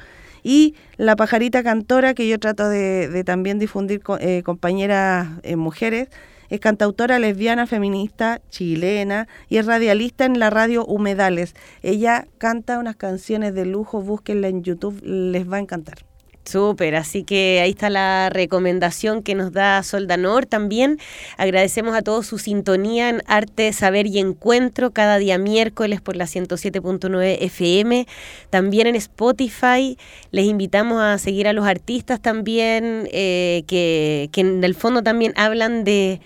y 0.48 0.76
la 0.96 1.18
pajarita 1.18 1.62
cantora 1.62 2.14
que 2.14 2.26
yo 2.26 2.40
trato 2.40 2.70
de, 2.70 3.22
también 3.26 3.60
difundir 3.60 4.02
con 4.02 4.18
eh, 4.22 4.44
compañeras 4.46 5.28
eh, 5.44 5.58
mujeres 5.58 6.08
es 6.50 6.62
cantautora 6.62 7.20
lesbiana, 7.20 7.68
feminista, 7.68 8.40
chilena 8.50 9.28
y 9.50 9.58
es 9.58 9.66
radialista 9.66 10.24
en 10.24 10.40
la 10.40 10.50
radio 10.50 10.86
Humedales. 10.86 11.54
Ella 11.84 12.28
canta 12.38 12.80
unas 12.80 12.96
canciones 12.96 13.56
de 13.56 13.66
lujo, 13.66 14.02
búsquenla 14.02 14.48
en 14.48 14.64
YouTube, 14.64 15.02
les 15.04 15.52
va 15.52 15.58
a 15.58 15.60
encantar. 15.60 16.07
Súper, 16.48 16.96
así 16.96 17.24
que 17.24 17.60
ahí 17.62 17.72
está 17.72 17.90
la 17.90 18.30
recomendación 18.30 19.22
que 19.22 19.36
nos 19.36 19.52
da 19.52 19.84
Soldanor 19.84 20.46
también. 20.46 20.98
Agradecemos 21.36 21.94
a 21.94 22.02
todos 22.02 22.26
su 22.26 22.40
sintonía 22.40 23.10
en 23.10 23.22
Arte, 23.28 23.74
Saber 23.74 24.08
y 24.08 24.20
Encuentro 24.20 24.92
cada 24.92 25.18
día 25.18 25.38
miércoles 25.38 26.00
por 26.00 26.16
la 26.16 26.24
107.9 26.24 27.40
FM. 27.42 28.08
También 28.50 28.88
en 28.88 28.96
Spotify 28.96 29.98
les 30.32 30.46
invitamos 30.46 31.02
a 31.02 31.18
seguir 31.18 31.50
a 31.50 31.54
los 31.54 31.68
artistas 31.68 32.22
también 32.22 33.10
eh, 33.12 33.66
que, 33.68 34.30
que 34.32 34.40
en 34.40 34.64
el 34.64 34.74
fondo 34.74 35.04
también 35.04 35.34
hablan 35.36 35.84
de 35.84 36.22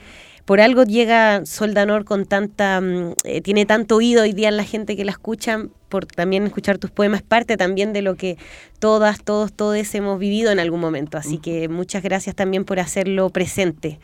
por 0.45 0.61
algo 0.61 0.83
llega 0.83 1.45
Soldanor 1.45 2.05
con 2.05 2.25
tanta, 2.25 2.81
mm, 2.81 3.13
eh, 3.23 3.41
tiene 3.41 3.65
tanto 3.65 3.97
oído 3.97 4.23
hoy 4.23 4.33
día 4.33 4.49
en 4.49 4.57
la 4.57 4.63
gente 4.63 4.95
que 4.95 5.05
la 5.05 5.11
escucha, 5.11 5.65
por 5.89 6.05
también 6.05 6.45
escuchar 6.45 6.77
tus 6.77 6.91
poemas, 6.91 7.21
parte 7.21 7.57
también 7.57 7.93
de 7.93 8.01
lo 8.01 8.15
que 8.15 8.37
todas, 8.79 9.23
todos, 9.23 9.53
todos 9.53 9.93
hemos 9.95 10.19
vivido 10.19 10.51
en 10.51 10.59
algún 10.59 10.79
momento. 10.79 11.17
Así 11.17 11.37
que 11.37 11.67
muchas 11.69 12.03
gracias 12.03 12.35
también 12.35 12.65
por 12.65 12.79
hacerlo 12.79 13.29
presente 13.29 13.99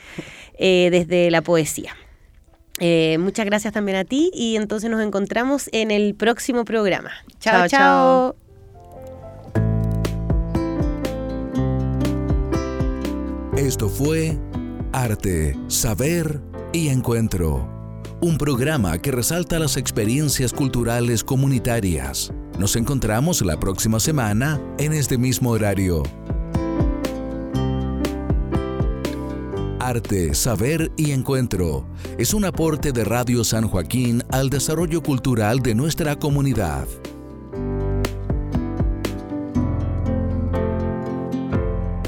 eh, 0.58 0.90
desde 0.92 1.32
la 1.32 1.42
poesía. 1.42 1.96
Eh, 2.80 3.18
muchas 3.20 3.46
gracias 3.46 3.74
también 3.74 3.98
a 3.98 4.06
ti 4.06 4.30
y 4.34 4.56
entonces 4.56 4.90
nos 4.90 5.02
encontramos 5.02 5.70
en 5.72 5.92
el 5.92 6.14
próximo 6.14 6.64
programa. 6.66 7.12
chao. 7.40 7.68
chao. 7.68 8.36
Esto 13.58 13.90
fue 13.90 14.38
Arte, 14.94 15.58
Saber 15.68 16.42
y 16.72 16.88
Encuentro. 16.88 17.68
Un 18.22 18.38
programa 18.38 18.98
que 19.00 19.12
resalta 19.12 19.60
las 19.60 19.76
experiencias 19.76 20.54
culturales 20.54 21.24
comunitarias. 21.24 22.32
Nos 22.58 22.76
encontramos 22.76 23.42
la 23.42 23.60
próxima 23.60 24.00
semana 24.00 24.62
en 24.78 24.94
este 24.94 25.18
mismo 25.18 25.52
horario. 25.52 26.04
Arte, 29.80 30.34
Saber 30.34 30.92
y 30.96 31.12
Encuentro 31.12 31.86
es 32.18 32.34
un 32.34 32.46
aporte 32.46 32.92
de 32.92 33.04
Radio 33.04 33.44
San 33.44 33.68
Joaquín 33.68 34.24
al 34.32 34.50
desarrollo 34.50 35.04
cultural 35.04 35.60
de 35.60 35.76
nuestra 35.76 36.18
comunidad. 36.18 36.88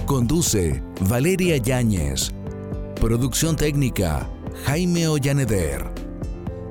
Conduce 0.05 0.81
Valeria 1.07 1.57
Yáñez. 1.57 2.33
Producción 2.99 3.55
técnica 3.55 4.29
Jaime 4.65 5.07
Ollaneder. 5.07 5.89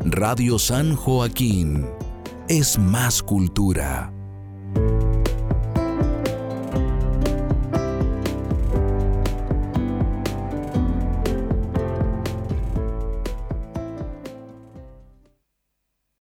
Radio 0.05 0.59
San 0.59 0.95
Joaquín 0.95 1.87
es 2.51 2.79
más 2.79 3.23
cultura. 3.23 4.13